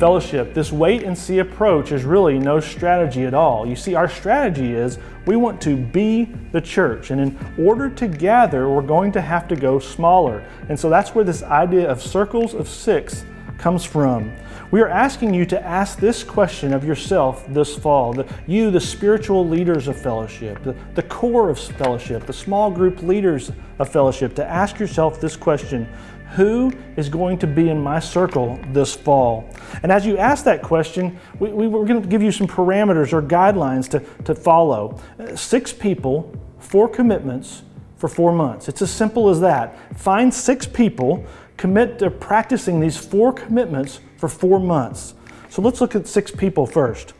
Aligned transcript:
Fellowship, 0.00 0.54
this 0.54 0.72
wait 0.72 1.02
and 1.02 1.16
see 1.16 1.40
approach 1.40 1.92
is 1.92 2.04
really 2.04 2.38
no 2.38 2.58
strategy 2.58 3.26
at 3.26 3.34
all. 3.34 3.66
You 3.66 3.76
see, 3.76 3.94
our 3.94 4.08
strategy 4.08 4.72
is 4.72 4.98
we 5.26 5.36
want 5.36 5.60
to 5.60 5.76
be 5.76 6.24
the 6.52 6.60
church, 6.62 7.10
and 7.10 7.20
in 7.20 7.54
order 7.58 7.90
to 7.90 8.08
gather, 8.08 8.70
we're 8.70 8.80
going 8.80 9.12
to 9.12 9.20
have 9.20 9.46
to 9.48 9.56
go 9.56 9.78
smaller. 9.78 10.42
And 10.70 10.80
so 10.80 10.88
that's 10.88 11.14
where 11.14 11.22
this 11.22 11.42
idea 11.42 11.86
of 11.86 12.00
circles 12.00 12.54
of 12.54 12.66
six 12.66 13.26
comes 13.58 13.84
from. 13.84 14.32
We 14.70 14.80
are 14.80 14.88
asking 14.88 15.34
you 15.34 15.44
to 15.46 15.62
ask 15.62 15.98
this 15.98 16.24
question 16.24 16.72
of 16.72 16.82
yourself 16.82 17.44
this 17.48 17.76
fall. 17.76 18.14
The, 18.14 18.26
you, 18.46 18.70
the 18.70 18.80
spiritual 18.80 19.46
leaders 19.46 19.86
of 19.86 20.00
fellowship, 20.00 20.62
the, 20.62 20.74
the 20.94 21.02
core 21.02 21.50
of 21.50 21.58
fellowship, 21.58 22.24
the 22.24 22.32
small 22.32 22.70
group 22.70 23.02
leaders 23.02 23.52
of 23.78 23.90
fellowship, 23.90 24.34
to 24.36 24.46
ask 24.46 24.78
yourself 24.78 25.20
this 25.20 25.36
question 25.36 25.86
who 26.30 26.72
is 26.96 27.08
going 27.08 27.38
to 27.38 27.46
be 27.46 27.68
in 27.68 27.80
my 27.80 27.98
circle 27.98 28.58
this 28.72 28.94
fall? 28.94 29.48
And 29.82 29.90
as 29.90 30.06
you 30.06 30.16
ask 30.18 30.44
that 30.44 30.62
question, 30.62 31.18
we, 31.38 31.50
we 31.50 31.66
are 31.66 31.84
going 31.84 32.02
to 32.02 32.08
give 32.08 32.22
you 32.22 32.32
some 32.32 32.46
parameters 32.46 33.12
or 33.12 33.22
guidelines 33.22 33.88
to, 33.90 34.00
to 34.24 34.34
follow. 34.34 35.00
Six 35.34 35.72
people, 35.72 36.32
four 36.58 36.88
commitments 36.88 37.62
for 37.96 38.08
four 38.08 38.32
months. 38.32 38.68
It's 38.68 38.80
as 38.80 38.90
simple 38.90 39.28
as 39.28 39.40
that. 39.40 39.76
Find 39.98 40.32
six 40.32 40.66
people, 40.66 41.24
commit 41.56 41.98
to 41.98 42.10
practicing 42.10 42.80
these 42.80 42.96
four 42.96 43.32
commitments 43.32 44.00
for 44.16 44.28
four 44.28 44.58
months. 44.58 45.14
So 45.50 45.62
let's 45.62 45.80
look 45.80 45.94
at 45.94 46.06
six 46.06 46.30
people 46.30 46.64
first. 46.66 47.12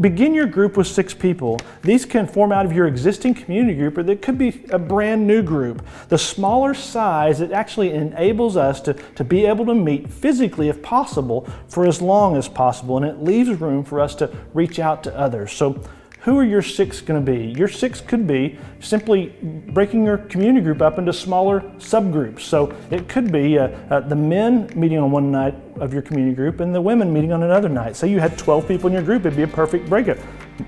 Begin 0.00 0.34
your 0.34 0.46
group 0.46 0.76
with 0.76 0.86
six 0.86 1.12
people. 1.12 1.58
These 1.82 2.06
can 2.06 2.26
form 2.26 2.52
out 2.52 2.64
of 2.64 2.72
your 2.72 2.86
existing 2.86 3.34
community 3.34 3.76
group, 3.76 3.98
or 3.98 4.02
they 4.02 4.16
could 4.16 4.38
be 4.38 4.64
a 4.70 4.78
brand 4.78 5.26
new 5.26 5.42
group. 5.42 5.84
The 6.08 6.18
smaller 6.18 6.72
size, 6.74 7.40
it 7.40 7.52
actually 7.52 7.92
enables 7.92 8.56
us 8.56 8.80
to, 8.82 8.94
to 8.94 9.24
be 9.24 9.44
able 9.44 9.66
to 9.66 9.74
meet 9.74 10.10
physically, 10.10 10.68
if 10.68 10.82
possible, 10.82 11.46
for 11.68 11.86
as 11.86 12.00
long 12.00 12.36
as 12.36 12.48
possible, 12.48 12.96
and 12.96 13.04
it 13.04 13.22
leaves 13.22 13.50
room 13.50 13.84
for 13.84 14.00
us 14.00 14.14
to 14.16 14.34
reach 14.54 14.78
out 14.78 15.02
to 15.04 15.16
others. 15.16 15.52
So 15.52 15.82
who 16.20 16.36
are 16.36 16.44
your 16.44 16.62
six 16.62 17.00
going 17.00 17.24
to 17.24 17.32
be? 17.32 17.46
Your 17.56 17.68
six 17.68 18.00
could 18.00 18.26
be 18.26 18.58
simply 18.80 19.34
breaking 19.68 20.04
your 20.04 20.18
community 20.18 20.64
group 20.64 20.82
up 20.82 20.98
into 20.98 21.12
smaller 21.12 21.60
subgroups. 21.78 22.40
So 22.40 22.74
it 22.90 23.08
could 23.08 23.30
be 23.30 23.58
uh, 23.58 23.68
uh, 23.88 24.00
the 24.00 24.16
men 24.16 24.70
meeting 24.74 24.98
on 24.98 25.12
one 25.12 25.30
night 25.30 25.54
of 25.76 25.92
your 25.92 26.02
community 26.02 26.34
group 26.34 26.60
and 26.60 26.74
the 26.74 26.80
women 26.80 27.12
meeting 27.12 27.32
on 27.32 27.44
another 27.44 27.68
night. 27.68 27.94
Say 27.94 28.08
you 28.08 28.18
had 28.18 28.36
12 28.36 28.66
people 28.66 28.88
in 28.88 28.94
your 28.94 29.02
group, 29.02 29.26
it'd 29.26 29.36
be 29.36 29.42
a 29.42 29.48
perfect 29.48 29.88
breakup. 29.88 30.18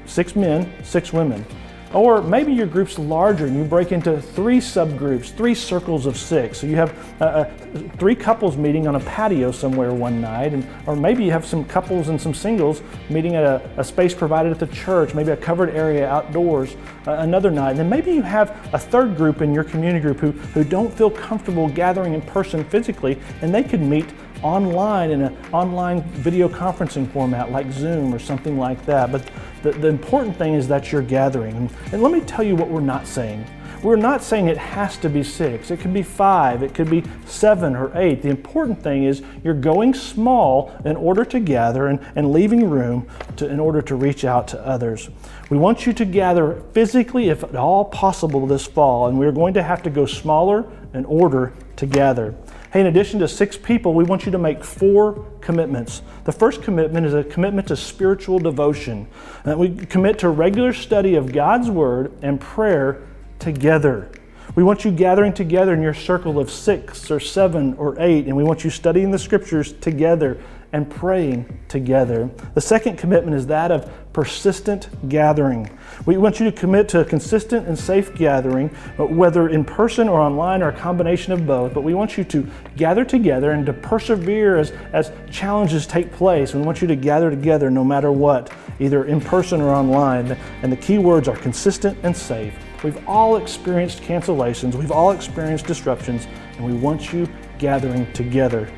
Six 0.07 0.37
men, 0.37 0.73
six 0.85 1.13
women. 1.13 1.45
Or 1.93 2.23
maybe 2.23 2.53
your 2.53 2.67
group's 2.67 3.01
larger 3.01 3.47
and 3.47 3.57
you 3.57 3.65
break 3.65 3.91
into 3.91 4.23
three 4.23 4.59
subgroups, 4.59 5.35
three 5.35 5.57
circles 5.57 6.07
of 6.07 6.17
six. 6.17 6.61
So 6.61 6.69
you 6.69 6.77
have 6.77 6.97
uh, 7.21 7.25
uh, 7.25 7.55
three 7.99 8.15
couples 8.15 8.57
meeting 8.57 8.87
on 8.87 8.95
a 8.95 9.01
patio 9.01 9.51
somewhere 9.51 9.93
one 9.93 10.21
night, 10.21 10.53
and, 10.53 10.65
or 10.87 10.95
maybe 10.95 11.25
you 11.25 11.33
have 11.33 11.45
some 11.45 11.65
couples 11.65 12.09
and 12.09 12.21
some 12.21 12.33
singles 12.33 12.83
meeting 13.09 13.35
at 13.35 13.43
a, 13.43 13.71
a 13.77 13.83
space 13.83 14.15
provided 14.15 14.53
at 14.53 14.61
the 14.61 14.69
church, 14.69 15.15
maybe 15.15 15.33
a 15.33 15.37
covered 15.37 15.71
area 15.71 16.09
outdoors 16.09 16.77
uh, 17.09 17.13
another 17.19 17.51
night. 17.51 17.71
And 17.71 17.81
then 17.81 17.91
maybe 17.91 18.13
you 18.13 18.23
have 18.23 18.51
a 18.73 18.79
third 18.79 19.17
group 19.17 19.43
in 19.43 19.53
your 19.53 19.65
community 19.65 20.01
group 20.01 20.21
who, 20.21 20.31
who 20.31 20.63
don't 20.63 20.93
feel 20.93 21.11
comfortable 21.11 21.69
gathering 21.69 22.15
in 22.15 22.23
person 22.23 22.65
physically, 22.65 23.19
and 23.43 23.53
they 23.53 23.65
could 23.65 23.83
meet 23.83 24.07
online 24.43 25.11
in 25.11 25.23
an 25.23 25.37
online 25.53 26.03
video 26.03 26.49
conferencing 26.49 27.11
format 27.13 27.51
like 27.51 27.71
Zoom 27.73 28.15
or 28.15 28.19
something 28.19 28.59
like 28.59 28.85
that. 28.87 29.13
But 29.13 29.29
the, 29.63 29.73
the 29.73 29.89
important 29.89 30.37
thing 30.37 30.55
is 30.55 30.69
that 30.69 30.93
you're 30.93 31.03
gathering. 31.03 31.71
And, 31.93 32.03
let 32.03 32.13
me 32.13 32.21
tell 32.21 32.45
you 32.45 32.57
what 32.57 32.69
we're 32.69 32.81
not 32.81 33.07
saying. 33.07 33.45
We're 33.83 33.97
not 33.97 34.23
saying 34.23 34.49
it 34.49 34.59
has 34.59 34.99
to 34.99 35.09
be 35.09 35.23
six. 35.23 35.71
It 35.71 35.81
could 35.81 35.95
be 35.95 36.03
five. 36.03 36.63
It 36.63 36.75
could 36.75 36.91
be 36.91 37.03
seven 37.25 37.75
or 37.75 37.91
eight. 37.95 38.21
The 38.21 38.29
important 38.29 38.83
thing 38.83 39.05
is 39.05 39.23
you're 39.43 39.55
going 39.55 39.95
small 39.95 40.77
in 40.85 40.97
order 40.97 41.25
to 41.25 41.41
gather 41.41 41.87
and, 41.87 41.99
and 42.15 42.31
leaving 42.31 42.69
room 42.69 43.09
to, 43.37 43.49
in 43.49 43.59
order 43.59 43.81
to 43.81 43.95
reach 43.95 44.25
out 44.25 44.49
to 44.49 44.67
others. 44.67 45.09
We 45.49 45.57
want 45.57 45.87
you 45.87 45.95
to 45.95 46.05
gather 46.05 46.63
physically, 46.73 47.31
if 47.31 47.43
at 47.43 47.57
all 47.57 47.87
possible, 47.87 48.47
this 48.47 48.67
fall, 48.67 49.09
and 49.09 49.19
we're 49.19 49.33
going 49.33 49.55
to 49.55 49.63
have 49.63 49.83
to 49.85 49.91
go 49.91 50.05
smaller 50.05 50.71
in 50.93 51.07
order 51.07 51.55
to 51.77 51.87
gather. 51.87 52.35
Hey, 52.73 52.83
in 52.83 52.87
addition 52.87 53.19
to 53.19 53.27
six 53.27 53.57
people, 53.57 53.95
we 53.95 54.05
want 54.05 54.27
you 54.27 54.31
to 54.31 54.39
make 54.39 54.63
four 54.63 55.27
commitments. 55.41 56.03
The 56.23 56.31
first 56.31 56.63
commitment 56.63 57.05
is 57.05 57.15
a 57.15 57.25
commitment 57.25 57.67
to 57.67 57.77
spiritual 57.77 58.39
devotion. 58.39 59.09
Uh, 59.45 59.57
we 59.59 59.75
commit 59.75 60.21
to 60.21 60.29
regular 60.29 60.73
study 60.73 61.17
of 61.17 61.33
God's 61.33 61.69
Word 61.69 62.13
and 62.23 62.41
prayer 62.41 63.03
together. 63.41 64.13
We 64.55 64.63
want 64.63 64.85
you 64.85 64.93
gathering 64.93 65.33
together 65.33 65.75
in 65.75 65.83
your 65.83 65.95
circle 65.95 66.39
of 66.39 66.49
six 66.49 67.11
or 67.11 67.19
seven 67.19 67.75
or 67.75 67.97
eight, 67.99 68.27
and 68.27 68.37
we 68.37 68.45
want 68.45 68.63
you 68.63 68.71
studying 68.71 69.11
the 69.11 69.19
scriptures 69.19 69.73
together 69.73 70.41
and 70.73 70.89
praying 70.89 71.61
together. 71.67 72.31
The 72.55 72.61
second 72.61 72.99
commitment 72.99 73.37
is 73.37 73.49
that 73.49 73.73
of 73.73 73.93
persistent 74.13 74.89
gathering. 75.09 75.71
We 76.05 76.17
want 76.17 76.41
you 76.41 76.47
to 76.47 76.53
commit 76.53 76.89
to 76.91 77.01
a 77.01 77.05
consistent 77.05 77.69
and 77.69 77.79
safe 77.79 78.15
gathering, 78.15 78.75
uh, 78.99 79.05
whether 79.07 79.49
in 79.49 79.65
person 79.65 80.09
or 80.09 80.21
online 80.21 80.63
or 80.63 80.69
a 80.69 80.73
combination 80.73 81.33
of 81.33 81.47
both. 81.47 81.75
But 81.75 81.83
we 81.83 81.95
want 81.95 82.19
you 82.19 82.25
to 82.25 82.47
gather 82.77 83.05
together 83.05 83.53
and 83.53 83.65
to 83.67 83.73
persevere 83.73 84.57
as, 84.59 84.73
as 84.93 85.13
challenges 85.31 85.87
take 85.87 86.13
place. 86.13 86.55
We 86.55 86.63
want 86.63 86.81
you 86.83 86.89
to 86.89 86.97
gather 86.97 87.31
together 87.31 87.71
no 87.71 87.85
matter 87.85 88.11
what, 88.11 88.53
either 88.81 89.05
in 89.05 89.21
person 89.21 89.61
or 89.61 89.71
online. 89.71 90.33
And 90.63 90.73
the 90.73 90.77
key 90.77 90.99
words 90.99 91.29
are 91.29 91.37
consistent 91.37 91.97
and 92.03 92.17
safe. 92.17 92.55
We've 92.83 93.07
all 93.07 93.37
experienced 93.37 94.01
cancellations, 94.01 94.75
we've 94.75 94.91
all 94.91 95.11
experienced 95.11 95.67
disruptions, 95.67 96.27
and 96.57 96.65
we 96.65 96.73
want 96.73 97.13
you 97.13 97.29
gathering 97.59 98.11
together. 98.15 98.71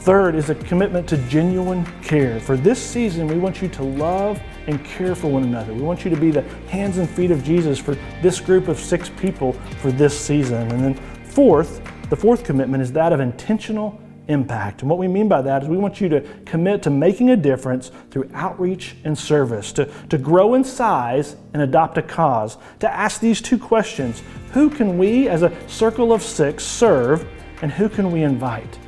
Third 0.00 0.34
is 0.34 0.48
a 0.48 0.54
commitment 0.54 1.06
to 1.10 1.18
genuine 1.28 1.84
care. 2.00 2.40
For 2.40 2.56
this 2.56 2.82
season, 2.82 3.28
we 3.28 3.36
want 3.36 3.60
you 3.60 3.68
to 3.68 3.82
love 3.82 4.40
and 4.66 4.82
care 4.82 5.14
for 5.14 5.30
one 5.30 5.42
another. 5.42 5.74
We 5.74 5.82
want 5.82 6.06
you 6.06 6.10
to 6.10 6.16
be 6.16 6.30
the 6.30 6.40
hands 6.70 6.96
and 6.96 7.08
feet 7.08 7.30
of 7.30 7.44
Jesus 7.44 7.78
for 7.78 7.98
this 8.22 8.40
group 8.40 8.68
of 8.68 8.80
six 8.80 9.10
people 9.10 9.52
for 9.82 9.92
this 9.92 10.18
season. 10.18 10.72
And 10.72 10.82
then, 10.82 10.94
fourth, 10.94 11.82
the 12.08 12.16
fourth 12.16 12.44
commitment 12.44 12.82
is 12.82 12.90
that 12.92 13.12
of 13.12 13.20
intentional 13.20 14.00
impact. 14.28 14.80
And 14.80 14.88
what 14.88 14.98
we 14.98 15.06
mean 15.06 15.28
by 15.28 15.42
that 15.42 15.64
is 15.64 15.68
we 15.68 15.76
want 15.76 16.00
you 16.00 16.08
to 16.08 16.22
commit 16.46 16.82
to 16.84 16.90
making 16.90 17.28
a 17.28 17.36
difference 17.36 17.90
through 18.10 18.30
outreach 18.32 18.96
and 19.04 19.18
service, 19.18 19.70
to, 19.74 19.84
to 20.08 20.16
grow 20.16 20.54
in 20.54 20.64
size 20.64 21.36
and 21.52 21.60
adopt 21.60 21.98
a 21.98 22.02
cause, 22.02 22.56
to 22.78 22.90
ask 22.90 23.20
these 23.20 23.42
two 23.42 23.58
questions 23.58 24.22
Who 24.52 24.70
can 24.70 24.96
we, 24.96 25.28
as 25.28 25.42
a 25.42 25.54
circle 25.68 26.10
of 26.10 26.22
six, 26.22 26.64
serve, 26.64 27.28
and 27.60 27.70
who 27.70 27.90
can 27.90 28.10
we 28.10 28.22
invite? 28.22 28.78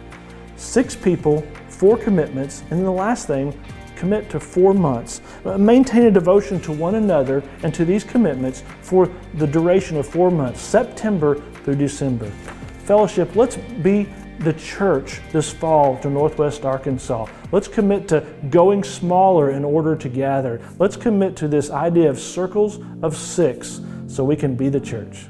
Six 0.62 0.94
people, 0.94 1.42
four 1.68 1.98
commitments, 1.98 2.60
and 2.62 2.72
then 2.72 2.84
the 2.84 2.90
last 2.90 3.26
thing, 3.26 3.58
commit 3.96 4.28
to 4.30 4.40
four 4.40 4.74
months. 4.74 5.20
Uh, 5.44 5.56
maintain 5.58 6.04
a 6.04 6.10
devotion 6.10 6.60
to 6.60 6.72
one 6.72 6.96
another 6.96 7.42
and 7.62 7.72
to 7.74 7.84
these 7.84 8.04
commitments 8.04 8.64
for 8.80 9.08
the 9.34 9.46
duration 9.46 9.96
of 9.96 10.06
four 10.06 10.30
months, 10.30 10.60
September 10.60 11.40
through 11.64 11.76
December. 11.76 12.26
Fellowship, 12.84 13.36
let's 13.36 13.56
be 13.56 14.08
the 14.40 14.52
church 14.54 15.20
this 15.30 15.52
fall 15.52 15.96
to 15.98 16.10
Northwest 16.10 16.64
Arkansas. 16.64 17.26
Let's 17.52 17.68
commit 17.68 18.08
to 18.08 18.26
going 18.50 18.82
smaller 18.82 19.50
in 19.50 19.64
order 19.64 19.94
to 19.94 20.08
gather. 20.08 20.60
Let's 20.80 20.96
commit 20.96 21.36
to 21.36 21.48
this 21.48 21.70
idea 21.70 22.10
of 22.10 22.18
circles 22.18 22.80
of 23.02 23.16
six 23.16 23.80
so 24.08 24.24
we 24.24 24.34
can 24.34 24.56
be 24.56 24.68
the 24.68 24.80
church. 24.80 25.26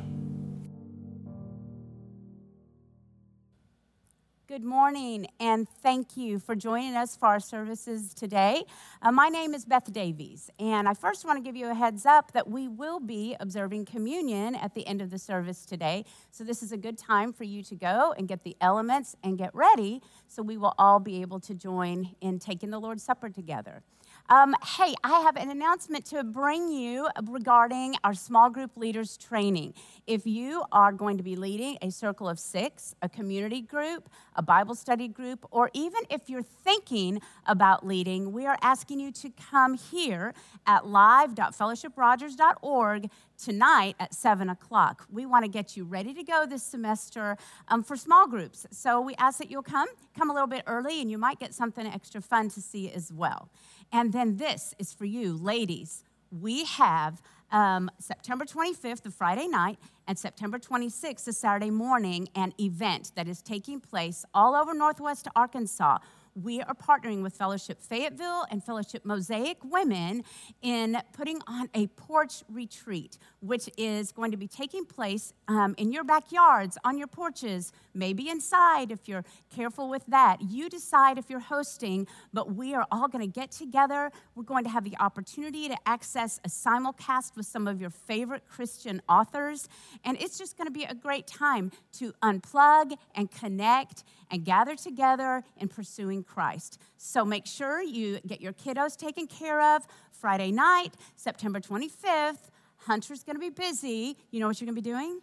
Good 4.52 4.64
morning, 4.64 5.28
and 5.40 5.66
thank 5.66 6.14
you 6.14 6.38
for 6.38 6.54
joining 6.54 6.94
us 6.94 7.16
for 7.16 7.24
our 7.24 7.40
services 7.40 8.12
today. 8.12 8.64
Uh, 9.00 9.10
my 9.10 9.30
name 9.30 9.54
is 9.54 9.64
Beth 9.64 9.90
Davies, 9.90 10.50
and 10.58 10.86
I 10.86 10.92
first 10.92 11.24
want 11.24 11.38
to 11.38 11.42
give 11.42 11.56
you 11.56 11.70
a 11.70 11.74
heads 11.74 12.04
up 12.04 12.32
that 12.32 12.50
we 12.50 12.68
will 12.68 13.00
be 13.00 13.34
observing 13.40 13.86
communion 13.86 14.54
at 14.54 14.74
the 14.74 14.86
end 14.86 15.00
of 15.00 15.08
the 15.08 15.18
service 15.18 15.64
today. 15.64 16.04
So, 16.32 16.44
this 16.44 16.62
is 16.62 16.70
a 16.70 16.76
good 16.76 16.98
time 16.98 17.32
for 17.32 17.44
you 17.44 17.62
to 17.62 17.74
go 17.74 18.14
and 18.18 18.28
get 18.28 18.44
the 18.44 18.54
elements 18.60 19.16
and 19.24 19.38
get 19.38 19.54
ready 19.54 20.02
so 20.28 20.42
we 20.42 20.58
will 20.58 20.74
all 20.76 21.00
be 21.00 21.22
able 21.22 21.40
to 21.40 21.54
join 21.54 22.14
in 22.20 22.38
taking 22.38 22.68
the 22.68 22.78
Lord's 22.78 23.02
Supper 23.02 23.30
together. 23.30 23.82
Um, 24.28 24.54
hey, 24.78 24.94
I 25.02 25.20
have 25.20 25.36
an 25.36 25.50
announcement 25.50 26.04
to 26.06 26.22
bring 26.22 26.70
you 26.70 27.08
regarding 27.28 27.96
our 28.04 28.14
small 28.14 28.48
group 28.50 28.76
leaders 28.76 29.16
training. 29.16 29.74
If 30.06 30.24
you 30.26 30.62
are 30.70 30.92
going 30.92 31.16
to 31.16 31.24
be 31.24 31.36
leading 31.36 31.76
a 31.82 31.90
circle 31.90 32.28
of 32.28 32.38
six, 32.38 32.94
a 33.02 33.08
community 33.08 33.60
group, 33.60 34.08
a 34.36 34.42
Bible 34.42 34.76
study 34.76 35.08
group, 35.08 35.44
or 35.50 35.70
even 35.74 36.02
if 36.08 36.30
you're 36.30 36.42
thinking 36.42 37.20
about 37.46 37.84
leading, 37.86 38.32
we 38.32 38.46
are 38.46 38.56
asking 38.62 39.00
you 39.00 39.10
to 39.12 39.30
come 39.30 39.74
here 39.74 40.32
at 40.66 40.86
live.fellowshiprogers.org 40.86 43.10
tonight 43.42 43.96
at 43.98 44.14
7 44.14 44.48
o'clock. 44.48 45.06
We 45.10 45.26
want 45.26 45.44
to 45.44 45.50
get 45.50 45.76
you 45.76 45.84
ready 45.84 46.14
to 46.14 46.22
go 46.22 46.46
this 46.46 46.62
semester 46.62 47.36
um, 47.68 47.82
for 47.82 47.96
small 47.96 48.28
groups. 48.28 48.66
So 48.70 49.00
we 49.00 49.14
ask 49.16 49.38
that 49.38 49.50
you'll 49.50 49.62
come, 49.62 49.88
come 50.16 50.30
a 50.30 50.32
little 50.32 50.46
bit 50.46 50.62
early, 50.66 51.00
and 51.00 51.10
you 51.10 51.18
might 51.18 51.40
get 51.40 51.54
something 51.54 51.86
extra 51.86 52.20
fun 52.20 52.48
to 52.50 52.60
see 52.60 52.92
as 52.92 53.12
well. 53.12 53.50
And 53.92 54.12
then 54.12 54.36
this 54.38 54.74
is 54.78 54.92
for 54.92 55.04
you, 55.04 55.36
ladies. 55.36 56.02
We 56.30 56.64
have 56.64 57.20
um, 57.50 57.90
September 57.98 58.46
25th, 58.46 59.02
the 59.02 59.10
Friday 59.10 59.46
night, 59.46 59.78
and 60.08 60.18
September 60.18 60.58
26th, 60.58 61.24
the 61.24 61.32
Saturday 61.32 61.70
morning, 61.70 62.28
an 62.34 62.54
event 62.58 63.12
that 63.14 63.28
is 63.28 63.42
taking 63.42 63.80
place 63.80 64.24
all 64.32 64.54
over 64.54 64.72
Northwest 64.72 65.28
Arkansas 65.36 65.98
we 66.34 66.62
are 66.62 66.74
partnering 66.74 67.22
with 67.22 67.34
Fellowship 67.34 67.80
Fayetteville 67.82 68.46
and 68.50 68.64
Fellowship 68.64 69.04
Mosaic 69.04 69.58
Women 69.62 70.24
in 70.62 70.98
putting 71.12 71.40
on 71.46 71.68
a 71.74 71.88
porch 71.88 72.42
retreat, 72.48 73.18
which 73.40 73.68
is 73.76 74.12
going 74.12 74.30
to 74.30 74.36
be 74.36 74.48
taking 74.48 74.84
place 74.84 75.34
um, 75.48 75.74
in 75.76 75.92
your 75.92 76.04
backyards, 76.04 76.78
on 76.84 76.96
your 76.96 77.06
porches, 77.06 77.72
maybe 77.92 78.28
inside 78.28 78.90
if 78.90 79.08
you're 79.08 79.24
careful 79.54 79.90
with 79.90 80.04
that. 80.06 80.40
You 80.40 80.70
decide 80.70 81.18
if 81.18 81.28
you're 81.28 81.40
hosting, 81.40 82.06
but 82.32 82.54
we 82.54 82.74
are 82.74 82.86
all 82.90 83.08
going 83.08 83.24
to 83.24 83.40
get 83.40 83.50
together. 83.50 84.10
We're 84.34 84.44
going 84.44 84.64
to 84.64 84.70
have 84.70 84.84
the 84.84 84.96
opportunity 84.98 85.68
to 85.68 85.76
access 85.86 86.40
a 86.44 86.48
simulcast 86.48 87.36
with 87.36 87.46
some 87.46 87.68
of 87.68 87.80
your 87.80 87.90
favorite 87.90 88.44
Christian 88.48 89.02
authors, 89.08 89.68
and 90.04 90.20
it's 90.20 90.38
just 90.38 90.56
going 90.56 90.66
to 90.66 90.72
be 90.72 90.84
a 90.84 90.94
great 90.94 91.26
time 91.26 91.72
to 91.98 92.12
unplug 92.22 92.96
and 93.14 93.30
connect 93.30 94.04
and 94.32 94.44
gather 94.44 94.74
together 94.74 95.44
in 95.58 95.68
pursuing 95.68 96.24
Christ. 96.24 96.78
So 96.96 97.24
make 97.24 97.46
sure 97.46 97.82
you 97.82 98.18
get 98.26 98.40
your 98.40 98.54
kiddos 98.54 98.96
taken 98.96 99.26
care 99.26 99.76
of. 99.76 99.86
Friday 100.10 100.50
night, 100.50 100.94
September 101.16 101.60
25th, 101.60 102.50
Hunter's 102.78 103.22
going 103.22 103.36
to 103.36 103.40
be 103.40 103.50
busy. 103.50 104.16
You 104.30 104.40
know 104.40 104.48
what 104.48 104.60
you're 104.60 104.66
going 104.66 104.76
to 104.76 104.82
be 104.82 104.90
doing? 104.90 105.20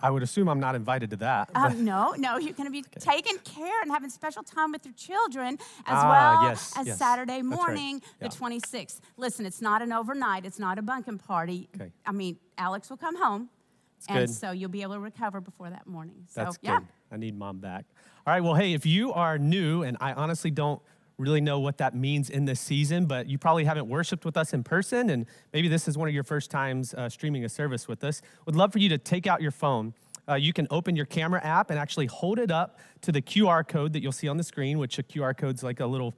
I 0.00 0.10
would 0.10 0.22
assume 0.22 0.48
I'm 0.48 0.60
not 0.60 0.74
invited 0.74 1.10
to 1.10 1.16
that. 1.16 1.50
Um, 1.54 1.84
no, 1.84 2.14
no, 2.16 2.38
you're 2.38 2.52
going 2.52 2.68
to 2.68 2.72
be 2.72 2.80
okay. 2.80 3.00
taking 3.00 3.38
care 3.38 3.82
and 3.82 3.90
having 3.90 4.10
special 4.10 4.42
time 4.44 4.70
with 4.70 4.84
your 4.84 4.94
children 4.94 5.54
as 5.54 5.58
ah, 5.88 6.08
well 6.08 6.50
yes, 6.50 6.72
as 6.76 6.86
yes. 6.86 6.98
Saturday 6.98 7.42
morning, 7.42 7.94
right. 7.94 8.02
yeah. 8.22 8.28
the 8.28 8.36
26th. 8.36 9.00
Listen, 9.16 9.44
it's 9.44 9.60
not 9.60 9.82
an 9.82 9.92
overnight, 9.92 10.44
it's 10.44 10.58
not 10.58 10.78
a 10.78 10.82
bunking 10.82 11.18
party. 11.18 11.68
Okay. 11.74 11.90
I 12.06 12.12
mean, 12.12 12.38
Alex 12.56 12.90
will 12.90 12.96
come 12.96 13.16
home. 13.16 13.50
And 14.08 14.28
good. 14.28 14.34
so 14.34 14.52
you'll 14.52 14.70
be 14.70 14.82
able 14.82 14.94
to 14.94 15.00
recover 15.00 15.40
before 15.40 15.70
that 15.70 15.86
morning. 15.86 16.24
So, 16.28 16.44
That's 16.44 16.58
yeah. 16.62 16.78
good. 16.78 16.88
I 17.10 17.16
need 17.16 17.36
mom 17.36 17.58
back. 17.58 17.84
All 18.26 18.32
right, 18.32 18.42
well, 18.42 18.54
hey, 18.54 18.72
if 18.74 18.84
you 18.84 19.12
are 19.12 19.38
new, 19.38 19.82
and 19.82 19.96
I 20.00 20.12
honestly 20.12 20.50
don't 20.50 20.80
really 21.16 21.40
know 21.40 21.58
what 21.58 21.78
that 21.78 21.94
means 21.94 22.30
in 22.30 22.44
this 22.44 22.60
season, 22.60 23.06
but 23.06 23.28
you 23.28 23.38
probably 23.38 23.64
haven't 23.64 23.88
worshiped 23.88 24.24
with 24.24 24.36
us 24.36 24.52
in 24.52 24.62
person, 24.62 25.10
and 25.10 25.26
maybe 25.52 25.68
this 25.68 25.88
is 25.88 25.98
one 25.98 26.08
of 26.08 26.14
your 26.14 26.22
first 26.22 26.50
times 26.50 26.94
uh, 26.94 27.08
streaming 27.08 27.44
a 27.44 27.48
service 27.48 27.88
with 27.88 28.04
us, 28.04 28.22
would 28.46 28.54
love 28.54 28.72
for 28.72 28.78
you 28.78 28.88
to 28.88 28.98
take 28.98 29.26
out 29.26 29.42
your 29.42 29.50
phone. 29.50 29.94
Uh, 30.28 30.34
you 30.34 30.52
can 30.52 30.66
open 30.70 30.94
your 30.94 31.06
camera 31.06 31.42
app 31.42 31.70
and 31.70 31.78
actually 31.78 32.06
hold 32.06 32.38
it 32.38 32.50
up 32.50 32.78
to 33.00 33.10
the 33.10 33.22
QR 33.22 33.66
code 33.66 33.94
that 33.94 34.02
you'll 34.02 34.12
see 34.12 34.28
on 34.28 34.36
the 34.36 34.42
screen, 34.44 34.78
which 34.78 34.98
a 34.98 35.02
QR 35.02 35.36
code's 35.36 35.62
like 35.62 35.80
a 35.80 35.86
little 35.86 36.14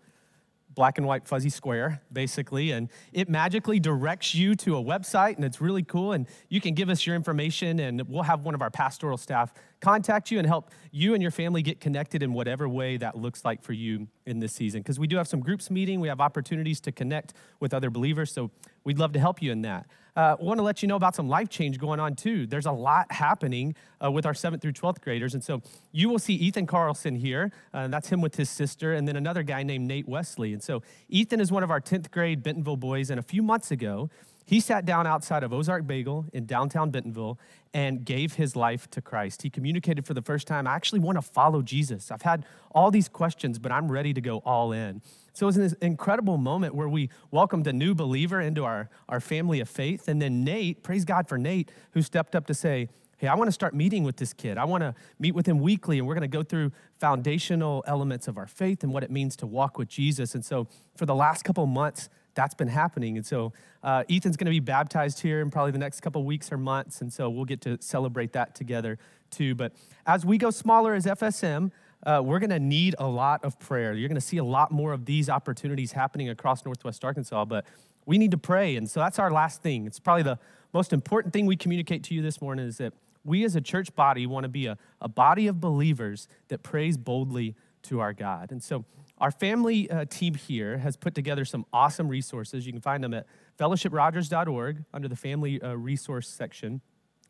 black 0.75 0.99
and 0.99 1.07
white 1.07 1.27
fuzzy 1.27 1.51
square, 1.51 2.01
basically, 2.13 2.71
and 2.71 2.89
it 3.13 3.29
magically 3.29 3.81
directs 3.81 4.35
you 4.35 4.55
to 4.55 4.77
a 4.77 4.83
website, 4.83 5.37
and 5.37 5.45
it's 5.45 5.61
really 5.61 5.83
cool. 5.83 6.13
And 6.13 6.27
you 6.49 6.61
can 6.61 6.75
give 6.75 6.89
us 6.89 7.07
your 7.07 7.17
information, 7.17 7.81
and 7.81 8.03
we'll 8.09 8.23
have 8.23 8.43
one 8.43 8.55
of 8.55 8.63
our 8.63 8.71
pastoral 8.71 9.17
staff 9.17 9.53
contact 9.81 10.31
you 10.31 10.39
and 10.39 10.47
help 10.47 10.71
you 10.93 11.15
and 11.15 11.23
your 11.23 11.31
family 11.31 11.63
get 11.63 11.81
connected 11.81 12.23
in 12.23 12.33
whatever 12.33 12.69
way 12.69 12.97
that 12.99 13.17
looks 13.17 13.45
like 13.45 13.63
for 13.63 13.73
you 13.73 14.07
in 14.27 14.39
this 14.39 14.53
season. 14.53 14.81
Because 14.81 15.01
we 15.01 15.07
do 15.07 15.17
have 15.17 15.27
some 15.27 15.41
groups 15.41 15.71
meeting, 15.71 16.01
we 16.01 16.09
have 16.09 16.21
opportunities 16.21 16.81
to 16.83 16.93
connect 16.93 17.35
with 17.59 17.75
other 17.75 17.91
believers, 17.91 18.33
so 18.33 18.51
we'd 18.85 18.99
love 18.99 19.13
to 19.13 19.21
help 19.21 19.43
you 19.43 19.53
in 19.53 19.63
that. 19.63 19.87
Uh, 20.17 20.37
want 20.41 20.59
to 20.59 20.63
let 20.63 20.83
you 20.83 20.89
know 20.89 20.97
about 20.97 21.15
some 21.15 21.29
life 21.29 21.49
change 21.49 21.79
going 21.79 22.01
on 22.01 22.15
too. 22.15 22.47
There's 22.47 22.67
a 22.67 22.73
lot 22.73 23.11
happening 23.13 23.75
uh, 24.05 24.11
with 24.11 24.27
our 24.27 24.33
7th 24.33 24.61
through 24.61 24.73
12th 24.73 25.01
graders. 25.01 25.35
And 25.35 25.43
so 25.43 25.63
you 25.93 26.09
will 26.09 26.19
see 26.19 26.35
Ethan 26.35 26.67
Carlson 26.67 27.15
here. 27.15 27.53
Uh, 27.73 27.89
that's 27.89 28.09
him 28.09 28.21
with 28.21 28.35
his 28.35 28.51
sister, 28.51 28.95
and 28.95 29.07
then 29.07 29.17
another 29.17 29.43
guy 29.43 29.63
named 29.63 29.87
Nate 29.87 30.09
Wesley. 30.09 30.53
And 30.53 30.63
so 30.63 30.83
Ethan 31.09 31.41
is 31.41 31.53
one 31.53 31.63
of 31.63 31.71
our 31.71 31.81
10th 31.81 32.11
grade 32.11 32.43
Bentonville 32.43 32.77
boys. 32.77 33.11
And 33.11 33.21
a 33.21 33.23
few 33.23 33.43
months 33.43 33.71
ago, 33.71 34.11
he 34.51 34.59
sat 34.59 34.85
down 34.85 35.07
outside 35.07 35.45
of 35.45 35.53
Ozark 35.53 35.87
Bagel 35.87 36.27
in 36.33 36.45
downtown 36.45 36.91
Bentonville 36.91 37.39
and 37.73 38.05
gave 38.05 38.35
his 38.35 38.57
life 38.57 38.91
to 38.91 39.01
Christ. 39.01 39.43
He 39.43 39.51
communicated 39.51 40.05
for 40.05 40.13
the 40.13 40.23
first 40.23 40.49
time, 40.49 40.67
I 40.67 40.75
actually 40.75 40.99
want 40.99 41.19
to 41.19 41.23
follow 41.23 41.63
Jesus. 41.63 42.11
I've 42.11 42.23
had 42.23 42.45
all 42.73 42.91
these 42.91 43.09
questions, 43.09 43.61
but 43.61 43.71
I'm 43.71 43.93
ready 43.93 44.13
to 44.13 44.21
go 44.21 44.39
all 44.39 44.73
in. 44.73 45.03
So 45.33 45.47
it 45.47 45.49
was 45.49 45.57
an 45.57 45.75
incredible 45.81 46.37
moment 46.37 46.75
where 46.75 46.89
we 46.89 47.11
welcomed 47.31 47.67
a 47.67 47.73
new 47.73 47.95
believer 47.95 48.41
into 48.41 48.65
our, 48.65 48.89
our 49.09 49.21
family 49.21 49.61
of 49.61 49.69
faith. 49.69 50.09
And 50.09 50.21
then 50.21 50.45
Nate, 50.45 50.83
praise 50.83 51.05
God 51.05 51.29
for 51.29 51.39
Nate, 51.39 51.71
who 51.93 52.03
stepped 52.03 52.35
up 52.35 52.47
to 52.47 52.55
say, 52.55 52.89
Hey, 53.19 53.27
I 53.27 53.35
want 53.35 53.49
to 53.49 53.53
start 53.53 53.75
meeting 53.75 54.03
with 54.03 54.17
this 54.17 54.33
kid. 54.33 54.57
I 54.57 54.65
want 54.65 54.81
to 54.81 54.95
meet 55.19 55.35
with 55.35 55.45
him 55.45 55.59
weekly, 55.59 55.99
and 55.99 56.09
we're 56.09 56.15
going 56.15 56.23
to 56.23 56.29
go 56.29 56.43
through 56.43 56.73
foundational 56.99 57.85
elements 57.87 58.29
of 58.29 58.39
our 58.39 58.47
faith 58.47 58.83
and 58.83 58.95
what 58.95 59.05
it 59.05 59.11
means 59.11 59.37
to 59.37 59.47
walk 59.47 59.77
with 59.77 59.89
Jesus. 59.89 60.35
And 60.35 60.43
so, 60.43 60.69
for 60.97 61.05
the 61.05 61.15
last 61.15 61.43
couple 61.43 61.67
months, 61.67 62.09
that's 62.35 62.55
been 62.55 62.69
happening. 62.69 63.17
And 63.17 63.27
so 63.27 63.53
uh, 63.83 64.05
Ethan's 64.09 64.37
going 64.37 64.47
to 64.47 64.51
be 64.51 64.61
baptized 64.61 65.21
here 65.21 65.41
in 65.41 65.51
probably 65.51 65.73
the 65.73 65.79
next 65.79 66.01
couple 66.01 66.25
weeks 66.25 66.51
or 66.53 66.57
months. 66.57 67.01
And 67.01 67.13
so 67.13 67.29
we'll 67.29 67.45
get 67.45 67.61
to 67.63 67.79
celebrate 67.81 68.33
that 68.33 68.55
together 68.55 68.99
too. 69.31 69.55
But 69.55 69.73
as 70.07 70.25
we 70.25 70.39
go 70.39 70.51
smaller 70.51 70.95
as 70.95 71.07
FSM, 71.07 71.71
uh, 72.05 72.23
we're 72.25 72.39
going 72.39 72.51
to 72.51 72.61
need 72.61 72.95
a 72.99 73.07
lot 73.07 73.45
of 73.45 73.59
prayer. 73.59 73.93
You're 73.95 74.09
going 74.09 74.15
to 74.15 74.21
see 74.21 74.39
a 74.39 74.45
lot 74.45 74.71
more 74.71 74.93
of 74.93 75.05
these 75.05 75.29
opportunities 75.29 75.93
happening 75.93 76.29
across 76.29 76.65
Northwest 76.65 77.05
Arkansas, 77.05 77.45
but 77.45 77.67
we 78.07 78.19
need 78.19 78.31
to 78.31 78.39
pray. 78.39 78.77
And 78.77 78.89
so 78.89 79.01
that's 79.01 79.19
our 79.19 79.31
last 79.31 79.63
thing. 79.63 79.87
It's 79.87 79.99
probably 79.99 80.23
the 80.23 80.39
most 80.73 80.93
important 80.93 81.33
thing 81.33 81.47
we 81.47 81.57
communicate 81.57 82.05
to 82.05 82.15
you 82.15 82.23
this 82.23 82.41
morning 82.41 82.67
is 82.67 82.79
that 82.79 82.93
we 83.25 83.45
as 83.45 83.55
a 83.55 83.61
church 83.61 83.95
body 83.95 84.27
want 84.27 84.45
to 84.45 84.49
be 84.49 84.67
a, 84.67 84.79
a 85.01 85.09
body 85.09 85.47
of 85.47 85.61
believers 85.61 86.27
that 86.49 86.63
prays 86.63 86.97
boldly 86.97 87.55
to 87.83 88.01
our 88.01 88.13
God. 88.13 88.51
And 88.51 88.63
so 88.63 88.85
our 89.19 89.31
family 89.31 89.91
uh, 89.91 90.07
team 90.09 90.35
here 90.35 90.79
has 90.79 90.97
put 90.97 91.15
together 91.15 91.45
some 91.45 91.67
awesome 91.73 92.09
resources. 92.09 92.67
You 92.67 92.73
can 92.73 92.81
find 92.81 93.05
them 93.05 93.13
at 93.13 93.27
fellowshiprogers.org 93.59 94.85
under 94.95 95.09
the 95.09 95.17
family 95.17 95.61
uh, 95.61 95.75
resource 95.75 96.29
section. 96.29 96.81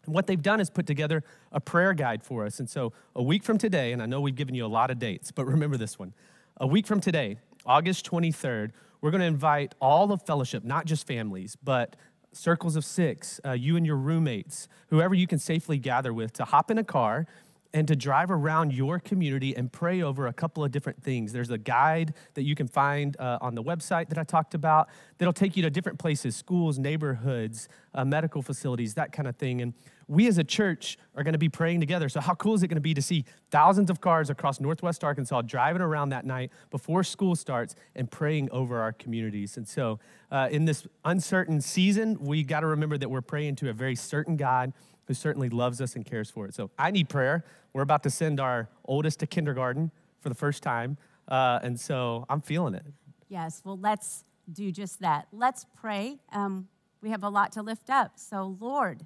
And 0.07 0.15
what 0.15 0.27
they've 0.27 0.41
done 0.41 0.61
is 0.61 0.71
put 0.71 0.87
together 0.87 1.23
a 1.53 1.61
prayer 1.61 1.93
guide 1.93 2.23
for 2.23 2.45
us. 2.45 2.59
And 2.59 2.69
so, 2.69 2.93
a 3.15 3.23
week 3.23 3.43
from 3.45 3.59
today, 3.59 3.93
and 3.93 4.03
I 4.03 4.07
know 4.07 4.21
we've 4.21 4.35
given 4.35 4.55
you 4.55 4.65
a 4.65 4.69
lot 4.69 4.91
of 4.91 4.99
dates, 4.99 5.31
but 5.31 5.47
remember 5.47 5.77
this 5.77 5.99
one. 5.99 6.15
A 6.59 6.67
week 6.67 6.87
from 6.87 7.01
today, 7.01 7.39
August 7.67 8.11
23rd, 8.11 8.71
we're 9.01 9.11
going 9.11 9.21
to 9.21 9.27
invite 9.27 9.75
all 9.81 10.13
of 10.13 10.23
fellowship, 10.23 10.65
not 10.65 10.85
just 10.85 11.07
families, 11.07 11.57
but 11.63 11.97
circles 12.33 12.77
of 12.77 12.85
six, 12.85 13.41
uh, 13.45 13.53
you 13.53 13.77
and 13.77 13.87
your 13.87 13.97
roommates, 13.97 14.69
whoever 14.89 15.15
you 15.15 15.27
can 15.27 15.39
safely 15.39 15.79
gather 15.79 16.13
with, 16.13 16.33
to 16.35 16.45
hop 16.45 16.71
in 16.71 16.79
a 16.79 16.85
car 16.85 17.27
and 17.73 17.87
to 17.87 17.95
drive 17.95 18.31
around 18.31 18.73
your 18.73 18.99
community 18.99 19.57
and 19.57 19.71
pray 19.71 20.03
over 20.03 20.27
a 20.27 20.33
couple 20.33 20.65
of 20.65 20.73
different 20.73 21.03
things. 21.03 21.33
There's 21.33 21.51
a 21.51 21.59
guide 21.59 22.15
that 22.35 22.43
you 22.43 22.55
can 22.55 22.67
find 22.67 23.17
uh, 23.19 23.39
on 23.41 23.55
the 23.55 23.63
website 23.63 24.09
that 24.09 24.19
I 24.19 24.25
talked 24.25 24.55
about 24.55 24.89
that'll 25.19 25.33
take 25.33 25.57
you 25.57 25.63
to 25.63 25.71
different 25.71 25.99
places 25.99 26.35
schools, 26.35 26.79
neighborhoods, 26.79 27.69
uh, 27.95 28.05
medical 28.05 28.43
facilities, 28.43 28.95
that 28.95 29.13
kind 29.13 29.29
of 29.29 29.37
thing. 29.37 29.61
And 29.61 29.75
we 30.11 30.27
as 30.27 30.39
a 30.39 30.45
church 30.45 30.99
are 31.15 31.23
going 31.23 31.35
to 31.35 31.39
be 31.39 31.49
praying 31.49 31.79
together. 31.79 32.09
So, 32.09 32.21
how 32.21 32.35
cool 32.35 32.55
is 32.55 32.65
it 32.65 32.69
going 32.69 32.75
to 32.77 32.81
be 32.81 32.95
to 32.95 33.03
see 33.03 33.25
thousands 33.53 33.91
of 33.91 34.01
cars 34.01 34.29
across 34.29 34.59
Northwest 34.59 35.05
Arkansas 35.05 35.43
driving 35.43 35.83
around 35.83 36.09
that 36.09 36.27
night 36.27 36.51
before 36.73 37.05
school 37.05 37.37
starts 37.37 37.77
and 37.95 38.11
praying 38.11 38.51
over 38.51 38.81
our 38.81 38.93
communities? 38.93 39.57
And 39.57 39.69
so, 39.69 40.01
uh, 40.33 40.49
in 40.51 40.65
this 40.65 40.85
uncertain 41.05 41.61
season, 41.61 42.19
we 42.21 42.43
got 42.43 42.61
to 42.61 42.67
remember 42.67 42.99
that 42.99 43.09
we're 43.09 43.21
praying 43.21 43.57
to 43.57 43.71
a 43.71 43.73
very 43.73 43.95
certain 43.95 44.37
God 44.37 44.73
who 45.11 45.15
certainly 45.15 45.49
loves 45.49 45.81
us 45.81 45.97
and 45.97 46.05
cares 46.05 46.31
for 46.31 46.47
it. 46.47 46.55
So 46.55 46.71
I 46.79 46.93
need 46.93 47.09
prayer. 47.09 47.45
We're 47.73 47.83
about 47.83 48.05
to 48.05 48.11
send 48.11 48.39
our 48.39 48.69
oldest 48.85 49.19
to 49.19 49.27
kindergarten 49.27 49.91
for 50.21 50.29
the 50.29 50.37
first 50.37 50.63
time. 50.63 50.99
Uh, 51.27 51.59
and 51.65 51.81
so 51.81 52.27
I'm 52.29 52.41
feeling 52.41 52.75
it. 52.75 52.87
Yes, 53.29 53.61
well, 53.65 53.77
let's 53.77 54.25
do 54.53 54.71
just 54.71 55.01
that. 55.01 55.27
Let's 55.33 55.67
pray. 55.75 56.19
Um, 56.31 56.69
we 57.03 57.11
have 57.11 57.25
a 57.25 57.29
lot 57.29 57.51
to 57.55 57.63
lift 57.63 57.91
up. 57.91 58.21
So, 58.21 58.57
Lord, 58.61 59.03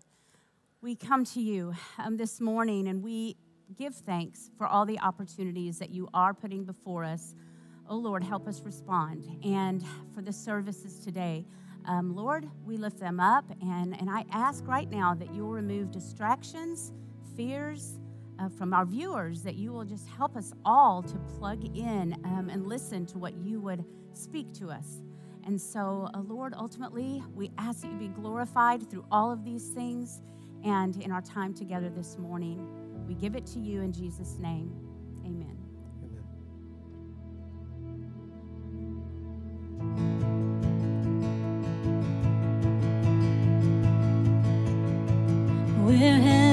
we 0.83 0.95
come 0.95 1.25
to 1.25 1.41
you 1.41 1.73
um, 1.97 2.19
this 2.19 2.39
morning 2.39 2.87
and 2.87 3.03
we 3.03 3.37
give 3.75 3.95
thanks 3.95 4.51
for 4.59 4.67
all 4.67 4.85
the 4.85 5.01
opportunities 5.01 5.79
that 5.79 5.89
you 5.89 6.11
are 6.13 6.35
putting 6.35 6.65
before 6.65 7.05
us. 7.05 7.35
Oh, 7.89 7.97
Lord, 7.97 8.23
help 8.23 8.47
us 8.47 8.61
respond. 8.63 9.25
And 9.43 9.83
for 10.15 10.21
the 10.21 10.35
services 10.35 10.99
today, 10.99 11.47
um, 11.87 12.15
Lord, 12.15 12.49
we 12.65 12.77
lift 12.77 12.99
them 12.99 13.21
up, 13.21 13.45
and, 13.61 13.99
and 14.01 14.09
I 14.09 14.25
ask 14.31 14.67
right 14.67 14.91
now 14.91 15.15
that 15.15 15.35
you'll 15.35 15.51
remove 15.51 15.91
distractions, 15.91 16.93
fears 17.37 17.99
uh, 18.39 18.49
from 18.49 18.73
our 18.73 18.85
viewers, 18.85 19.43
that 19.43 19.57
you 19.57 19.73
will 19.73 19.85
just 19.85 20.09
help 20.09 20.37
us 20.37 20.53
all 20.65 21.03
to 21.03 21.17
plug 21.39 21.77
in 21.77 22.15
um, 22.25 22.49
and 22.51 22.67
listen 22.67 23.07
to 23.07 23.19
what 23.19 23.35
you 23.37 23.61
would 23.61 23.85
speak 24.15 24.53
to 24.55 24.71
us. 24.71 25.03
And 25.47 25.61
so, 25.61 26.09
uh, 26.15 26.21
Lord, 26.21 26.55
ultimately, 26.57 27.23
we 27.35 27.51
ask 27.59 27.83
that 27.83 27.91
you 27.91 27.99
be 27.99 28.09
glorified 28.09 28.89
through 28.91 29.05
all 29.11 29.31
of 29.31 29.45
these 29.45 29.69
things. 29.69 30.23
And 30.65 30.97
in 31.03 31.13
our 31.13 31.21
time 31.21 31.53
together 31.53 31.91
this 31.91 32.17
morning, 32.17 32.67
we 33.07 33.15
give 33.15 33.37
it 33.37 33.45
to 33.49 33.61
you 33.61 33.83
in 33.83 33.93
Jesus' 33.93 34.39
name. 34.39 34.73
Amen. 35.27 35.59
We're 45.85 46.44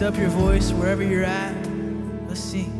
lift 0.00 0.14
up 0.14 0.18
your 0.18 0.30
voice 0.30 0.72
wherever 0.72 1.02
you're 1.02 1.24
at. 1.24 1.54
Let's 2.26 2.40
sing. 2.40 2.72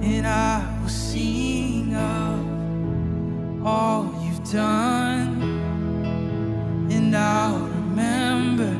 And 0.00 0.24
I 0.24 0.78
will 0.80 0.88
sing 0.88 1.92
of 1.96 3.66
all 3.66 4.04
you've 4.24 4.52
done. 4.52 5.42
And 6.92 7.16
I'll 7.16 7.58
remember 7.58 8.70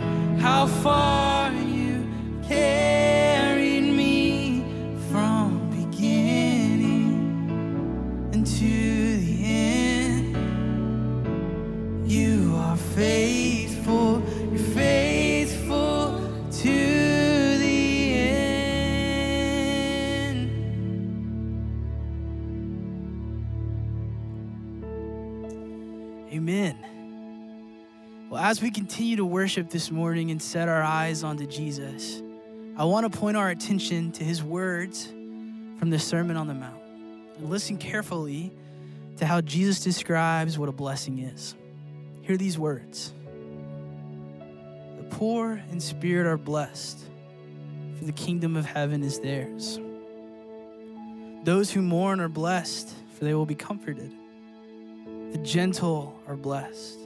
how 0.40 0.66
far 0.66 1.50
you 1.52 2.06
carried 2.46 2.95
as 28.48 28.62
we 28.62 28.70
continue 28.70 29.16
to 29.16 29.24
worship 29.24 29.70
this 29.70 29.90
morning 29.90 30.30
and 30.30 30.40
set 30.40 30.68
our 30.68 30.80
eyes 30.80 31.24
onto 31.24 31.44
Jesus, 31.48 32.22
I 32.76 32.84
want 32.84 33.12
to 33.12 33.18
point 33.18 33.36
our 33.36 33.48
attention 33.48 34.12
to 34.12 34.22
his 34.22 34.40
words 34.40 35.06
from 35.06 35.90
the 35.90 35.98
Sermon 35.98 36.36
on 36.36 36.46
the 36.46 36.54
Mount. 36.54 36.80
And 37.38 37.50
listen 37.50 37.76
carefully 37.76 38.52
to 39.16 39.26
how 39.26 39.40
Jesus 39.40 39.80
describes 39.80 40.60
what 40.60 40.68
a 40.68 40.72
blessing 40.72 41.18
is. 41.18 41.56
Hear 42.22 42.36
these 42.36 42.56
words 42.56 43.12
The 44.98 45.06
poor 45.10 45.60
in 45.72 45.80
spirit 45.80 46.28
are 46.28 46.38
blessed, 46.38 47.00
for 47.98 48.04
the 48.04 48.12
kingdom 48.12 48.54
of 48.54 48.64
heaven 48.64 49.02
is 49.02 49.18
theirs. 49.18 49.80
Those 51.42 51.72
who 51.72 51.82
mourn 51.82 52.20
are 52.20 52.28
blessed, 52.28 52.94
for 53.18 53.24
they 53.24 53.34
will 53.34 53.44
be 53.44 53.56
comforted. 53.56 54.12
The 55.32 55.38
gentle 55.38 56.16
are 56.28 56.36
blessed, 56.36 57.05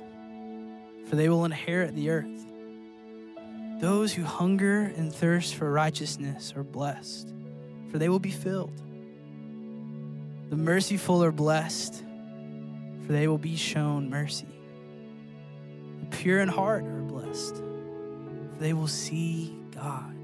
for 1.11 1.17
they 1.17 1.29
will 1.29 1.45
inherit 1.45 1.93
the 1.97 2.09
earth. 2.09 2.47
Those 3.81 4.13
who 4.13 4.23
hunger 4.23 4.93
and 4.97 5.13
thirst 5.13 5.57
for 5.57 5.73
righteousness 5.73 6.55
are 6.55 6.63
blessed, 6.63 7.35
for 7.91 7.99
they 7.99 8.09
will 8.09 8.21
be 8.21 8.31
filled. 8.31 8.81
The 10.51 10.57
merciful 10.57 11.25
are 11.25 11.33
blessed, 11.33 12.05
for 13.05 13.13
they 13.13 13.27
will 13.27 13.39
be 13.39 13.57
shown 13.57 14.09
mercy. 14.09 14.47
The 15.99 16.17
pure 16.17 16.39
in 16.39 16.49
heart 16.49 16.85
are 16.85 17.03
blessed, 17.03 17.57
for 17.57 18.57
they 18.61 18.73
will 18.73 18.87
see 18.87 19.53
God. 19.75 20.15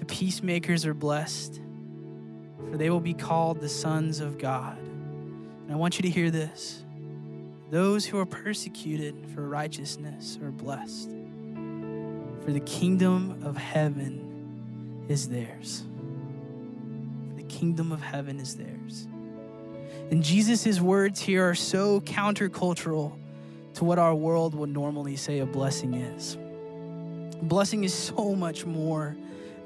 The 0.00 0.04
peacemakers 0.04 0.84
are 0.84 0.94
blessed, 0.94 1.62
for 2.70 2.76
they 2.76 2.90
will 2.90 3.00
be 3.00 3.14
called 3.14 3.60
the 3.60 3.70
sons 3.70 4.20
of 4.20 4.36
God. 4.36 4.76
And 4.78 5.72
I 5.72 5.76
want 5.76 5.98
you 5.98 6.02
to 6.02 6.10
hear 6.10 6.30
this. 6.30 6.84
Those 7.70 8.04
who 8.04 8.18
are 8.18 8.26
persecuted 8.26 9.14
for 9.32 9.48
righteousness 9.48 10.38
are 10.42 10.50
blessed, 10.50 11.08
for 12.44 12.50
the 12.50 12.60
kingdom 12.60 13.40
of 13.44 13.56
heaven 13.56 15.04
is 15.08 15.28
theirs. 15.28 15.84
For 17.28 17.36
the 17.36 17.44
kingdom 17.44 17.92
of 17.92 18.00
heaven 18.00 18.40
is 18.40 18.56
theirs. 18.56 19.06
And 20.10 20.20
Jesus' 20.24 20.80
words 20.80 21.20
here 21.20 21.48
are 21.48 21.54
so 21.54 22.00
countercultural 22.00 23.16
to 23.74 23.84
what 23.84 24.00
our 24.00 24.16
world 24.16 24.56
would 24.56 24.70
normally 24.70 25.14
say 25.14 25.38
a 25.38 25.46
blessing 25.46 25.94
is. 25.94 26.34
A 27.40 27.44
blessing 27.44 27.84
is 27.84 27.94
so 27.94 28.34
much 28.34 28.66
more 28.66 29.16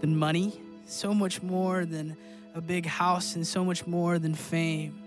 than 0.02 0.14
money, 0.14 0.52
so 0.84 1.14
much 1.14 1.42
more 1.42 1.86
than 1.86 2.18
a 2.54 2.60
big 2.60 2.84
house, 2.84 3.34
and 3.34 3.46
so 3.46 3.64
much 3.64 3.86
more 3.86 4.18
than 4.18 4.34
fame. 4.34 5.00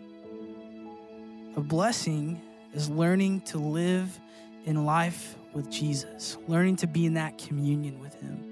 A 1.56 1.62
blessing 1.62 2.42
is 2.74 2.90
learning 2.90 3.42
to 3.42 3.58
live 3.58 4.20
in 4.66 4.86
life 4.86 5.36
with 5.54 5.70
Jesus, 5.72 6.38
learning 6.48 6.76
to 6.78 6.88
be 6.88 7.06
in 7.06 7.16
that 7.16 7.38
communion 7.38 8.00
with 8.00 8.14
Him. 8.22 8.44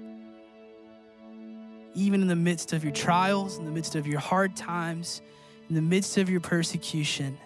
Even 1.94 2.22
in 2.22 2.28
the 2.28 2.36
midst 2.36 2.72
of 2.72 2.82
your 2.82 2.92
trials, 2.92 3.58
in 3.58 3.64
the 3.64 3.70
midst 3.70 3.94
of 3.94 4.06
your 4.06 4.20
hard 4.20 4.56
times, 4.56 5.22
in 5.68 5.74
the 5.74 5.82
midst 5.82 6.18
of 6.18 6.28
your 6.28 6.40
persecution, 6.40 7.38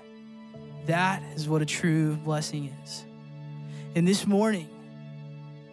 that 0.86 1.22
is 1.34 1.48
what 1.48 1.62
a 1.62 1.66
true 1.66 2.16
blessing 2.16 2.74
is. 2.82 3.04
And 3.94 4.06
this 4.06 4.26
morning, 4.26 4.68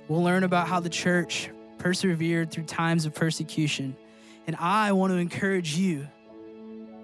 we'll 0.07 0.23
learn 0.23 0.43
about 0.43 0.67
how 0.67 0.79
the 0.79 0.89
church 0.89 1.49
persevered 1.77 2.51
through 2.51 2.65
times 2.65 3.05
of 3.05 3.13
persecution. 3.13 3.95
And 4.47 4.55
I 4.55 4.91
want 4.91 5.11
to 5.11 5.17
encourage 5.17 5.75
you 5.75 6.07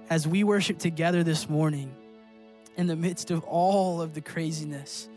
as 0.09 0.27
we 0.27 0.43
worship 0.43 0.79
together 0.79 1.23
this 1.23 1.49
morning 1.49 1.93
in 2.77 2.87
the 2.87 2.95
midst 2.95 3.31
of 3.31 3.43
all 3.43 4.01
of 4.01 4.13
the 4.13 4.21
craziness 4.21 5.07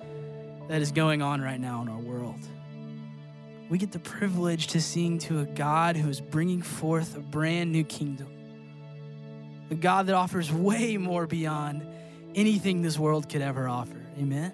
that 0.68 0.82
is 0.82 0.92
going 0.92 1.22
on 1.22 1.40
right 1.40 1.60
now 1.60 1.82
in 1.82 1.88
our 1.88 1.98
world. 1.98 2.40
We 3.68 3.78
get 3.78 3.92
the 3.92 3.98
privilege 3.98 4.68
to 4.68 4.80
sing 4.80 5.18
to 5.20 5.40
a 5.40 5.44
God 5.44 5.96
who 5.96 6.08
is 6.08 6.20
bringing 6.20 6.62
forth 6.62 7.16
a 7.16 7.20
brand 7.20 7.72
new 7.72 7.84
kingdom. 7.84 8.28
A 9.70 9.74
God 9.74 10.06
that 10.06 10.14
offers 10.14 10.52
way 10.52 10.96
more 10.96 11.26
beyond 11.26 11.84
anything 12.34 12.82
this 12.82 12.98
world 12.98 13.28
could 13.28 13.42
ever 13.42 13.68
offer. 13.68 14.00
Amen. 14.18 14.52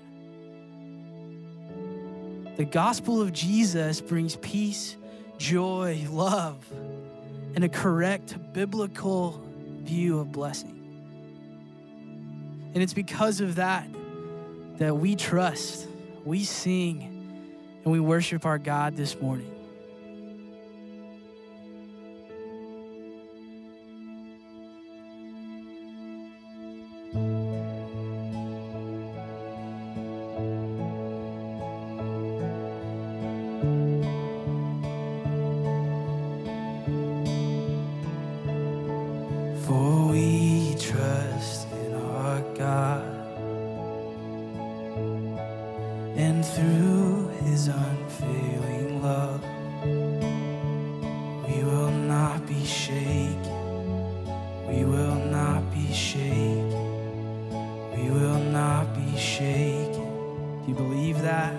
The 2.56 2.64
gospel 2.64 3.20
of 3.20 3.32
Jesus 3.32 4.00
brings 4.00 4.36
peace, 4.36 4.96
joy, 5.36 6.06
love, 6.10 6.64
and 7.54 7.64
a 7.64 7.68
correct 7.68 8.36
biblical 8.52 9.42
view 9.82 10.20
of 10.20 10.32
blessing. 10.32 10.81
And 12.74 12.82
it's 12.82 12.94
because 12.94 13.40
of 13.40 13.56
that 13.56 13.86
that 14.78 14.96
we 14.96 15.14
trust, 15.14 15.86
we 16.24 16.44
sing, 16.44 17.02
and 17.84 17.92
we 17.92 18.00
worship 18.00 18.46
our 18.46 18.58
God 18.58 18.96
this 18.96 19.20
morning. 19.20 19.50
Believe 60.92 61.22
that? 61.22 61.54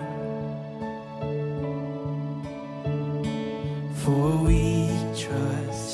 For 4.04 4.36
we 4.36 4.88
trust 5.16 5.93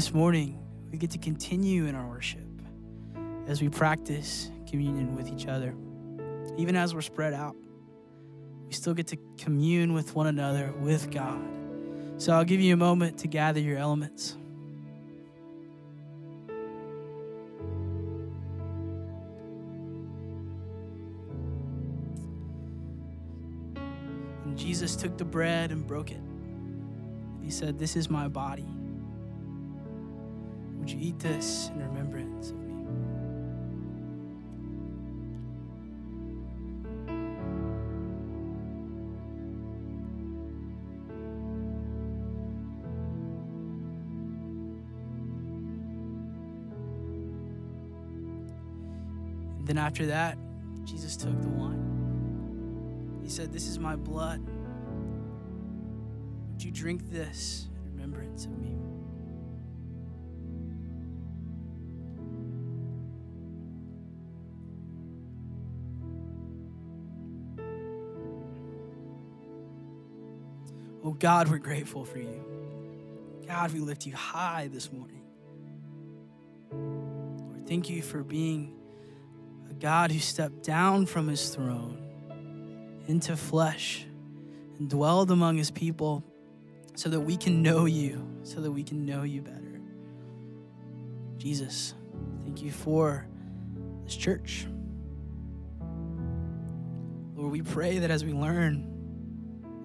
This 0.00 0.14
morning, 0.14 0.58
we 0.90 0.96
get 0.96 1.10
to 1.10 1.18
continue 1.18 1.84
in 1.84 1.94
our 1.94 2.08
worship 2.08 2.40
as 3.46 3.60
we 3.60 3.68
practice 3.68 4.50
communion 4.66 5.14
with 5.14 5.28
each 5.28 5.46
other. 5.46 5.74
Even 6.56 6.74
as 6.74 6.94
we're 6.94 7.02
spread 7.02 7.34
out, 7.34 7.54
we 8.66 8.72
still 8.72 8.94
get 8.94 9.08
to 9.08 9.18
commune 9.36 9.92
with 9.92 10.14
one 10.14 10.26
another, 10.26 10.72
with 10.80 11.10
God. 11.10 11.46
So 12.16 12.32
I'll 12.32 12.46
give 12.46 12.62
you 12.62 12.72
a 12.72 12.78
moment 12.78 13.18
to 13.18 13.28
gather 13.28 13.60
your 13.60 13.76
elements. 13.76 14.38
And 24.46 24.56
Jesus 24.56 24.96
took 24.96 25.18
the 25.18 25.26
bread 25.26 25.70
and 25.70 25.86
broke 25.86 26.10
it. 26.10 26.22
He 27.42 27.50
said, 27.50 27.78
This 27.78 27.96
is 27.96 28.08
my 28.08 28.26
body. 28.26 28.64
Would 30.80 30.90
you 30.90 30.98
eat 31.00 31.18
this 31.18 31.70
in 31.74 31.78
remembrance 31.86 32.50
of 32.50 32.56
me? 32.56 32.70
And 49.58 49.68
then 49.68 49.76
after 49.76 50.06
that, 50.06 50.38
Jesus 50.84 51.16
took 51.16 51.40
the 51.42 51.48
wine. 51.48 53.20
He 53.22 53.28
said, 53.28 53.52
This 53.52 53.68
is 53.68 53.78
my 53.78 53.96
blood. 53.96 54.40
Would 56.52 56.64
you 56.64 56.70
drink 56.72 57.10
this 57.10 57.68
in 57.76 57.92
remembrance 57.92 58.46
of 58.46 58.58
me? 58.58 58.79
God, 71.20 71.48
we're 71.48 71.58
grateful 71.58 72.06
for 72.06 72.18
you. 72.18 72.42
God, 73.46 73.72
we 73.72 73.80
lift 73.80 74.06
you 74.06 74.14
high 74.14 74.70
this 74.72 74.90
morning. 74.90 75.20
Lord, 76.72 77.66
thank 77.68 77.90
you 77.90 78.00
for 78.00 78.22
being 78.22 78.74
a 79.68 79.74
God 79.74 80.10
who 80.10 80.18
stepped 80.18 80.62
down 80.62 81.04
from 81.04 81.28
his 81.28 81.50
throne 81.50 81.98
into 83.06 83.36
flesh 83.36 84.06
and 84.78 84.88
dwelled 84.88 85.30
among 85.30 85.58
his 85.58 85.70
people 85.70 86.24
so 86.94 87.10
that 87.10 87.20
we 87.20 87.36
can 87.36 87.62
know 87.62 87.84
you, 87.84 88.26
so 88.42 88.62
that 88.62 88.72
we 88.72 88.82
can 88.82 89.04
know 89.04 89.22
you 89.22 89.42
better. 89.42 89.78
Jesus, 91.36 91.92
thank 92.44 92.62
you 92.62 92.70
for 92.70 93.26
this 94.04 94.16
church. 94.16 94.66
Lord, 97.36 97.52
we 97.52 97.60
pray 97.60 97.98
that 97.98 98.10
as 98.10 98.24
we 98.24 98.32
learn 98.32 98.86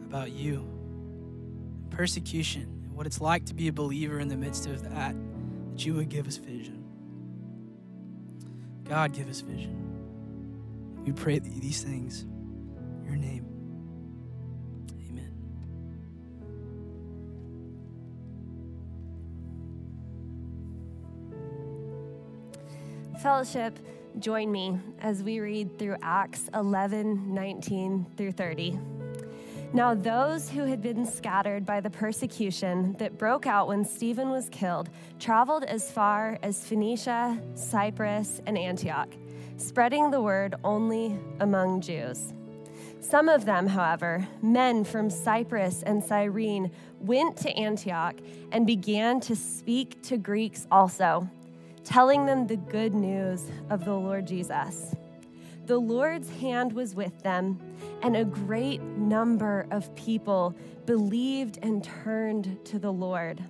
about 0.07 0.31
you, 0.31 0.74
persecution, 1.95 2.63
and 2.83 2.93
what 2.93 3.05
it's 3.05 3.21
like 3.21 3.45
to 3.45 3.53
be 3.53 3.69
a 3.69 3.73
believer 3.73 4.19
in 4.19 4.27
the 4.27 4.35
midst 4.35 4.67
of 4.67 4.83
that, 4.83 5.15
that 5.71 5.85
you 5.85 5.93
would 5.93 6.09
give 6.09 6.27
us 6.27 6.35
vision. 6.35 6.83
God, 8.83 9.13
give 9.13 9.29
us 9.29 9.39
vision. 9.39 9.81
We 11.05 11.13
pray 11.13 11.39
these 11.39 11.83
things 11.83 12.23
in 12.23 13.03
your 13.05 13.15
name. 13.15 13.45
Amen. 15.09 15.31
Fellowship, 23.21 23.79
join 24.19 24.51
me 24.51 24.77
as 24.99 25.23
we 25.23 25.39
read 25.39 25.79
through 25.79 25.95
Acts 26.01 26.49
11 26.53 27.33
19 27.33 28.05
through 28.17 28.33
30. 28.33 28.94
Now, 29.75 29.93
those 29.93 30.49
who 30.49 30.63
had 30.63 30.81
been 30.81 31.05
scattered 31.05 31.65
by 31.65 31.81
the 31.81 31.89
persecution 31.89 32.93
that 32.97 33.17
broke 33.17 33.45
out 33.45 33.67
when 33.67 33.83
Stephen 33.83 34.29
was 34.29 34.47
killed 34.47 34.89
traveled 35.19 35.65
as 35.65 35.91
far 35.91 36.39
as 36.41 36.65
Phoenicia, 36.65 37.37
Cyprus, 37.55 38.39
and 38.45 38.57
Antioch, 38.57 39.09
spreading 39.57 40.11
the 40.11 40.21
word 40.21 40.55
only 40.63 41.19
among 41.41 41.81
Jews. 41.81 42.31
Some 43.01 43.27
of 43.27 43.43
them, 43.43 43.67
however, 43.67 44.25
men 44.41 44.85
from 44.85 45.09
Cyprus 45.09 45.83
and 45.83 46.01
Cyrene, 46.01 46.71
went 47.01 47.35
to 47.39 47.51
Antioch 47.57 48.15
and 48.53 48.65
began 48.65 49.19
to 49.19 49.35
speak 49.35 50.01
to 50.03 50.15
Greeks 50.15 50.67
also, 50.71 51.29
telling 51.83 52.25
them 52.25 52.47
the 52.47 52.55
good 52.55 52.93
news 52.93 53.51
of 53.69 53.83
the 53.83 53.93
Lord 53.93 54.25
Jesus. 54.25 54.95
The 55.65 55.79
Lord's 55.79 56.29
hand 56.29 56.73
was 56.73 56.93
with 56.93 57.23
them, 57.23 57.59
and 58.03 58.15
a 58.15 58.23
great 58.23 58.83
number 58.83 59.65
of 59.71 59.93
people 59.95 60.55
believed 60.85 61.57
and 61.63 61.83
turned 61.83 62.63
to 62.65 62.77
the 62.77 62.93
Lord. 62.93 63.43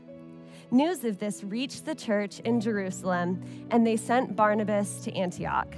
News 0.71 1.04
of 1.04 1.17
this 1.17 1.43
reached 1.43 1.86
the 1.86 1.93
church 1.93 2.39
in 2.39 2.62
Jerusalem, 2.62 3.43
and 3.69 3.86
they 3.86 3.97
sent 3.97 4.34
Barnabas 4.34 5.01
to 5.01 5.13
Antioch. 5.13 5.75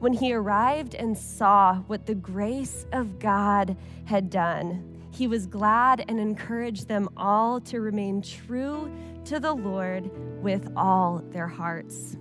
When 0.00 0.12
he 0.12 0.32
arrived 0.32 0.96
and 0.96 1.16
saw 1.16 1.76
what 1.86 2.04
the 2.04 2.16
grace 2.16 2.84
of 2.92 3.20
God 3.20 3.76
had 4.06 4.28
done, 4.28 4.84
he 5.12 5.28
was 5.28 5.46
glad 5.46 6.04
and 6.08 6.18
encouraged 6.18 6.88
them 6.88 7.08
all 7.16 7.60
to 7.60 7.80
remain 7.80 8.22
true 8.22 8.90
to 9.26 9.38
the 9.38 9.54
Lord 9.54 10.10
with 10.42 10.68
all 10.76 11.22
their 11.30 11.46
hearts. 11.46 12.16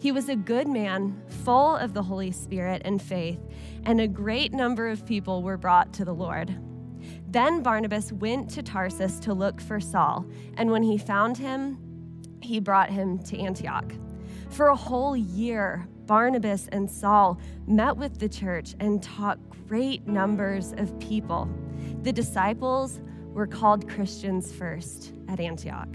He 0.00 0.12
was 0.12 0.28
a 0.28 0.36
good 0.36 0.68
man, 0.68 1.20
full 1.44 1.74
of 1.74 1.92
the 1.92 2.02
Holy 2.02 2.30
Spirit 2.30 2.82
and 2.84 3.02
faith, 3.02 3.40
and 3.84 4.00
a 4.00 4.06
great 4.06 4.52
number 4.52 4.88
of 4.88 5.04
people 5.04 5.42
were 5.42 5.56
brought 5.56 5.92
to 5.94 6.04
the 6.04 6.14
Lord. 6.14 6.56
Then 7.26 7.62
Barnabas 7.62 8.12
went 8.12 8.48
to 8.50 8.62
Tarsus 8.62 9.18
to 9.20 9.34
look 9.34 9.60
for 9.60 9.80
Saul, 9.80 10.24
and 10.56 10.70
when 10.70 10.84
he 10.84 10.98
found 10.98 11.36
him, 11.36 11.78
he 12.40 12.60
brought 12.60 12.90
him 12.90 13.18
to 13.24 13.38
Antioch. 13.38 13.92
For 14.50 14.68
a 14.68 14.76
whole 14.76 15.16
year, 15.16 15.88
Barnabas 16.06 16.68
and 16.68 16.88
Saul 16.88 17.40
met 17.66 17.96
with 17.96 18.18
the 18.18 18.28
church 18.28 18.76
and 18.78 19.02
taught 19.02 19.38
great 19.66 20.06
numbers 20.06 20.72
of 20.76 20.98
people. 21.00 21.50
The 22.02 22.12
disciples 22.12 23.00
were 23.32 23.46
called 23.46 23.88
Christians 23.88 24.52
first 24.52 25.12
at 25.28 25.40
Antioch. 25.40 25.88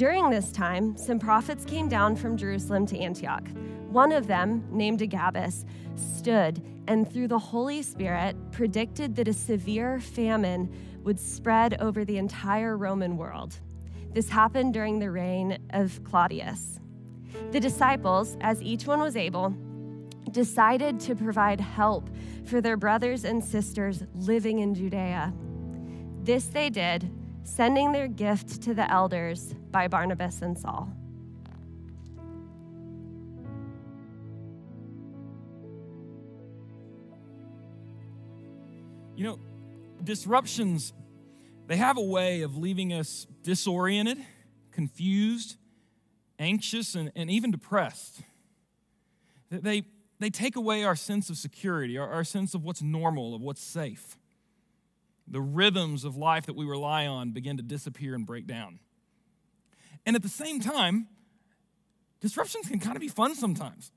During 0.00 0.30
this 0.30 0.50
time, 0.50 0.96
some 0.96 1.18
prophets 1.18 1.66
came 1.66 1.86
down 1.86 2.16
from 2.16 2.38
Jerusalem 2.38 2.86
to 2.86 2.98
Antioch. 2.98 3.46
One 3.90 4.12
of 4.12 4.26
them, 4.26 4.64
named 4.70 5.02
Agabus, 5.02 5.66
stood 5.94 6.62
and 6.88 7.06
through 7.06 7.28
the 7.28 7.38
Holy 7.38 7.82
Spirit 7.82 8.34
predicted 8.50 9.14
that 9.16 9.28
a 9.28 9.34
severe 9.34 10.00
famine 10.00 10.74
would 11.04 11.20
spread 11.20 11.78
over 11.82 12.06
the 12.06 12.16
entire 12.16 12.78
Roman 12.78 13.18
world. 13.18 13.60
This 14.14 14.30
happened 14.30 14.72
during 14.72 15.00
the 15.00 15.10
reign 15.10 15.58
of 15.74 16.02
Claudius. 16.02 16.80
The 17.50 17.60
disciples, 17.60 18.38
as 18.40 18.62
each 18.62 18.86
one 18.86 19.00
was 19.00 19.18
able, 19.18 19.54
decided 20.30 20.98
to 21.00 21.14
provide 21.14 21.60
help 21.60 22.08
for 22.46 22.62
their 22.62 22.78
brothers 22.78 23.26
and 23.26 23.44
sisters 23.44 24.02
living 24.14 24.60
in 24.60 24.74
Judea. 24.74 25.34
This 26.22 26.46
they 26.46 26.70
did, 26.70 27.10
sending 27.44 27.92
their 27.92 28.08
gift 28.08 28.62
to 28.62 28.72
the 28.72 28.90
elders 28.90 29.54
by 29.70 29.88
Barnabas 29.88 30.42
and 30.42 30.58
Saul. 30.58 30.88
You 39.16 39.24
know, 39.24 39.38
disruptions, 40.02 40.94
they 41.66 41.76
have 41.76 41.98
a 41.98 42.02
way 42.02 42.40
of 42.40 42.56
leaving 42.56 42.92
us 42.92 43.26
disoriented, 43.42 44.18
confused, 44.70 45.56
anxious, 46.38 46.94
and, 46.94 47.12
and 47.14 47.30
even 47.30 47.50
depressed. 47.50 48.22
They, 49.50 49.82
they 50.18 50.30
take 50.30 50.56
away 50.56 50.84
our 50.84 50.96
sense 50.96 51.28
of 51.28 51.36
security, 51.36 51.98
our, 51.98 52.08
our 52.08 52.24
sense 52.24 52.54
of 52.54 52.64
what's 52.64 52.80
normal, 52.80 53.34
of 53.34 53.42
what's 53.42 53.62
safe. 53.62 54.16
The 55.28 55.40
rhythms 55.40 56.04
of 56.04 56.16
life 56.16 56.46
that 56.46 56.56
we 56.56 56.64
rely 56.64 57.06
on 57.06 57.32
begin 57.32 57.56
to 57.58 57.62
disappear 57.62 58.14
and 58.14 58.24
break 58.26 58.46
down. 58.46 58.78
And 60.06 60.16
at 60.16 60.22
the 60.22 60.28
same 60.28 60.60
time, 60.60 61.08
disruptions 62.20 62.68
can 62.68 62.78
kind 62.78 62.96
of 62.96 63.00
be 63.00 63.08
fun 63.08 63.34
sometimes. 63.34 63.92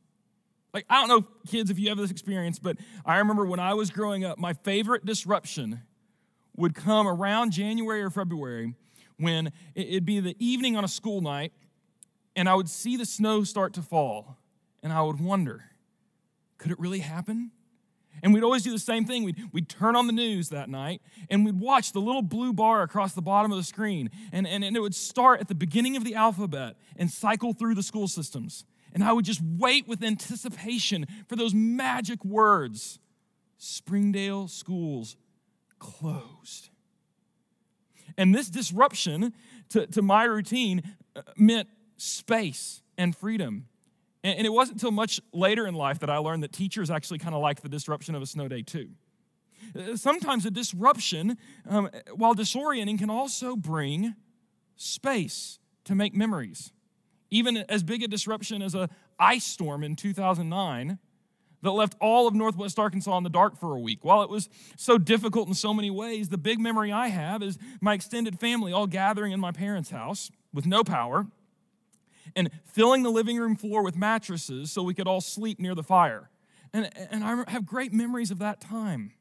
Like, 0.74 0.86
I 0.90 1.00
don't 1.00 1.10
know, 1.10 1.28
kids, 1.48 1.70
if 1.70 1.78
you 1.78 1.90
have 1.90 1.98
this 1.98 2.12
experience, 2.12 2.58
but 2.58 2.78
I 3.06 3.18
remember 3.18 3.46
when 3.46 3.60
I 3.60 3.76
was 3.76 3.92
growing 3.92 4.26
up, 4.26 4.40
my 4.40 4.54
favorite 4.54 5.06
disruption 5.06 5.82
would 6.56 6.74
come 6.74 7.08
around 7.08 7.52
January 7.52 8.02
or 8.02 8.10
February 8.10 8.74
when 9.18 9.52
it'd 9.76 10.06
be 10.06 10.20
the 10.20 10.36
evening 10.40 10.76
on 10.76 10.84
a 10.84 10.88
school 10.88 11.22
night, 11.22 11.54
and 12.36 12.50
I 12.50 12.56
would 12.56 12.70
see 12.70 12.98
the 12.98 13.06
snow 13.06 13.44
start 13.44 13.74
to 13.74 13.82
fall, 13.82 14.38
and 14.82 14.92
I 14.92 15.02
would 15.04 15.22
wonder, 15.22 15.66
could 16.58 16.72
it 16.72 16.80
really 16.80 17.00
happen? 17.00 17.52
And 18.22 18.34
we'd 18.34 18.44
always 18.44 18.64
do 18.64 18.72
the 18.72 18.80
same 18.80 19.06
thing. 19.06 19.24
We'd, 19.24 19.38
we'd 19.52 19.68
turn 19.68 19.96
on 19.96 20.08
the 20.08 20.14
news 20.14 20.50
that 20.50 20.70
night 20.70 21.02
and 21.30 21.46
we'd 21.46 21.60
watch 21.60 21.92
the 21.92 22.00
little 22.00 22.22
blue 22.22 22.54
bar 22.54 22.82
across 22.82 23.14
the 23.14 23.22
bottom 23.22 23.52
of 23.52 23.58
the 23.58 23.64
screen. 23.64 24.10
And, 24.32 24.48
and, 24.48 24.64
and 24.64 24.78
it 24.78 24.80
would 24.80 24.96
start 24.96 25.42
at 25.42 25.48
the 25.48 25.56
beginning 25.56 25.98
of 25.98 26.04
the 26.04 26.16
alphabet 26.16 26.76
and 26.96 27.12
cycle 27.12 27.54
through 27.54 27.76
the 27.76 27.84
school 27.84 28.08
systems. 28.08 28.66
And 28.94 29.04
I 29.04 29.12
would 29.12 29.26
just 29.26 29.42
wait 29.42 29.88
with 29.88 30.04
anticipation 30.04 31.08
for 31.28 31.36
those 31.36 31.54
magic 31.54 32.24
words 32.24 33.00
Springdale 33.58 34.50
schools 34.50 35.16
closed. 35.80 36.70
And 38.18 38.36
this 38.36 38.50
disruption 38.50 39.34
to, 39.70 39.88
to 39.88 40.02
my 40.02 40.26
routine 40.26 40.84
uh, 41.16 41.22
meant 41.38 41.70
space 41.98 42.82
and 42.98 43.16
freedom. 43.16 43.68
And, 44.24 44.38
and 44.38 44.48
it 44.48 44.52
wasn't 44.52 44.76
until 44.76 44.92
much 44.92 45.20
later 45.32 45.68
in 45.68 45.76
life 45.76 46.00
that 46.00 46.10
I 46.10 46.18
learned 46.18 46.44
that 46.44 46.54
teachers 46.54 46.90
actually 46.90 47.20
kind 47.20 47.36
of 47.36 47.42
like 47.42 47.62
the 47.62 47.70
disruption 47.70 48.16
of 48.16 48.22
a 48.22 48.26
snow 48.26 48.48
day 48.48 48.62
too. 48.62 48.90
Uh, 49.78 49.96
sometimes 49.96 50.46
a 50.46 50.52
disruption, 50.52 51.38
um, 51.70 51.90
while 52.16 52.36
disorienting, 52.36 53.00
can 53.00 53.10
also 53.10 53.56
bring 53.56 54.16
space 54.76 55.60
to 55.86 55.96
make 55.96 56.14
memories 56.14 56.72
even 57.34 57.58
as 57.68 57.82
big 57.82 58.04
a 58.04 58.08
disruption 58.08 58.62
as 58.62 58.76
a 58.76 58.88
ice 59.20 59.44
storm 59.44 59.84
in 59.84 59.96
2009 59.96 61.00
that 61.64 61.72
left 61.72 61.96
all 62.00 62.28
of 62.28 62.36
Northwest 62.36 62.78
Arkansas 62.78 63.18
in 63.18 63.24
the 63.24 63.30
dark 63.30 63.58
for 63.58 63.76
a 63.76 63.80
week. 63.80 64.04
While 64.04 64.22
it 64.22 64.30
was 64.30 64.50
so 64.78 64.98
difficult 64.98 65.48
in 65.48 65.56
so 65.56 65.74
many 65.74 65.90
ways, 65.90 66.30
the 66.30 66.38
big 66.38 66.60
memory 66.60 66.92
I 66.92 67.08
have 67.08 67.42
is 67.42 67.58
my 67.82 67.96
extended 67.96 68.40
family 68.40 68.72
all 68.72 68.86
gathering 68.86 69.32
in 69.32 69.40
my 69.40 69.52
parents' 69.52 69.90
house 69.90 70.30
with 70.54 70.68
no 70.68 70.84
power 70.84 71.26
and 72.36 72.50
filling 72.66 73.04
the 73.04 73.10
living 73.10 73.38
room 73.38 73.56
floor 73.56 73.84
with 73.84 73.96
mattresses 73.96 74.72
so 74.72 74.84
we 74.84 74.94
could 74.94 75.08
all 75.08 75.22
sleep 75.22 75.60
near 75.60 75.76
the 75.76 75.84
fire. 75.84 76.30
And, 76.74 76.90
and 77.12 77.24
I 77.24 77.50
have 77.50 77.66
great 77.66 77.94
memories 77.94 78.32
of 78.32 78.40
that 78.40 78.60
time. 78.60 79.14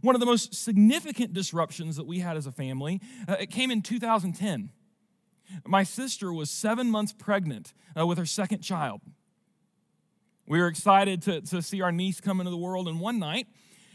One 0.00 0.14
of 0.14 0.20
the 0.20 0.26
most 0.26 0.54
significant 0.54 1.34
disruptions 1.34 1.96
that 1.96 2.06
we 2.06 2.20
had 2.20 2.36
as 2.36 2.46
a 2.46 2.52
family, 2.52 3.00
uh, 3.28 3.36
it 3.38 3.50
came 3.50 3.70
in 3.70 3.82
2010. 3.82 4.70
My 5.66 5.82
sister 5.82 6.32
was 6.32 6.50
seven 6.50 6.90
months 6.90 7.12
pregnant 7.12 7.74
uh, 7.98 8.06
with 8.06 8.18
her 8.18 8.26
second 8.26 8.60
child. 8.60 9.00
We 10.46 10.58
were 10.58 10.68
excited 10.68 11.22
to, 11.22 11.40
to 11.42 11.60
see 11.60 11.80
our 11.80 11.92
niece 11.92 12.20
come 12.20 12.40
into 12.40 12.50
the 12.50 12.56
world, 12.56 12.88
and 12.88 12.98
one 12.98 13.18
night 13.18 13.46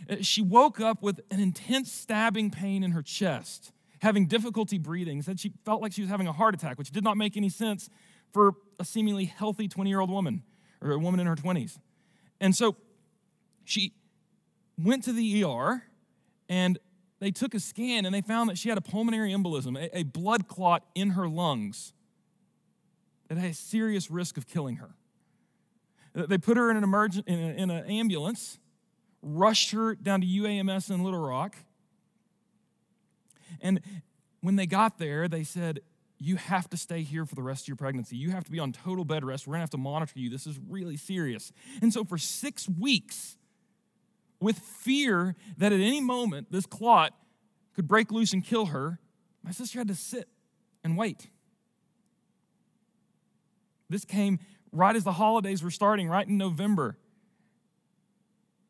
uh, 0.10 0.18
she 0.22 0.42
woke 0.42 0.80
up 0.80 1.02
with 1.02 1.22
an 1.32 1.40
intense 1.40 1.92
stabbing 1.92 2.52
pain 2.52 2.84
in 2.84 2.92
her 2.92 3.02
chest, 3.02 3.72
having 4.00 4.28
difficulty 4.28 4.78
breathing. 4.78 5.22
Said 5.22 5.40
she 5.40 5.54
felt 5.66 5.82
like 5.82 5.92
she 5.92 6.02
was 6.02 6.10
having 6.10 6.28
a 6.28 6.34
heart 6.34 6.54
attack, 6.54 6.78
which 6.78 6.92
did 6.92 7.04
not 7.04 7.18
make 7.18 7.36
any 7.36 7.50
sense 7.50 7.90
for 8.36 8.52
a 8.82 8.84
seemingly 8.84 9.24
healthy 9.24 9.70
20 9.70 9.90
year 9.90 10.02
old 10.02 10.10
woman 10.10 10.44
or 10.82 10.92
a 10.92 11.00
woman 11.00 11.22
in 11.22 11.26
her 11.26 11.38
20s. 11.38 11.80
And 12.42 12.54
so 12.54 12.76
she 13.64 13.94
went 14.78 15.06
to 15.06 15.14
the 15.14 15.46
ER, 15.46 15.84
and 16.50 16.78
they 17.20 17.32
took 17.32 17.54
a 17.54 17.62
scan 17.62 18.06
and 18.06 18.14
they 18.14 18.20
found 18.20 18.50
that 18.50 18.58
she 18.58 18.68
had 18.68 18.78
a 18.78 18.82
pulmonary 18.82 19.32
embolism, 19.32 19.80
a, 19.80 20.00
a 20.00 20.04
blood 20.04 20.50
clot 20.50 20.84
in 20.96 21.12
her 21.12 21.30
lungs 21.30 21.94
that 23.30 23.38
had 23.38 23.52
a 23.52 23.54
serious 23.54 24.12
risk 24.12 24.36
of 24.36 24.48
killing 24.48 24.76
her. 24.76 24.96
They 26.14 26.38
put 26.38 26.58
her 26.58 26.70
in 26.70 26.76
an 26.76 26.84
emergent 26.84 27.30
in, 27.30 27.40
in 27.40 27.72
an 27.72 27.86
ambulance, 27.86 28.60
rushed 29.22 29.72
her 29.72 29.96
down 29.96 30.20
to 30.20 30.28
UAMS 30.28 30.94
in 30.94 31.06
Little 31.06 31.26
Rock. 31.26 31.56
And 33.62 33.80
when 34.42 34.58
they 34.58 34.66
got 34.66 34.98
there, 34.98 35.30
they 35.30 35.46
said, 35.46 35.80
You 36.18 36.38
have 36.38 36.70
to 36.70 36.78
stay 36.78 37.04
here 37.04 37.26
for 37.26 37.36
the 37.36 37.44
rest 37.44 37.66
of 37.66 37.68
your 37.68 37.78
pregnancy. 37.78 38.16
You 38.16 38.32
have 38.32 38.46
to 38.46 38.52
be 38.52 38.60
on 38.60 38.72
total 38.72 39.04
bed 39.04 39.26
rest. 39.26 39.48
We're 39.48 39.56
to 39.56 39.60
have 39.60 39.70
to 39.72 39.78
monitor 39.78 40.18
you. 40.18 40.30
This 40.30 40.48
is 40.48 40.58
really 40.70 40.98
serious. 40.98 41.52
And 41.82 41.92
so, 41.94 42.06
for 42.06 42.18
six 42.18 42.70
weeks, 42.70 43.38
with 44.40 44.60
fear 44.60 45.36
that 45.58 45.74
at 45.74 45.80
any 45.80 46.02
moment 46.02 46.52
this 46.52 46.66
clot 46.66 47.14
could 47.74 47.88
break 47.88 48.12
loose 48.12 48.32
and 48.32 48.44
kill 48.44 48.68
her, 48.68 49.00
my 49.44 49.52
sister 49.52 49.80
had 49.80 49.88
to 49.90 49.96
sit 49.96 50.30
and 50.84 50.98
wait. 50.98 51.28
This 53.90 54.06
came 54.06 54.40
right 54.72 54.96
as 54.96 55.04
the 55.04 55.14
holidays 55.14 55.64
were 55.64 55.72
starting, 55.72 56.08
right 56.08 56.28
in 56.28 56.38
November. 56.38 56.98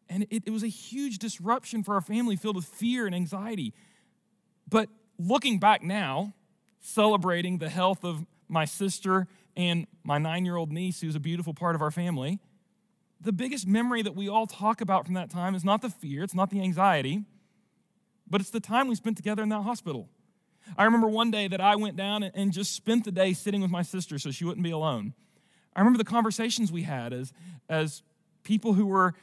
And 0.10 0.24
it, 0.30 0.44
it, 0.46 0.52
was 0.52 0.64
a 0.64 0.68
huge 0.68 1.18
disruption 1.18 1.84
for 1.84 1.96
our 1.96 2.02
family 2.02 2.36
filled 2.36 2.56
with 2.56 2.66
fear 2.66 3.06
and 3.06 3.16
anxiety. 3.16 3.74
But 4.68 4.90
looking 5.18 5.60
back 5.60 5.82
now, 5.82 6.34
celebrating 6.86 7.58
the 7.58 7.70
health 7.70 8.04
of 8.04 8.26
my 8.48 8.64
sister 8.64 9.28
and 9.58 9.88
my 10.04 10.18
nine 10.18 10.46
year 10.46 10.56
old 10.56 10.72
niece, 10.72 11.02
who's 11.02 11.16
a 11.16 11.20
beautiful 11.20 11.54
part 11.54 11.76
of 11.76 11.82
our 11.82 11.92
family, 11.92 12.40
the 13.20 13.32
biggest 13.32 13.66
memory 13.66 14.04
that 14.04 14.16
we 14.16 14.30
all 14.30 14.46
talk 14.46 14.82
about 14.82 15.06
from 15.06 15.16
that 15.16 15.30
time 15.30 15.56
is 15.56 15.64
not 15.64 15.82
the 15.82 15.90
fear, 15.90 16.24
it's 16.24 16.36
not 16.36 16.52
the 16.52 16.62
anxiety, 16.62 17.24
but 18.30 18.40
it's 18.40 18.52
the 18.52 18.60
time 18.60 18.88
we 18.88 18.96
spent 18.96 19.18
together 19.18 19.42
in 19.42 19.50
that 19.50 19.64
hospital. 19.64 20.10
I 20.78 20.84
remember 20.84 21.08
one 21.08 21.32
day 21.32 21.48
that 21.48 21.62
I 21.62 21.76
went 21.76 21.96
down 21.96 22.24
and 22.24 22.52
just 22.52 22.74
spent 22.74 23.06
the 23.06 23.12
day 23.12 23.34
sitting 23.34 23.62
with 23.62 23.72
my 23.72 23.82
sister 23.82 24.20
so 24.20 24.32
she 24.32 24.46
wouldn't 24.46 24.64
be 24.64 24.72
alone. 24.72 25.14
I 25.76 25.80
remember 25.80 25.98
the 25.98 26.04
conversations 26.04 26.72
we 26.72 26.84
had 26.84 27.14
as, 27.14 27.34
as 27.68 28.04
people 28.44 28.74
who 28.74 28.86
were 28.86 29.14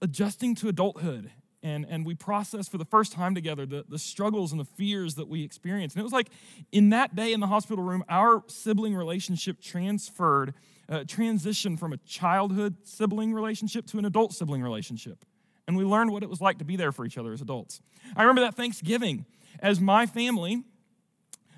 adjusting 0.00 0.54
to 0.56 0.68
adulthood 0.68 1.30
and, 1.64 1.86
and 1.88 2.04
we 2.04 2.14
processed 2.14 2.70
for 2.70 2.76
the 2.76 2.84
first 2.84 3.12
time 3.12 3.34
together 3.34 3.64
the, 3.64 3.84
the 3.88 3.98
struggles 3.98 4.52
and 4.52 4.60
the 4.60 4.66
fears 4.66 5.14
that 5.14 5.28
we 5.28 5.42
experienced. 5.42 5.96
And 5.96 6.00
it 6.00 6.04
was 6.04 6.12
like 6.12 6.28
in 6.70 6.90
that 6.90 7.16
day 7.16 7.32
in 7.32 7.40
the 7.40 7.46
hospital 7.46 7.82
room, 7.82 8.04
our 8.08 8.44
sibling 8.46 8.94
relationship 8.94 9.62
transferred, 9.62 10.52
uh, 10.90 11.00
transitioned 11.00 11.78
from 11.78 11.94
a 11.94 11.96
childhood 11.96 12.76
sibling 12.84 13.32
relationship 13.32 13.86
to 13.86 13.98
an 13.98 14.04
adult 14.04 14.34
sibling 14.34 14.62
relationship. 14.62 15.24
And 15.66 15.74
we 15.74 15.84
learned 15.84 16.10
what 16.12 16.22
it 16.22 16.28
was 16.28 16.42
like 16.42 16.58
to 16.58 16.64
be 16.64 16.76
there 16.76 16.92
for 16.92 17.06
each 17.06 17.16
other 17.16 17.32
as 17.32 17.40
adults. 17.40 17.80
I 18.14 18.22
remember 18.22 18.42
that 18.42 18.54
Thanksgiving 18.54 19.24
as 19.58 19.80
my 19.80 20.04
family 20.04 20.62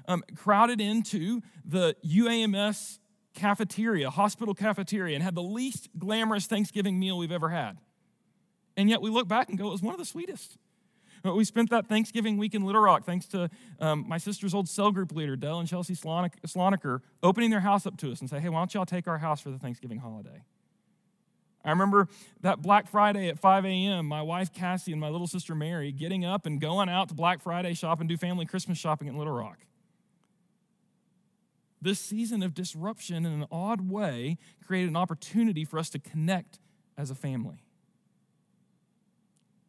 um, 0.06 0.22
crowded 0.36 0.80
into 0.80 1.42
the 1.64 1.96
UAMS 2.06 3.00
cafeteria, 3.34 4.08
hospital 4.08 4.54
cafeteria, 4.54 5.16
and 5.16 5.24
had 5.24 5.34
the 5.34 5.42
least 5.42 5.88
glamorous 5.98 6.46
Thanksgiving 6.46 7.00
meal 7.00 7.18
we've 7.18 7.32
ever 7.32 7.48
had. 7.48 7.78
And 8.76 8.90
yet 8.90 9.00
we 9.00 9.10
look 9.10 9.28
back 9.28 9.48
and 9.48 9.58
go, 9.58 9.68
it 9.68 9.72
was 9.72 9.82
one 9.82 9.94
of 9.94 9.98
the 9.98 10.06
sweetest. 10.06 10.58
We 11.24 11.44
spent 11.44 11.70
that 11.70 11.86
Thanksgiving 11.86 12.36
week 12.36 12.54
in 12.54 12.64
Little 12.64 12.82
Rock 12.82 13.04
thanks 13.04 13.26
to 13.28 13.50
um, 13.80 14.04
my 14.06 14.18
sister's 14.18 14.54
old 14.54 14.68
cell 14.68 14.92
group 14.92 15.12
leader, 15.12 15.34
Dell 15.34 15.58
and 15.58 15.68
Chelsea 15.68 15.94
Sloniker, 15.94 17.00
opening 17.22 17.50
their 17.50 17.60
house 17.60 17.86
up 17.86 17.96
to 17.98 18.12
us 18.12 18.20
and 18.20 18.30
say, 18.30 18.38
hey, 18.38 18.48
why 18.48 18.60
don't 18.60 18.72
y'all 18.74 18.86
take 18.86 19.08
our 19.08 19.18
house 19.18 19.40
for 19.40 19.50
the 19.50 19.58
Thanksgiving 19.58 19.98
holiday? 19.98 20.44
I 21.64 21.70
remember 21.70 22.06
that 22.42 22.62
Black 22.62 22.88
Friday 22.88 23.28
at 23.28 23.40
5 23.40 23.64
a.m., 23.64 24.06
my 24.06 24.22
wife 24.22 24.52
Cassie 24.52 24.92
and 24.92 25.00
my 25.00 25.08
little 25.08 25.26
sister 25.26 25.56
Mary 25.56 25.90
getting 25.90 26.24
up 26.24 26.46
and 26.46 26.60
going 26.60 26.88
out 26.88 27.08
to 27.08 27.14
Black 27.14 27.42
Friday 27.42 27.74
shop 27.74 27.98
and 27.98 28.08
do 28.08 28.16
family 28.16 28.46
Christmas 28.46 28.78
shopping 28.78 29.08
in 29.08 29.18
Little 29.18 29.32
Rock. 29.32 29.58
this 31.82 31.98
season 31.98 32.42
of 32.42 32.54
disruption 32.54 33.26
in 33.26 33.32
an 33.32 33.46
odd 33.50 33.90
way 33.90 34.38
created 34.64 34.90
an 34.90 34.96
opportunity 34.96 35.64
for 35.64 35.78
us 35.78 35.90
to 35.90 35.98
connect 35.98 36.60
as 36.96 37.10
a 37.10 37.14
family. 37.16 37.65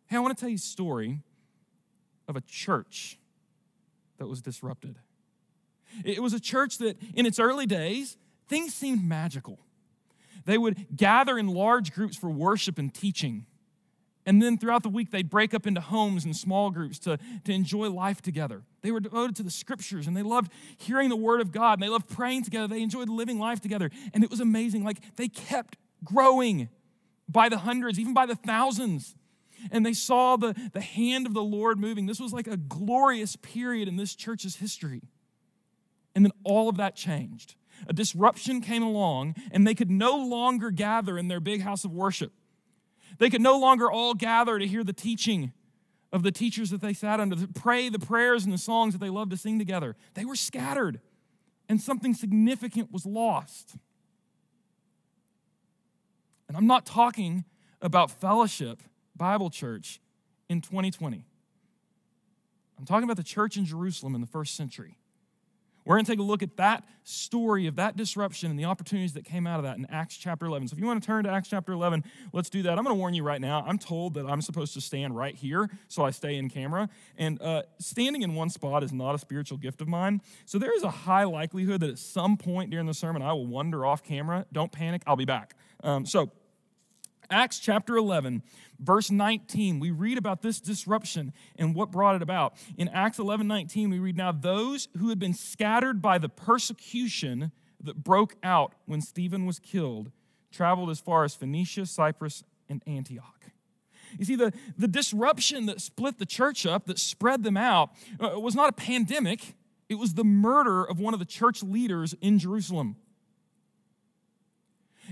Hey, 0.07 0.17
I 0.17 0.19
want 0.19 0.37
to 0.37 0.39
tell 0.39 0.49
you 0.49 0.55
a 0.55 0.59
story 0.59 1.19
of 2.27 2.35
a 2.35 2.41
church 2.41 3.17
that 4.17 4.27
was 4.27 4.41
disrupted. 4.41 4.97
It 6.03 6.21
was 6.21 6.33
a 6.33 6.39
church 6.39 6.77
that, 6.79 6.97
in 7.13 7.25
its 7.25 7.39
early 7.39 7.65
days, 7.65 8.17
things 8.47 8.73
seemed 8.73 9.03
magical. 9.07 9.59
They 10.45 10.57
would 10.57 10.95
gather 10.95 11.37
in 11.37 11.47
large 11.47 11.93
groups 11.93 12.15
for 12.15 12.29
worship 12.29 12.77
and 12.77 12.93
teaching. 12.93 13.45
And 14.25 14.41
then 14.41 14.57
throughout 14.57 14.83
the 14.83 14.89
week, 14.89 15.11
they'd 15.11 15.29
break 15.29 15.53
up 15.53 15.65
into 15.65 15.79
homes 15.81 16.25
and 16.25 16.35
small 16.35 16.69
groups 16.69 16.99
to, 16.99 17.17
to 17.45 17.53
enjoy 17.53 17.89
life 17.89 18.21
together. 18.21 18.63
They 18.81 18.91
were 18.91 18.99
devoted 18.99 19.35
to 19.37 19.43
the 19.43 19.51
scriptures 19.51 20.07
and 20.07 20.15
they 20.15 20.23
loved 20.23 20.51
hearing 20.77 21.09
the 21.09 21.15
word 21.15 21.39
of 21.41 21.51
God 21.51 21.73
and 21.73 21.83
they 21.83 21.89
loved 21.89 22.09
praying 22.09 22.43
together. 22.43 22.67
They 22.67 22.81
enjoyed 22.81 23.09
living 23.09 23.39
life 23.39 23.61
together. 23.61 23.89
And 24.13 24.23
it 24.23 24.29
was 24.29 24.39
amazing. 24.39 24.83
Like 24.83 25.15
they 25.15 25.29
kept 25.29 25.77
growing 26.03 26.69
by 27.29 27.49
the 27.49 27.59
hundreds, 27.59 27.99
even 27.99 28.13
by 28.13 28.25
the 28.25 28.35
thousands. 28.35 29.15
And 29.71 29.85
they 29.85 29.93
saw 29.93 30.35
the, 30.35 30.55
the 30.73 30.81
hand 30.81 31.25
of 31.25 31.33
the 31.33 31.43
Lord 31.43 31.79
moving. 31.79 32.05
This 32.05 32.19
was 32.19 32.33
like 32.33 32.47
a 32.47 32.57
glorious 32.57 33.35
period 33.35 33.87
in 33.87 33.95
this 33.95 34.15
church's 34.15 34.57
history. 34.57 35.01
And 36.15 36.25
then 36.25 36.31
all 36.43 36.69
of 36.69 36.77
that 36.77 36.95
changed. 36.95 37.55
A 37.87 37.93
disruption 37.93 38.61
came 38.61 38.81
along, 38.81 39.35
and 39.51 39.67
they 39.67 39.75
could 39.75 39.91
no 39.91 40.15
longer 40.17 40.71
gather 40.71 41.17
in 41.17 41.27
their 41.27 41.39
big 41.39 41.61
house 41.61 41.85
of 41.85 41.91
worship. 41.91 42.33
They 43.19 43.29
could 43.29 43.41
no 43.41 43.59
longer 43.59 43.91
all 43.91 44.13
gather 44.13 44.57
to 44.57 44.67
hear 44.67 44.83
the 44.83 44.93
teaching 44.93 45.53
of 46.11 46.23
the 46.23 46.31
teachers 46.31 46.69
that 46.69 46.81
they 46.81 46.93
sat 46.93 47.19
under, 47.19 47.35
to 47.35 47.47
pray 47.47 47.89
the 47.89 47.99
prayers 47.99 48.45
and 48.45 48.53
the 48.53 48.57
songs 48.57 48.93
that 48.93 48.99
they 48.99 49.09
loved 49.09 49.31
to 49.31 49.37
sing 49.37 49.59
together. 49.59 49.95
They 50.13 50.25
were 50.25 50.35
scattered, 50.35 51.01
and 51.67 51.81
something 51.81 52.13
significant 52.13 52.91
was 52.91 53.05
lost. 53.05 53.75
And 56.47 56.55
I'm 56.55 56.67
not 56.67 56.85
talking 56.85 57.43
about 57.81 58.09
fellowship 58.09 58.81
Bible 59.17 59.49
church 59.49 59.99
in 60.49 60.61
2020. 60.61 61.25
I'm 62.77 62.85
talking 62.85 63.03
about 63.03 63.17
the 63.17 63.23
church 63.23 63.57
in 63.57 63.65
Jerusalem 63.65 64.15
in 64.15 64.21
the 64.21 64.27
first 64.27 64.55
century. 64.55 64.97
We're 65.87 65.95
going 65.95 66.05
to 66.05 66.11
take 66.11 66.19
a 66.19 66.23
look 66.23 66.43
at 66.43 66.57
that 66.57 66.83
story 67.05 67.65
of 67.67 67.77
that 67.77 67.95
disruption 67.95 68.51
and 68.51 68.59
the 68.59 68.65
opportunities 68.65 69.13
that 69.13 69.23
came 69.23 69.47
out 69.47 69.59
of 69.59 69.63
that 69.63 69.77
in 69.77 69.85
Acts 69.89 70.17
chapter 70.17 70.45
11. 70.45 70.67
So 70.67 70.73
if 70.73 70.79
you 70.81 70.85
want 70.85 71.01
to 71.01 71.07
turn 71.07 71.23
to 71.23 71.29
Acts 71.29 71.47
chapter 71.47 71.71
11, 71.71 72.03
let's 72.33 72.49
do 72.49 72.61
that. 72.63 72.77
I'm 72.77 72.83
going 72.83 72.93
to 72.93 72.99
warn 72.99 73.13
you 73.13 73.23
right 73.23 73.39
now. 73.39 73.63
I'm 73.65 73.77
told 73.77 74.15
that 74.15 74.25
I'm 74.25 74.41
supposed 74.41 74.73
to 74.73 74.81
stand 74.81 75.15
right 75.15 75.33
here, 75.33 75.69
so 75.87 76.03
I 76.03 76.11
stay 76.11 76.35
in 76.35 76.49
camera. 76.49 76.89
And 77.17 77.41
uh, 77.41 77.63
standing 77.79 78.21
in 78.21 78.35
one 78.35 78.49
spot 78.49 78.83
is 78.83 78.91
not 78.91 79.15
a 79.15 79.17
spiritual 79.17 79.57
gift 79.57 79.79
of 79.79 79.87
mine. 79.87 80.21
So 80.45 80.59
there 80.59 80.75
is 80.75 80.83
a 80.83 80.89
high 80.89 81.23
likelihood 81.23 81.79
that 81.79 81.89
at 81.89 81.99
some 81.99 82.35
point 82.35 82.69
during 82.69 82.85
the 82.85 82.93
sermon 82.93 83.21
I 83.21 83.31
will 83.31 83.47
wander 83.47 83.85
off 83.85 84.03
camera. 84.03 84.45
Don't 84.51 84.73
panic, 84.73 85.03
I'll 85.07 85.15
be 85.15 85.23
back. 85.23 85.55
Um, 85.85 86.05
so 86.05 86.31
Acts 87.29 87.59
chapter 87.59 87.97
11, 87.97 88.43
verse 88.79 89.11
19, 89.11 89.79
we 89.79 89.91
read 89.91 90.17
about 90.17 90.41
this 90.41 90.59
disruption 90.59 91.33
and 91.57 91.75
what 91.75 91.91
brought 91.91 92.15
it 92.15 92.21
about. 92.21 92.55
In 92.77 92.87
Acts 92.89 93.19
11 93.19 93.47
19, 93.47 93.89
we 93.89 93.99
read, 93.99 94.17
Now 94.17 94.31
those 94.31 94.87
who 94.97 95.09
had 95.09 95.19
been 95.19 95.33
scattered 95.33 96.01
by 96.01 96.17
the 96.17 96.29
persecution 96.29 97.51
that 97.81 98.03
broke 98.03 98.35
out 98.43 98.73
when 98.85 99.01
Stephen 99.01 99.45
was 99.45 99.59
killed 99.59 100.11
traveled 100.51 100.89
as 100.89 100.99
far 100.99 101.23
as 101.23 101.35
Phoenicia, 101.35 101.85
Cyprus, 101.85 102.43
and 102.69 102.81
Antioch. 102.87 103.51
You 104.17 104.25
see, 104.25 104.35
the, 104.35 104.53
the 104.77 104.87
disruption 104.87 105.65
that 105.65 105.81
split 105.81 106.17
the 106.17 106.25
church 106.25 106.65
up, 106.65 106.85
that 106.85 106.97
spread 106.97 107.43
them 107.43 107.57
out, 107.57 107.91
uh, 108.19 108.39
was 108.39 108.55
not 108.55 108.69
a 108.69 108.73
pandemic, 108.73 109.55
it 109.89 109.95
was 109.95 110.13
the 110.13 110.23
murder 110.23 110.83
of 110.83 110.99
one 110.99 111.13
of 111.13 111.19
the 111.19 111.25
church 111.25 111.61
leaders 111.61 112.15
in 112.21 112.39
Jerusalem. 112.39 112.95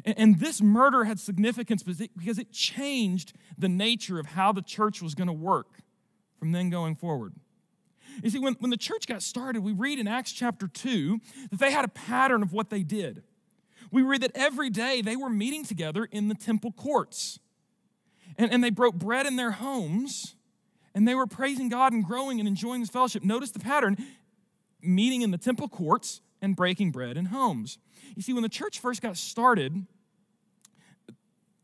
And 0.03 0.39
this 0.39 0.61
murder 0.61 1.05
had 1.05 1.19
significance 1.19 1.83
because 1.83 2.39
it 2.39 2.51
changed 2.51 3.33
the 3.57 3.69
nature 3.69 4.19
of 4.19 4.27
how 4.27 4.51
the 4.51 4.61
church 4.61 5.01
was 5.01 5.15
going 5.15 5.27
to 5.27 5.33
work 5.33 5.79
from 6.37 6.51
then 6.51 6.69
going 6.69 6.95
forward. 6.95 7.33
You 8.23 8.29
see, 8.29 8.39
when, 8.39 8.55
when 8.59 8.71
the 8.71 8.77
church 8.77 9.07
got 9.07 9.21
started, 9.21 9.61
we 9.61 9.73
read 9.73 9.99
in 9.99 10.07
Acts 10.07 10.31
chapter 10.31 10.67
2 10.67 11.19
that 11.51 11.59
they 11.59 11.71
had 11.71 11.85
a 11.85 11.89
pattern 11.89 12.41
of 12.41 12.53
what 12.53 12.69
they 12.69 12.83
did. 12.83 13.23
We 13.91 14.01
read 14.01 14.21
that 14.21 14.31
every 14.35 14.69
day 14.69 15.01
they 15.01 15.15
were 15.15 15.29
meeting 15.29 15.63
together 15.63 16.07
in 16.11 16.27
the 16.27 16.35
temple 16.35 16.71
courts. 16.71 17.39
And, 18.37 18.51
and 18.51 18.63
they 18.63 18.69
broke 18.69 18.95
bread 18.95 19.25
in 19.25 19.35
their 19.35 19.51
homes, 19.51 20.35
and 20.93 21.07
they 21.07 21.15
were 21.15 21.27
praising 21.27 21.69
God 21.69 21.93
and 21.93 22.03
growing 22.03 22.39
and 22.39 22.47
enjoying 22.47 22.81
this 22.81 22.89
fellowship. 22.89 23.23
Notice 23.23 23.51
the 23.51 23.59
pattern 23.59 23.97
meeting 24.81 25.21
in 25.21 25.31
the 25.31 25.37
temple 25.37 25.67
courts 25.67 26.21
and 26.45 26.55
breaking 26.55 26.91
bread 26.91 27.17
in 27.17 27.25
homes. 27.25 27.77
You 28.15 28.21
see, 28.21 28.31
when 28.31 28.43
the 28.43 28.49
church 28.49 28.79
first 28.79 29.01
got 29.01 29.17
started, 29.17 29.85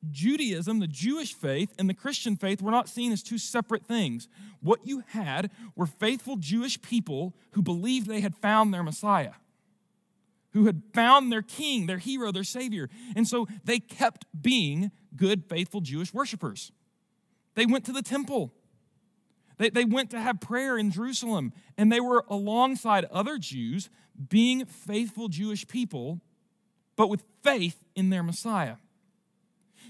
Judaism, 0.09 0.79
the 0.79 0.87
Jewish 0.87 1.33
faith, 1.33 1.73
and 1.77 1.87
the 1.87 1.93
Christian 1.93 2.35
faith 2.35 2.61
were 2.61 2.71
not 2.71 2.89
seen 2.89 3.11
as 3.11 3.21
two 3.21 3.37
separate 3.37 3.85
things. 3.85 4.27
What 4.59 4.85
you 4.85 5.03
had 5.09 5.51
were 5.75 5.85
faithful 5.85 6.35
Jewish 6.35 6.81
people 6.81 7.35
who 7.51 7.61
believed 7.61 8.07
they 8.07 8.21
had 8.21 8.35
found 8.35 8.73
their 8.73 8.83
Messiah, 8.83 9.33
who 10.53 10.65
had 10.65 10.81
found 10.93 11.31
their 11.31 11.43
king, 11.43 11.85
their 11.85 11.99
hero, 11.99 12.31
their 12.31 12.43
savior. 12.43 12.89
And 13.15 13.27
so 13.27 13.47
they 13.63 13.79
kept 13.79 14.25
being 14.39 14.91
good, 15.15 15.45
faithful 15.47 15.81
Jewish 15.81 16.13
worshipers. 16.13 16.71
They 17.53 17.67
went 17.67 17.85
to 17.85 17.91
the 17.91 18.01
temple. 18.01 18.51
They, 19.57 19.69
they 19.69 19.85
went 19.85 20.09
to 20.09 20.19
have 20.19 20.41
prayer 20.41 20.77
in 20.77 20.89
Jerusalem, 20.89 21.53
and 21.77 21.91
they 21.91 21.99
were 21.99 22.25
alongside 22.27 23.05
other 23.05 23.37
Jews 23.37 23.91
being 24.29 24.65
faithful 24.65 25.27
Jewish 25.27 25.67
people, 25.67 26.21
but 26.95 27.07
with 27.07 27.23
faith 27.43 27.77
in 27.95 28.09
their 28.09 28.23
Messiah. 28.23 28.75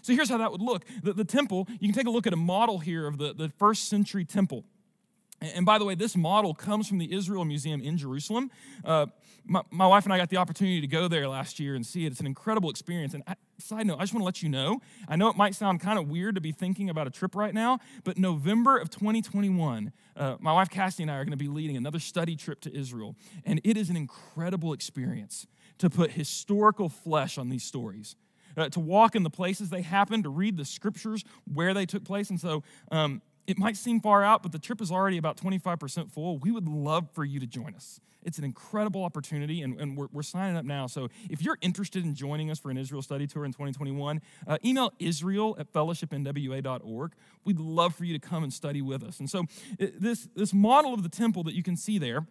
So 0.01 0.13
here's 0.13 0.30
how 0.30 0.38
that 0.38 0.51
would 0.51 0.61
look. 0.61 0.86
The, 1.03 1.13
the 1.13 1.26
temple, 1.26 1.67
you 1.80 1.88
can 1.88 1.93
take 1.93 2.07
a 2.07 2.11
look 2.11 2.26
at 2.26 2.34
a 2.34 2.38
model 2.38 2.80
here 2.80 3.07
of 3.07 3.17
the, 3.17 3.34
the 3.34 3.49
first 3.57 3.88
century 3.88 4.26
temple. 4.26 4.63
And 5.41 5.65
by 5.65 5.80
the 5.80 5.86
way, 5.86 5.95
this 5.95 6.15
model 6.15 6.53
comes 6.53 6.88
from 6.88 6.99
the 6.99 7.11
Israel 7.11 7.45
Museum 7.45 7.82
in 7.82 7.97
Jerusalem. 7.97 8.51
Uh, 8.86 9.07
my, 9.43 9.61
my, 9.72 9.88
wife 9.88 10.05
and 10.05 10.13
I 10.13 10.17
got 10.17 10.30
the 10.30 10.38
opportunity 10.38 10.82
to 10.82 10.88
go 10.88 11.07
there 11.07 11.28
last 11.28 11.59
year 11.59 11.74
and 11.74 11.86
see 11.86 12.05
it. 12.05 12.11
It's 12.11 12.19
an 12.19 12.28
incredible 12.28 12.69
experience. 12.69 13.15
And 13.15 13.24
I, 13.26 13.36
side 13.62 13.88
note, 13.88 13.97
I 13.97 14.01
just 14.01 14.14
want 14.14 14.22
to 14.22 14.26
let 14.26 14.43
you 14.43 14.49
know 14.49 14.82
I 15.07 15.16
know 15.16 15.30
it 15.30 15.36
might 15.36 15.55
sound 15.55 15.80
kind 15.80 15.97
of 15.97 16.09
weird 16.09 16.36
to 16.36 16.41
be 16.41 16.51
thinking 16.51 16.89
about 16.89 17.07
a 17.07 17.09
trip 17.09 17.36
right 17.36 17.53
now, 17.53 17.80
but 18.03 18.18
November 18.18 18.78
of 18.78 18.89
2021, 18.89 19.91
uh, 20.16 20.36
my 20.39 20.53
wife 20.53 20.70
Cassie 20.70 21.03
and 21.03 21.12
I 21.12 21.16
are 21.16 21.26
going 21.26 21.32
to 21.32 21.38
be 21.38 21.47
leading 21.47 21.78
another 21.78 21.99
study 21.99 22.36
trip 22.36 22.62
to 22.62 22.76
Israel. 22.76 23.16
And 23.45 23.62
it 23.64 23.78
is 23.78 23.89
an 23.89 23.95
incredible 23.95 24.74
experience 24.74 25.47
to 25.78 25.89
put 25.89 26.12
historical 26.12 26.89
flesh 26.89 27.38
on 27.38 27.49
these 27.49 27.64
stories 27.64 28.16
uh, 28.57 28.70
to 28.70 28.80
walk 28.80 29.16
in 29.16 29.24
the 29.24 29.30
places 29.30 29.70
they 29.70 29.82
happened, 29.82 30.24
to 30.24 30.30
read 30.30 30.57
the 30.57 30.66
scriptures 30.66 31.24
where 31.51 31.74
they 31.74 31.86
took 31.86 32.03
place. 32.03 32.30
And 32.30 32.39
so 32.39 32.64
um, 32.91 33.22
it 33.47 33.57
might 33.57 33.77
seem 33.77 33.99
far 33.99 34.23
out, 34.23 34.43
but 34.43 34.51
the 34.51 34.59
trip 34.59 34.81
is 34.81 34.91
already 34.91 35.17
about 35.17 35.37
25% 35.37 36.11
full. 36.11 36.37
We 36.37 36.51
would 36.51 36.67
love 36.67 37.09
for 37.13 37.25
you 37.25 37.39
to 37.39 37.47
join 37.47 37.75
us. 37.75 37.99
It's 38.23 38.37
an 38.37 38.43
incredible 38.43 39.03
opportunity, 39.03 39.61
and, 39.61 39.79
and 39.79 39.97
we're, 39.97 40.07
we're, 40.11 40.21
signing 40.21 40.55
up 40.55 40.63
now. 40.63 40.87
So 40.87 41.09
if 41.29 41.41
you're 41.41 41.57
interested 41.61 42.03
in 42.03 42.13
joining 42.13 42.51
us 42.51 42.59
for 42.59 42.69
an 42.69 42.77
Israel 42.77 43.01
study 43.01 43.25
tour 43.25 43.45
in 43.45 43.51
2021, 43.51 44.21
uh, 44.47 44.57
email 44.63 44.93
israel 44.99 45.55
at 45.59 45.73
fellowshipnwa.org. 45.73 47.13
We'd 47.45 47.59
love 47.59 47.95
for 47.95 48.05
you 48.05 48.17
to 48.17 48.19
come 48.19 48.43
and 48.43 48.53
study 48.53 48.81
with 48.81 49.03
us. 49.03 49.19
And 49.19 49.29
so 49.29 49.45
it, 49.79 49.99
this, 49.99 50.27
this 50.35 50.53
model 50.53 50.93
of 50.93 51.01
the 51.01 51.09
temple 51.09 51.43
that 51.43 51.55
you 51.55 51.63
can 51.63 51.75
see 51.75 51.97
there 51.97 52.27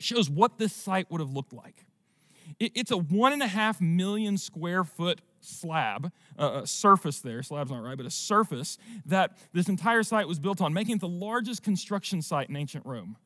shows 0.00 0.28
what 0.28 0.58
this 0.58 0.72
site 0.72 1.10
would 1.10 1.20
have 1.20 1.30
looked 1.30 1.52
like. 1.52 1.86
It, 2.58 2.72
it's 2.74 2.90
a 2.90 2.96
one 2.96 3.32
and 3.32 3.42
a 3.42 3.46
half 3.46 3.80
million 3.80 4.38
square 4.38 4.84
foot 4.84 5.20
slab, 5.40 6.10
uh, 6.38 6.60
a 6.62 6.66
surface 6.66 7.20
there, 7.20 7.42
slab's 7.42 7.70
not 7.70 7.82
right, 7.82 7.96
but 7.96 8.06
a 8.06 8.10
surface 8.10 8.78
that 9.06 9.36
this 9.52 9.68
entire 9.68 10.02
site 10.02 10.26
was 10.26 10.38
built 10.38 10.60
on, 10.60 10.72
making 10.72 10.96
it 10.96 11.00
the 11.00 11.08
largest 11.08 11.62
construction 11.62 12.22
site 12.22 12.48
in 12.48 12.56
ancient 12.56 12.86
Rome. 12.86 13.16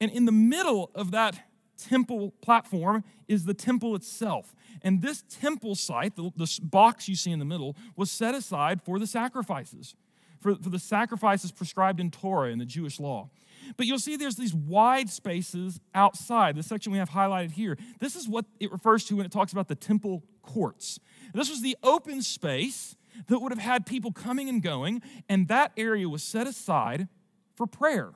And 0.00 0.10
in 0.10 0.24
the 0.24 0.32
middle 0.32 0.90
of 0.94 1.12
that 1.12 1.40
temple 1.76 2.32
platform 2.40 3.04
is 3.28 3.44
the 3.44 3.54
temple 3.54 3.94
itself. 3.94 4.54
And 4.82 5.02
this 5.02 5.22
temple 5.28 5.74
site, 5.74 6.16
the 6.16 6.30
box 6.62 7.08
you 7.08 7.16
see 7.16 7.30
in 7.30 7.38
the 7.38 7.44
middle, 7.44 7.76
was 7.96 8.10
set 8.10 8.34
aside 8.34 8.82
for 8.82 8.98
the 8.98 9.06
sacrifices, 9.06 9.94
for, 10.40 10.56
for 10.56 10.70
the 10.70 10.78
sacrifices 10.78 11.52
prescribed 11.52 12.00
in 12.00 12.10
Torah 12.10 12.50
in 12.50 12.58
the 12.58 12.64
Jewish 12.64 12.98
law. 12.98 13.30
But 13.76 13.86
you'll 13.86 13.98
see 13.98 14.16
there's 14.16 14.36
these 14.36 14.54
wide 14.54 15.10
spaces 15.10 15.80
outside, 15.94 16.56
the 16.56 16.62
section 16.62 16.92
we 16.92 16.98
have 16.98 17.10
highlighted 17.10 17.52
here. 17.52 17.76
This 18.00 18.16
is 18.16 18.28
what 18.28 18.44
it 18.60 18.70
refers 18.72 19.04
to 19.06 19.16
when 19.16 19.26
it 19.26 19.32
talks 19.32 19.52
about 19.52 19.68
the 19.68 19.74
temple 19.74 20.22
courts. 20.42 20.98
This 21.34 21.50
was 21.50 21.62
the 21.62 21.76
open 21.82 22.22
space 22.22 22.96
that 23.28 23.40
would 23.40 23.52
have 23.52 23.60
had 23.60 23.86
people 23.86 24.12
coming 24.12 24.48
and 24.48 24.62
going, 24.62 25.02
and 25.28 25.48
that 25.48 25.72
area 25.76 26.08
was 26.08 26.22
set 26.22 26.46
aside 26.46 27.08
for 27.54 27.66
prayer 27.66 28.12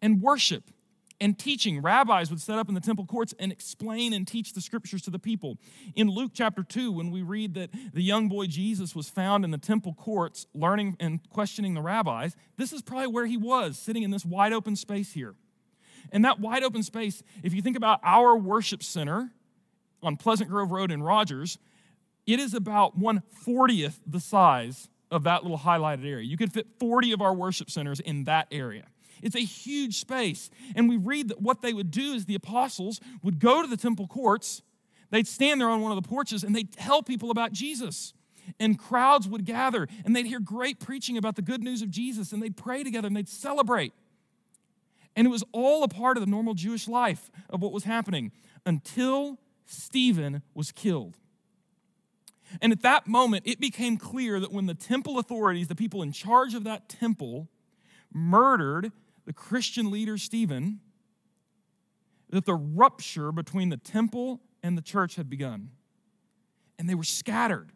and 0.00 0.20
worship 0.20 0.70
and 1.24 1.38
teaching. 1.38 1.80
Rabbis 1.80 2.28
would 2.28 2.40
set 2.40 2.58
up 2.58 2.68
in 2.68 2.74
the 2.74 2.82
temple 2.82 3.06
courts 3.06 3.32
and 3.38 3.50
explain 3.50 4.12
and 4.12 4.28
teach 4.28 4.52
the 4.52 4.60
scriptures 4.60 5.00
to 5.02 5.10
the 5.10 5.18
people. 5.18 5.56
In 5.96 6.10
Luke 6.10 6.32
chapter 6.34 6.62
2, 6.62 6.92
when 6.92 7.10
we 7.10 7.22
read 7.22 7.54
that 7.54 7.70
the 7.94 8.02
young 8.02 8.28
boy 8.28 8.46
Jesus 8.46 8.94
was 8.94 9.08
found 9.08 9.42
in 9.42 9.50
the 9.50 9.56
temple 9.56 9.94
courts 9.94 10.46
learning 10.54 10.98
and 11.00 11.26
questioning 11.30 11.72
the 11.72 11.80
rabbis, 11.80 12.36
this 12.58 12.74
is 12.74 12.82
probably 12.82 13.06
where 13.06 13.24
he 13.24 13.38
was, 13.38 13.78
sitting 13.78 14.02
in 14.02 14.10
this 14.10 14.26
wide 14.26 14.52
open 14.52 14.76
space 14.76 15.14
here. 15.14 15.34
And 16.12 16.22
that 16.26 16.40
wide 16.40 16.62
open 16.62 16.82
space, 16.82 17.22
if 17.42 17.54
you 17.54 17.62
think 17.62 17.78
about 17.78 18.00
our 18.02 18.36
worship 18.36 18.82
center, 18.82 19.30
on 20.02 20.18
Pleasant 20.18 20.50
Grove 20.50 20.72
Road 20.72 20.90
in 20.90 21.02
Rogers, 21.02 21.56
it 22.26 22.38
is 22.38 22.52
about 22.52 23.00
140th 23.00 23.98
the 24.06 24.20
size 24.20 24.90
of 25.10 25.24
that 25.24 25.42
little 25.42 25.56
highlighted 25.56 26.04
area. 26.04 26.26
You 26.26 26.36
could 26.36 26.52
fit 26.52 26.66
40 26.78 27.12
of 27.12 27.22
our 27.22 27.32
worship 27.32 27.70
centers 27.70 28.00
in 28.00 28.24
that 28.24 28.46
area. 28.52 28.84
It's 29.24 29.34
a 29.34 29.40
huge 29.40 29.98
space. 29.98 30.50
And 30.76 30.86
we 30.88 30.98
read 30.98 31.28
that 31.28 31.40
what 31.40 31.62
they 31.62 31.72
would 31.72 31.90
do 31.90 32.12
is 32.12 32.26
the 32.26 32.34
apostles 32.34 33.00
would 33.22 33.40
go 33.40 33.62
to 33.62 33.66
the 33.66 33.76
temple 33.76 34.06
courts, 34.06 34.62
they'd 35.10 35.26
stand 35.26 35.60
there 35.60 35.70
on 35.70 35.80
one 35.80 35.90
of 35.90 36.00
the 36.00 36.08
porches, 36.08 36.44
and 36.44 36.54
they'd 36.54 36.70
tell 36.70 37.02
people 37.02 37.30
about 37.30 37.52
Jesus. 37.52 38.12
And 38.60 38.78
crowds 38.78 39.26
would 39.26 39.46
gather, 39.46 39.88
and 40.04 40.14
they'd 40.14 40.26
hear 40.26 40.40
great 40.40 40.78
preaching 40.78 41.16
about 41.16 41.36
the 41.36 41.42
good 41.42 41.62
news 41.62 41.80
of 41.80 41.90
Jesus, 41.90 42.32
and 42.32 42.42
they'd 42.42 42.56
pray 42.56 42.84
together 42.84 43.06
and 43.06 43.16
they'd 43.16 43.28
celebrate. 43.28 43.94
And 45.16 45.26
it 45.26 45.30
was 45.30 45.42
all 45.52 45.82
a 45.82 45.88
part 45.88 46.18
of 46.18 46.22
the 46.22 46.30
normal 46.30 46.52
Jewish 46.52 46.86
life 46.86 47.30
of 47.48 47.62
what 47.62 47.72
was 47.72 47.84
happening 47.84 48.30
until 48.66 49.38
Stephen 49.64 50.42
was 50.52 50.70
killed. 50.70 51.16
And 52.60 52.72
at 52.72 52.82
that 52.82 53.06
moment, 53.06 53.44
it 53.46 53.58
became 53.58 53.96
clear 53.96 54.38
that 54.38 54.52
when 54.52 54.66
the 54.66 54.74
temple 54.74 55.18
authorities, 55.18 55.68
the 55.68 55.74
people 55.74 56.02
in 56.02 56.12
charge 56.12 56.52
of 56.52 56.64
that 56.64 56.90
temple, 56.90 57.48
murdered 58.12 58.92
the 59.26 59.32
Christian 59.32 59.90
leader 59.90 60.18
Stephen, 60.18 60.80
that 62.30 62.46
the 62.46 62.54
rupture 62.54 63.32
between 63.32 63.68
the 63.68 63.76
temple 63.76 64.40
and 64.62 64.76
the 64.76 64.82
church 64.82 65.16
had 65.16 65.30
begun. 65.30 65.70
And 66.78 66.88
they 66.88 66.94
were 66.94 67.04
scattered. 67.04 67.70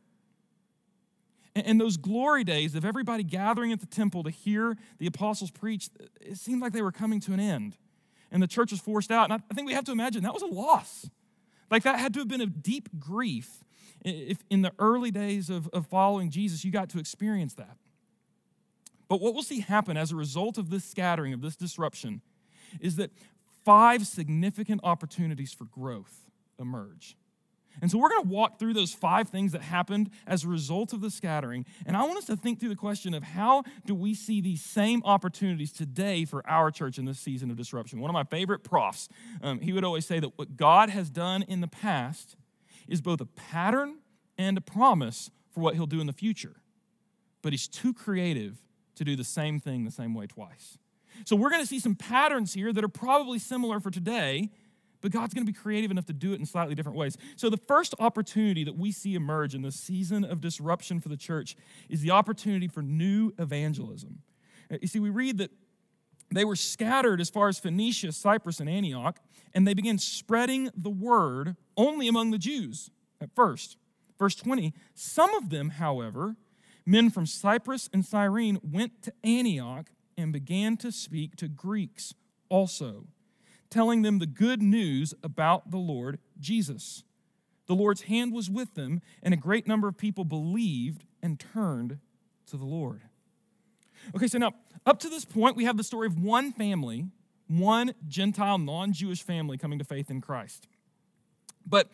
And 1.55 1.81
those 1.81 1.97
glory 1.97 2.45
days 2.45 2.75
of 2.75 2.85
everybody 2.85 3.23
gathering 3.25 3.73
at 3.73 3.81
the 3.81 3.87
temple 3.87 4.23
to 4.25 4.31
hear 4.31 4.77
the 4.99 5.07
apostles 5.07 5.51
preach, 5.51 5.89
it 6.21 6.37
seemed 6.37 6.61
like 6.61 6.73
they 6.73 6.83
were 6.83 6.93
coming 6.93 7.21
to 7.21 7.33
an 7.33 7.41
end. 7.41 7.77
And 8.31 8.43
the 8.43 8.47
church 8.47 8.71
was 8.71 8.81
forced 8.81 9.11
out. 9.11 9.31
And 9.31 9.43
I 9.51 9.55
think 9.55 9.67
we 9.67 9.75
have 9.75 9.85
to 9.85 9.93
imagine 9.93 10.23
that 10.23 10.35
was 10.35 10.43
a 10.43 10.47
loss. 10.47 11.09
Like 11.71 11.83
that 11.83 11.99
had 11.99 12.13
to 12.15 12.21
have 12.21 12.29
been 12.29 12.41
a 12.41 12.47
deep 12.47 12.89
grief. 12.99 13.65
If 14.05 14.45
in 14.51 14.63
the 14.63 14.73
early 14.79 15.11
days 15.11 15.51
of, 15.51 15.69
of 15.73 15.87
following 15.87 16.31
Jesus, 16.31 16.65
you 16.65 16.71
got 16.71 16.89
to 16.91 16.99
experience 16.99 17.55
that. 17.55 17.77
But 19.09 19.21
what 19.21 19.35
we'll 19.35 19.43
see 19.43 19.61
happen 19.61 19.97
as 19.97 20.13
a 20.13 20.17
result 20.17 20.59
of 20.59 20.71
this 20.71 20.85
scattering, 20.85 21.33
of 21.33 21.41
this 21.41 21.57
disruption, 21.57 22.21
is 22.81 22.97
that 22.97 23.11
five 23.65 24.07
significant 24.07 24.81
opportunities 24.85 25.53
for 25.53 25.65
growth 25.65 26.27
emerge. 26.59 27.17
And 27.81 27.91
so 27.91 27.99
we're 27.99 28.09
going 28.09 28.23
to 28.23 28.29
walk 28.29 28.59
through 28.59 28.75
those 28.75 28.93
five 28.93 29.29
things 29.29 29.53
that 29.53 29.63
happened 29.63 30.11
as 30.27 30.45
a 30.45 30.49
result 30.49 30.93
of 30.93 31.01
the 31.01 31.11
scattering. 31.11 31.65
And 31.87 31.97
I 31.97 32.03
want 32.03 32.19
us 32.19 32.25
to 32.27 32.37
think 32.37 32.59
through 32.59 32.71
the 32.71 32.77
question 32.77 33.15
of 33.15 33.23
how 33.23 33.63
do 33.87 33.95
we 33.95 34.15
see 34.15 34.41
these 34.41 34.63
same 34.63 35.03
opportunities 35.05 35.73
today 35.73 36.25
for 36.25 36.49
our 36.49 36.71
church 36.71 36.99
in 36.99 37.05
this 37.05 37.21
season 37.21 37.51
of 37.51 37.57
disruption? 37.57 38.01
One 38.01 38.11
of 38.11 38.15
my 38.15 38.25
favorite 38.25 38.65
profs, 38.65 39.09
um, 39.43 39.61
he 39.61 39.73
would 39.73 39.85
always 39.85 40.07
say 40.07 40.19
that 40.19 40.37
what 40.37 40.57
God 40.57 40.91
has 40.91 41.09
done 41.09 41.43
in 41.43 41.61
the 41.61 41.69
past 41.69 42.37
is 42.89 43.01
both 43.01 43.21
a 43.21 43.27
pattern 43.27 43.99
and 44.37 44.59
a 44.59 44.63
promise 44.63 45.31
for 45.51 45.61
what 45.61 45.75
he'll 45.75 45.87
do 45.87 46.01
in 46.01 46.07
the 46.07 46.13
future. 46.13 46.57
But 47.43 47.53
he's 47.53 47.69
too 47.69 47.95
creative 47.95 48.59
to 48.99 49.05
do 49.05 49.17
the 49.17 49.25
same 49.25 49.59
thing 49.59 49.85
the 49.85 49.91
same 49.91 50.15
way 50.15 50.27
twice. 50.27 50.79
So 51.25 51.35
we're 51.35 51.51
going 51.51 51.63
to 51.63 51.67
see 51.67 51.81
some 51.81 51.95
patterns 51.95 52.55
here 52.55 52.73
that 52.73 52.85
are 52.85 52.89
probably 52.89 53.39
similar 53.39 53.81
for 53.81 53.91
today 53.91 54.51
but 55.01 55.13
God's 55.13 55.35
going 55.35 55.47
to 55.47 55.53
be 55.53 55.57
creative 55.57 55.91
enough 55.91 56.07
to 56.07 56.13
do 56.13 56.33
it 56.33 56.41
in 56.41 56.47
slightly 56.47 56.75
different 56.75 56.99
ways. 56.99 57.17
So, 57.37 57.51
the 57.51 57.57
first 57.57 57.95
opportunity 57.99 58.65
that 58.65 58.77
we 58.77 58.93
see 58.93 59.15
emerge 59.15 59.55
in 59.55 59.63
this 59.63 59.77
season 59.77 60.25
of 60.25 60.41
disruption 60.41 61.01
for 61.01 61.09
the 61.09 61.17
church 61.17 61.57
is 61.89 62.01
the 62.01 62.11
opportunity 62.11 62.69
for 62.69 62.83
new 62.83 63.33
evangelism. 63.39 64.23
Uh, 64.71 64.79
you 64.81 64.89
see, 64.89 65.01
we 65.01 65.11
read 65.11 65.39
that 65.39 65.51
they 66.31 66.45
were 66.45 66.57
scattered 66.57 67.21
as 67.21 67.31
far 67.31 67.49
as 67.49 67.59
Phoenicia, 67.59 68.13
Cyprus, 68.13 68.61
and 68.61 68.69
Antioch, 68.69 69.19
and 69.55 69.67
they 69.67 69.75
began 69.75 69.99
spreading 69.99 70.71
the 70.77 70.91
word 70.91 71.57
only 71.77 72.09
among 72.09 72.31
the 72.31 72.39
Jews 72.39 72.91
at 73.21 73.35
first. 73.35 73.77
Verse 74.19 74.35
20 74.35 74.75
Some 74.95 75.33
of 75.35 75.51
them, 75.51 75.71
however, 75.71 76.37
men 76.89 77.11
from 77.11 77.27
Cyprus 77.27 77.89
and 77.93 78.05
Cyrene, 78.05 78.59
went 78.63 79.03
to 79.03 79.13
Antioch 79.23 79.87
and 80.17 80.33
began 80.33 80.77
to 80.79 80.91
speak 80.91 81.37
to 81.37 81.49
Greeks 81.49 82.15
also 82.49 83.07
telling 83.71 84.03
them 84.03 84.19
the 84.19 84.27
good 84.27 84.63
news 84.63 85.15
about 85.23 85.71
the 85.71 85.79
Lord 85.79 86.19
Jesus. 86.41 87.05
The 87.67 87.75
Lord's 87.75 88.03
hand 88.03 88.33
was 88.33 88.49
with 88.49 88.75
them, 88.75 89.03
and 89.23 89.35
a 89.35 89.37
great 89.37 89.67
number 89.67 89.89
of 89.89 89.99
people 89.99 90.25
believed 90.25 91.05
and 91.23 91.39
turned 91.39 91.99
to 92.47 92.57
the 92.57 92.65
Lord. 92.65 93.03
Okay, 94.17 94.27
so 94.27 94.39
now, 94.39 94.53
up 94.87 94.99
to 95.01 95.09
this 95.09 95.25
point, 95.25 95.57
we 95.57 95.65
have 95.65 95.77
the 95.77 95.85
story 95.85 96.07
of 96.07 96.19
one 96.19 96.53
family, 96.53 97.07
one 97.47 97.93
Gentile, 98.07 98.59
non 98.59 98.93
Jewish 98.93 99.23
family 99.23 99.59
coming 99.59 99.79
to 99.79 99.85
faith 99.85 100.11
in 100.11 100.21
Christ. 100.21 100.67
But 101.69 101.91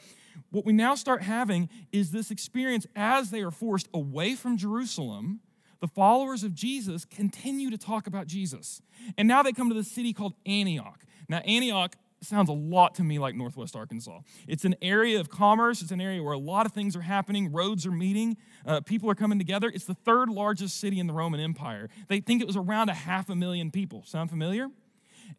what 0.50 0.64
we 0.64 0.72
now 0.72 0.94
start 0.94 1.22
having 1.22 1.68
is 1.92 2.10
this 2.10 2.30
experience 2.30 2.86
as 2.94 3.30
they 3.30 3.40
are 3.42 3.50
forced 3.50 3.88
away 3.92 4.34
from 4.34 4.56
Jerusalem. 4.56 5.40
The 5.80 5.88
followers 5.88 6.44
of 6.44 6.54
Jesus 6.54 7.04
continue 7.04 7.70
to 7.70 7.78
talk 7.78 8.06
about 8.06 8.26
Jesus. 8.26 8.80
And 9.18 9.28
now 9.28 9.42
they 9.42 9.52
come 9.52 9.68
to 9.68 9.74
the 9.74 9.84
city 9.84 10.12
called 10.12 10.34
Antioch. 10.46 11.04
Now, 11.28 11.38
Antioch 11.38 11.96
sounds 12.24 12.48
a 12.48 12.54
lot 12.54 12.94
to 12.94 13.04
me 13.04 13.18
like 13.18 13.34
Northwest 13.34 13.76
Arkansas. 13.76 14.20
It's 14.48 14.64
an 14.64 14.74
area 14.80 15.20
of 15.20 15.28
commerce, 15.28 15.82
it's 15.82 15.90
an 15.90 16.00
area 16.00 16.22
where 16.22 16.32
a 16.32 16.38
lot 16.38 16.66
of 16.66 16.72
things 16.72 16.96
are 16.96 17.02
happening, 17.02 17.52
roads 17.52 17.86
are 17.86 17.92
meeting, 17.92 18.36
uh, 18.64 18.80
people 18.80 19.10
are 19.10 19.14
coming 19.14 19.38
together. 19.38 19.70
It's 19.72 19.84
the 19.84 19.94
third 19.94 20.30
largest 20.30 20.80
city 20.80 20.98
in 20.98 21.06
the 21.06 21.12
Roman 21.12 21.38
Empire. 21.38 21.90
They 22.08 22.20
think 22.20 22.40
it 22.40 22.46
was 22.46 22.56
around 22.56 22.88
a 22.88 22.94
half 22.94 23.28
a 23.28 23.34
million 23.34 23.70
people. 23.70 24.04
Sound 24.06 24.30
familiar? 24.30 24.68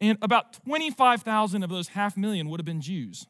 And 0.00 0.18
about 0.22 0.52
25,000 0.64 1.62
of 1.62 1.70
those 1.70 1.88
half 1.88 2.16
million 2.16 2.48
would 2.48 2.60
have 2.60 2.66
been 2.66 2.80
Jews. 2.80 3.26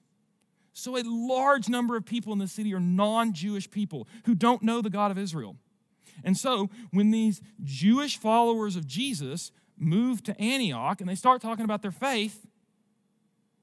So, 0.79 0.99
a 0.99 1.03
large 1.07 1.71
number 1.71 1.97
of 1.97 2.05
people 2.05 2.35
in 2.35 2.39
the 2.39 2.47
city 2.47 2.75
are 2.75 2.81
non 2.81 3.33
Jewish 3.33 3.71
people 3.71 4.07
who 4.27 4.35
don't 4.35 4.63
know 4.63 4.83
the 4.83 4.91
God 4.91 5.11
of 5.11 5.17
Israel. 5.17 5.57
And 6.23 6.37
so, 6.37 6.69
when 6.91 7.11
these 7.11 7.41
Jewish 7.65 8.19
followers 8.19 8.77
of 8.77 8.87
Jesus 8.87 9.53
move 9.79 10.23
to 10.25 10.39
Antioch 10.39 11.01
and 11.01 11.09
they 11.09 11.15
start 11.15 11.41
talking 11.41 11.65
about 11.65 11.81
their 11.81 11.91
faith, 11.91 12.47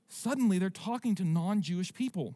suddenly 0.08 0.58
they're 0.58 0.72
talking 0.72 1.14
to 1.14 1.24
non 1.24 1.62
Jewish 1.62 1.94
people. 1.94 2.34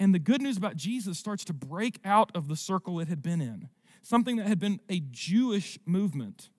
And 0.00 0.12
the 0.12 0.18
good 0.18 0.42
news 0.42 0.56
about 0.56 0.74
Jesus 0.74 1.16
starts 1.16 1.44
to 1.44 1.52
break 1.52 2.00
out 2.04 2.32
of 2.34 2.48
the 2.48 2.56
circle 2.56 2.98
it 2.98 3.06
had 3.06 3.22
been 3.22 3.40
in. 3.40 3.68
Something 4.02 4.38
that 4.38 4.48
had 4.48 4.58
been 4.58 4.80
a 4.88 4.98
Jewish 5.12 5.78
movement 5.86 6.50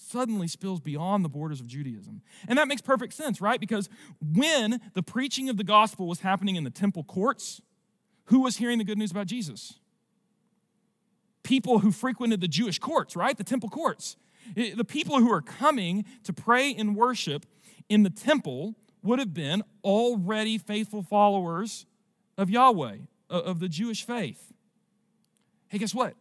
suddenly 0.00 0.48
spills 0.48 0.80
beyond 0.80 1.24
the 1.24 1.28
borders 1.28 1.60
of 1.60 1.66
Judaism. 1.66 2.22
And 2.48 2.58
that 2.58 2.68
makes 2.68 2.80
perfect 2.80 3.12
sense, 3.12 3.40
right? 3.40 3.60
Because 3.60 3.88
when 4.20 4.80
the 4.94 5.02
preaching 5.02 5.48
of 5.48 5.56
the 5.56 5.64
gospel 5.64 6.06
was 6.06 6.20
happening 6.20 6.56
in 6.56 6.64
the 6.64 6.70
temple 6.70 7.04
courts, 7.04 7.60
who 8.26 8.40
was 8.40 8.56
hearing 8.56 8.78
the 8.78 8.84
good 8.84 8.98
news 8.98 9.10
about 9.10 9.26
Jesus? 9.26 9.78
People 11.42 11.80
who 11.80 11.92
frequented 11.92 12.40
the 12.40 12.48
Jewish 12.48 12.78
courts, 12.78 13.16
right? 13.16 13.36
The 13.36 13.44
temple 13.44 13.68
courts. 13.68 14.16
The 14.54 14.84
people 14.84 15.18
who 15.18 15.30
are 15.32 15.42
coming 15.42 16.04
to 16.24 16.32
pray 16.32 16.74
and 16.74 16.96
worship 16.96 17.46
in 17.88 18.02
the 18.02 18.10
temple 18.10 18.74
would 19.02 19.18
have 19.18 19.34
been 19.34 19.62
already 19.84 20.58
faithful 20.58 21.02
followers 21.02 21.86
of 22.36 22.50
Yahweh, 22.50 22.96
of 23.28 23.60
the 23.60 23.68
Jewish 23.68 24.04
faith. 24.04 24.52
Hey, 25.68 25.78
guess 25.78 25.94
what? 25.94 26.14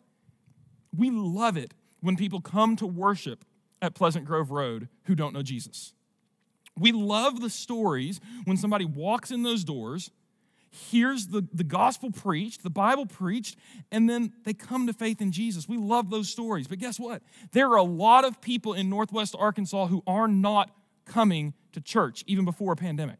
We 0.96 1.10
love 1.12 1.58
it 1.58 1.74
when 2.02 2.16
people 2.16 2.42
come 2.42 2.76
to 2.78 2.88
worship 2.88 3.46
at 3.82 3.96
Pleasant 3.96 4.26
Grove 4.26 4.52
Road 4.52 4.90
who 5.06 5.16
don't 5.16 5.34
know 5.34 5.42
Jesus. 5.42 5.94
We 6.78 6.92
love 6.92 7.42
the 7.42 7.50
stories 7.50 8.22
when 8.46 8.58
somebody 8.58 8.86
walks 8.86 9.32
in 9.32 9.44
those 9.44 9.64
doors 9.64 10.12
hears 10.72 11.28
the, 11.28 11.48
the 11.54 11.64
gospel 11.64 12.12
preached, 12.12 12.64
the 12.64 12.70
Bible 12.70 13.06
preached, 13.06 13.58
and 13.92 14.10
then 14.10 14.34
they 14.44 14.54
come 14.54 14.88
to 14.88 14.94
faith 14.94 15.22
in 15.22 15.32
Jesus. 15.32 15.68
We 15.68 15.78
love 15.78 16.10
those 16.10 16.30
stories. 16.30 16.68
But 16.68 16.80
guess 16.80 17.00
what? 17.00 17.22
There 17.52 17.70
are 17.70 17.78
a 17.78 17.84
lot 17.84 18.26
of 18.26 18.42
people 18.42 18.74
in 18.74 18.90
Northwest 18.90 19.36
Arkansas 19.38 19.88
who 19.88 20.04
are 20.06 20.28
not 20.28 20.72
coming 21.06 21.54
to 21.72 21.82
church, 21.82 22.24
even 22.28 22.46
before 22.46 22.74
a 22.74 22.76
pandemic. 22.76 23.20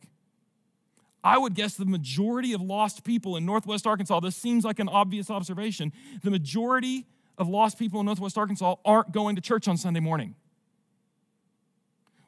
I 1.24 1.38
would 1.38 1.54
guess 1.54 1.76
the 1.76 1.86
majority 1.86 2.54
of 2.54 2.62
lost 2.62 3.04
people 3.04 3.36
in 3.36 3.46
Northwest 3.46 3.86
Arkansas, 3.86 4.20
this 4.22 4.36
seems 4.36 4.64
like 4.64 4.80
an 4.80 4.88
obvious 4.88 5.30
observation, 5.30 5.92
the 6.24 6.32
majority 6.32 7.06
of 7.38 7.50
lost 7.50 7.78
people 7.78 8.00
in 8.00 8.06
Northwest 8.06 8.38
Arkansas 8.38 8.76
aren't 8.86 9.12
going 9.12 9.36
to 9.36 9.42
church 9.42 9.68
on 9.68 9.76
Sunday 9.76 10.00
morning. 10.00 10.36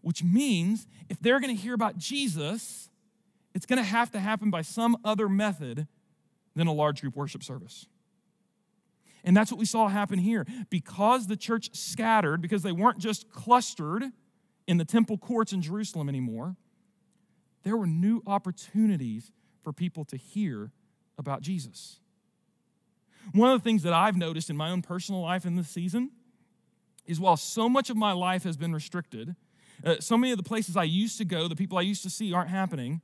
Which 0.01 0.23
means 0.23 0.87
if 1.09 1.19
they're 1.19 1.39
going 1.39 1.55
to 1.55 1.61
hear 1.61 1.73
about 1.73 1.97
Jesus, 1.97 2.89
it's 3.53 3.65
going 3.65 3.77
to 3.77 3.83
have 3.83 4.11
to 4.11 4.19
happen 4.19 4.49
by 4.49 4.61
some 4.61 4.97
other 5.03 5.29
method 5.29 5.87
than 6.55 6.67
a 6.67 6.73
large 6.73 7.01
group 7.01 7.15
worship 7.15 7.43
service. 7.43 7.85
And 9.23 9.37
that's 9.37 9.51
what 9.51 9.59
we 9.59 9.65
saw 9.65 9.87
happen 9.87 10.19
here. 10.19 10.45
Because 10.69 11.27
the 11.27 11.37
church 11.37 11.75
scattered, 11.75 12.41
because 12.41 12.63
they 12.63 12.71
weren't 12.71 12.97
just 12.97 13.29
clustered 13.29 14.03
in 14.67 14.77
the 14.77 14.85
temple 14.85 15.17
courts 15.17 15.53
in 15.53 15.61
Jerusalem 15.61 16.09
anymore, 16.09 16.55
there 17.63 17.77
were 17.77 17.87
new 17.87 18.23
opportunities 18.25 19.31
for 19.63 19.71
people 19.71 20.05
to 20.05 20.17
hear 20.17 20.71
about 21.17 21.41
Jesus. 21.41 21.99
One 23.33 23.51
of 23.51 23.59
the 23.59 23.63
things 23.63 23.83
that 23.83 23.93
I've 23.93 24.17
noticed 24.17 24.49
in 24.49 24.57
my 24.57 24.71
own 24.71 24.81
personal 24.81 25.21
life 25.21 25.45
in 25.45 25.55
this 25.55 25.69
season 25.69 26.11
is 27.05 27.19
while 27.19 27.37
so 27.37 27.69
much 27.69 27.89
of 27.89 27.97
my 27.97 28.11
life 28.11 28.43
has 28.43 28.57
been 28.57 28.73
restricted, 28.73 29.35
uh, 29.83 29.95
so 29.99 30.17
many 30.17 30.31
of 30.31 30.37
the 30.37 30.43
places 30.43 30.77
I 30.77 30.83
used 30.83 31.17
to 31.17 31.25
go, 31.25 31.47
the 31.47 31.55
people 31.55 31.77
I 31.77 31.81
used 31.81 32.03
to 32.03 32.09
see 32.09 32.33
aren't 32.33 32.49
happening, 32.49 33.01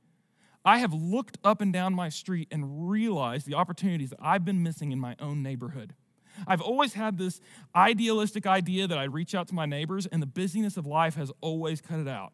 I 0.64 0.78
have 0.78 0.92
looked 0.92 1.38
up 1.44 1.60
and 1.60 1.72
down 1.72 1.94
my 1.94 2.08
street 2.08 2.48
and 2.50 2.90
realized 2.90 3.46
the 3.46 3.54
opportunities 3.54 4.10
that 4.10 4.18
I've 4.20 4.44
been 4.44 4.62
missing 4.62 4.92
in 4.92 4.98
my 4.98 5.16
own 5.18 5.42
neighborhood. 5.42 5.94
I've 6.46 6.60
always 6.60 6.94
had 6.94 7.18
this 7.18 7.40
idealistic 7.74 8.46
idea 8.46 8.86
that 8.86 8.98
I'd 8.98 9.12
reach 9.12 9.34
out 9.34 9.48
to 9.48 9.54
my 9.54 9.66
neighbors, 9.66 10.06
and 10.06 10.22
the 10.22 10.26
busyness 10.26 10.76
of 10.76 10.86
life 10.86 11.14
has 11.14 11.32
always 11.40 11.80
cut 11.80 11.98
it 11.98 12.08
out. 12.08 12.32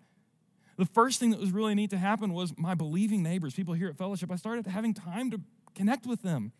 The 0.77 0.85
first 0.85 1.21
thing 1.21 1.31
that 1.31 1.41
was 1.41 1.53
really 1.53 1.75
neat 1.75 1.91
to 1.91 1.99
happen 1.99 2.33
was 2.33 2.53
my 2.59 2.75
believing 2.75 3.23
neighbors, 3.23 3.55
people 3.55 3.75
here 3.75 3.89
at 3.89 3.97
Fellowship, 3.97 4.31
I 4.31 4.37
started 4.37 4.67
having 4.67 4.93
time 4.93 5.31
to 5.31 5.41
connect 5.75 6.07
with 6.07 6.23
them. 6.23 6.53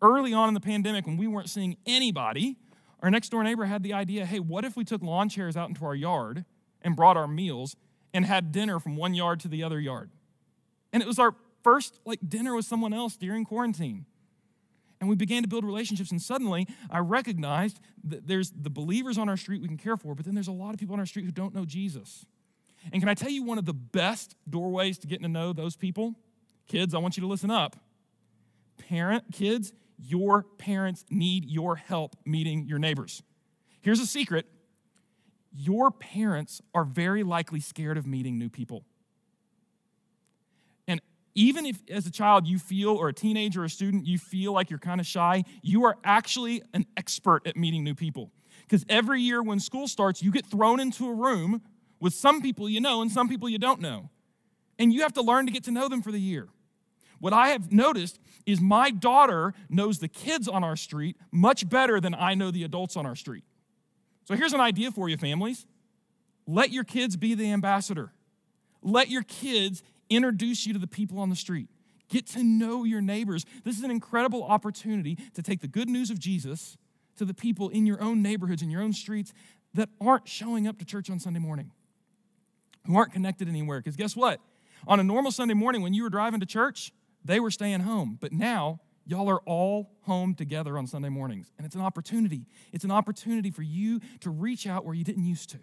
Early 0.00 0.32
on 0.32 0.48
in 0.48 0.54
the 0.54 0.60
pandemic, 0.60 1.06
when 1.06 1.16
we 1.16 1.26
weren't 1.26 1.50
seeing 1.50 1.76
anybody, 1.84 2.56
our 3.00 3.10
next 3.10 3.30
door 3.30 3.42
neighbor 3.42 3.64
had 3.64 3.82
the 3.82 3.92
idea 3.92 4.24
hey, 4.24 4.38
what 4.38 4.64
if 4.64 4.76
we 4.76 4.84
took 4.84 5.02
lawn 5.02 5.28
chairs 5.28 5.56
out 5.56 5.68
into 5.68 5.84
our 5.84 5.94
yard 5.94 6.44
and 6.82 6.96
brought 6.96 7.16
our 7.16 7.28
meals 7.28 7.76
and 8.14 8.24
had 8.24 8.52
dinner 8.52 8.78
from 8.78 8.96
one 8.96 9.14
yard 9.14 9.40
to 9.40 9.48
the 9.48 9.62
other 9.62 9.80
yard? 9.80 10.10
And 10.92 11.02
it 11.02 11.06
was 11.06 11.18
our 11.18 11.34
first 11.62 11.98
like 12.04 12.20
dinner 12.26 12.54
with 12.54 12.64
someone 12.64 12.92
else 12.92 13.16
during 13.16 13.44
quarantine. 13.44 14.06
And 15.00 15.08
we 15.08 15.14
began 15.14 15.42
to 15.42 15.48
build 15.48 15.64
relationships, 15.64 16.10
and 16.10 16.20
suddenly 16.20 16.66
I 16.90 16.98
recognized 16.98 17.78
that 18.04 18.26
there's 18.26 18.50
the 18.50 18.70
believers 18.70 19.16
on 19.16 19.28
our 19.28 19.36
street 19.36 19.62
we 19.62 19.68
can 19.68 19.76
care 19.76 19.96
for, 19.96 20.14
but 20.16 20.24
then 20.24 20.34
there's 20.34 20.48
a 20.48 20.52
lot 20.52 20.74
of 20.74 20.80
people 20.80 20.94
on 20.94 20.98
our 20.98 21.06
street 21.06 21.24
who 21.24 21.30
don't 21.30 21.54
know 21.54 21.64
Jesus. 21.64 22.26
And 22.92 23.00
can 23.00 23.08
I 23.08 23.14
tell 23.14 23.30
you 23.30 23.44
one 23.44 23.58
of 23.58 23.64
the 23.64 23.74
best 23.74 24.34
doorways 24.48 24.98
to 24.98 25.06
getting 25.06 25.22
to 25.22 25.28
know 25.28 25.52
those 25.52 25.76
people? 25.76 26.16
Kids, 26.66 26.94
I 26.94 26.98
want 26.98 27.16
you 27.16 27.20
to 27.20 27.26
listen 27.26 27.50
up. 27.50 27.76
Parent, 28.76 29.24
kids, 29.32 29.72
your 29.98 30.44
parents 30.58 31.04
need 31.10 31.44
your 31.44 31.76
help 31.76 32.16
meeting 32.24 32.66
your 32.66 32.78
neighbors. 32.78 33.22
Here's 33.80 34.00
a 34.00 34.06
secret 34.06 34.46
your 35.52 35.90
parents 35.90 36.60
are 36.74 36.84
very 36.84 37.22
likely 37.22 37.60
scared 37.60 37.96
of 37.96 38.06
meeting 38.06 38.38
new 38.38 38.48
people. 38.48 38.84
And 40.86 41.00
even 41.34 41.66
if, 41.66 41.78
as 41.90 42.06
a 42.06 42.10
child, 42.10 42.46
you 42.46 42.58
feel, 42.58 42.90
or 42.90 43.08
a 43.08 43.12
teenager 43.12 43.62
or 43.62 43.64
a 43.64 43.70
student, 43.70 44.06
you 44.06 44.18
feel 44.18 44.52
like 44.52 44.70
you're 44.70 44.78
kind 44.78 45.00
of 45.00 45.06
shy, 45.06 45.44
you 45.62 45.84
are 45.84 45.96
actually 46.04 46.62
an 46.74 46.86
expert 46.96 47.46
at 47.46 47.56
meeting 47.56 47.84
new 47.84 47.94
people. 47.94 48.30
Because 48.62 48.84
every 48.88 49.22
year 49.22 49.42
when 49.42 49.60
school 49.60 49.88
starts, 49.88 50.22
you 50.22 50.30
get 50.30 50.46
thrown 50.46 50.80
into 50.80 51.08
a 51.08 51.14
room 51.14 51.62
with 52.00 52.14
some 52.14 52.40
people 52.42 52.68
you 52.68 52.80
know 52.80 53.02
and 53.02 53.10
some 53.10 53.28
people 53.28 53.48
you 53.48 53.58
don't 53.58 53.80
know. 53.80 54.10
And 54.78 54.92
you 54.92 55.02
have 55.02 55.14
to 55.14 55.22
learn 55.22 55.46
to 55.46 55.52
get 55.52 55.64
to 55.64 55.70
know 55.70 55.88
them 55.88 56.02
for 56.02 56.12
the 56.12 56.20
year. 56.20 56.48
What 57.18 57.32
I 57.32 57.48
have 57.48 57.72
noticed 57.72 58.20
is 58.46 58.60
my 58.60 58.90
daughter 58.90 59.52
knows 59.68 59.98
the 59.98 60.08
kids 60.08 60.46
on 60.46 60.62
our 60.62 60.76
street 60.76 61.16
much 61.32 61.68
better 61.68 62.00
than 62.00 62.14
I 62.14 62.34
know 62.34 62.50
the 62.50 62.62
adults 62.62 62.96
on 62.96 63.06
our 63.06 63.16
street. 63.16 63.44
So 64.28 64.36
here's 64.36 64.52
an 64.52 64.60
idea 64.60 64.90
for 64.90 65.08
you, 65.08 65.16
families 65.16 65.64
let 66.46 66.70
your 66.70 66.84
kids 66.84 67.16
be 67.16 67.34
the 67.34 67.50
ambassador, 67.50 68.12
let 68.82 69.08
your 69.08 69.22
kids 69.22 69.82
introduce 70.10 70.66
you 70.66 70.74
to 70.74 70.78
the 70.78 70.86
people 70.86 71.18
on 71.18 71.30
the 71.30 71.36
street. 71.36 71.68
Get 72.10 72.26
to 72.28 72.42
know 72.42 72.84
your 72.84 73.00
neighbors. 73.00 73.46
This 73.64 73.78
is 73.78 73.84
an 73.84 73.90
incredible 73.90 74.44
opportunity 74.44 75.16
to 75.32 75.42
take 75.42 75.62
the 75.62 75.68
good 75.68 75.88
news 75.88 76.10
of 76.10 76.18
Jesus 76.18 76.76
to 77.16 77.24
the 77.24 77.32
people 77.32 77.70
in 77.70 77.86
your 77.86 78.02
own 78.02 78.22
neighborhoods, 78.22 78.60
in 78.60 78.70
your 78.70 78.82
own 78.82 78.92
streets 78.92 79.32
that 79.72 79.88
aren't 79.98 80.28
showing 80.28 80.66
up 80.66 80.78
to 80.78 80.84
church 80.84 81.08
on 81.08 81.18
Sunday 81.18 81.40
morning, 81.40 81.70
who 82.86 82.96
aren't 82.96 83.14
connected 83.14 83.48
anywhere. 83.48 83.80
Because 83.80 83.96
guess 83.96 84.14
what? 84.14 84.40
On 84.86 85.00
a 85.00 85.04
normal 85.04 85.30
Sunday 85.30 85.54
morning, 85.54 85.80
when 85.80 85.94
you 85.94 86.02
were 86.02 86.10
driving 86.10 86.40
to 86.40 86.46
church, 86.46 86.92
they 87.24 87.40
were 87.40 87.50
staying 87.50 87.80
home. 87.80 88.18
But 88.20 88.32
now, 88.32 88.80
y'all 89.08 89.28
are 89.28 89.40
all 89.40 89.90
home 90.02 90.34
together 90.34 90.78
on 90.78 90.86
Sunday 90.86 91.08
mornings. 91.08 91.50
And 91.56 91.66
it's 91.66 91.74
an 91.74 91.80
opportunity. 91.80 92.46
It's 92.72 92.84
an 92.84 92.90
opportunity 92.92 93.50
for 93.50 93.62
you 93.62 94.00
to 94.20 94.30
reach 94.30 94.66
out 94.66 94.84
where 94.84 94.94
you 94.94 95.02
didn't 95.02 95.24
used 95.24 95.50
to. 95.50 95.58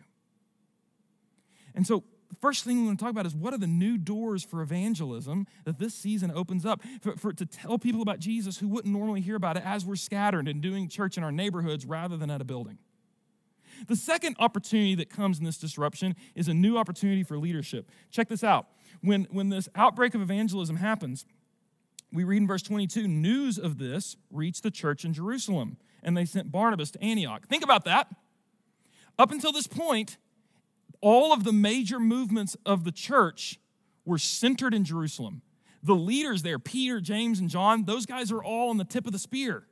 And 1.73 1.87
so, 1.87 2.03
the 2.27 2.35
first 2.37 2.63
thing 2.65 2.79
we 2.79 2.87
want 2.87 2.97
to 2.97 3.05
talk 3.05 3.11
about 3.11 3.27
is 3.27 3.35
what 3.35 3.53
are 3.53 3.59
the 3.59 3.67
new 3.67 3.99
doors 3.99 4.43
for 4.43 4.63
evangelism 4.63 5.45
that 5.63 5.77
this 5.77 5.93
season 5.93 6.31
opens 6.31 6.65
up 6.65 6.81
for, 6.99 7.15
for 7.15 7.31
to 7.31 7.45
tell 7.45 7.77
people 7.77 8.01
about 8.01 8.19
Jesus 8.19 8.57
who 8.57 8.67
wouldn't 8.67 8.93
normally 8.93 9.21
hear 9.21 9.35
about 9.35 9.57
it 9.57 9.63
as 9.65 9.85
we're 9.85 9.95
scattered 9.95 10.47
and 10.47 10.59
doing 10.59 10.89
church 10.89 11.17
in 11.17 11.23
our 11.23 11.31
neighborhoods 11.31 11.85
rather 11.85 12.17
than 12.17 12.31
at 12.31 12.41
a 12.41 12.43
building. 12.43 12.79
The 13.87 13.95
second 13.95 14.37
opportunity 14.39 14.95
that 14.95 15.09
comes 15.09 15.37
in 15.37 15.45
this 15.45 15.57
disruption 15.57 16.15
is 16.33 16.47
a 16.47 16.53
new 16.53 16.77
opportunity 16.77 17.23
for 17.23 17.37
leadership. 17.37 17.91
Check 18.09 18.27
this 18.27 18.43
out. 18.43 18.67
When, 19.01 19.27
when 19.29 19.49
this 19.49 19.69
outbreak 19.75 20.15
of 20.15 20.21
evangelism 20.21 20.77
happens, 20.77 21.25
we 22.15 22.23
read 22.23 22.37
in 22.37 22.47
verse 22.47 22.61
22 22.61 23.07
news 23.07 23.57
of 23.57 23.77
this 23.77 24.15
reached 24.31 24.63
the 24.63 24.71
church 24.71 25.05
in 25.05 25.13
Jerusalem, 25.13 25.77
and 26.01 26.15
they 26.15 26.25
sent 26.25 26.51
Barnabas 26.51 26.91
to 26.91 27.03
Antioch. 27.03 27.47
Think 27.47 27.63
about 27.63 27.85
that. 27.85 28.07
Up 29.17 29.31
until 29.31 29.51
this 29.51 29.67
point, 29.67 30.17
all 31.01 31.33
of 31.33 31.43
the 31.43 31.53
major 31.53 31.99
movements 31.99 32.55
of 32.65 32.83
the 32.83 32.91
church 32.91 33.59
were 34.05 34.17
centered 34.17 34.73
in 34.73 34.83
Jerusalem. 34.83 35.41
The 35.83 35.95
leaders 35.95 36.41
there, 36.41 36.57
Peter, 36.57 36.99
James, 36.99 37.39
and 37.39 37.49
John, 37.49 37.85
those 37.85 38.05
guys 38.05 38.31
are 38.31 38.43
all 38.43 38.69
on 38.69 38.77
the 38.77 38.83
tip 38.83 39.05
of 39.05 39.13
the 39.13 39.19
spear. 39.19 39.67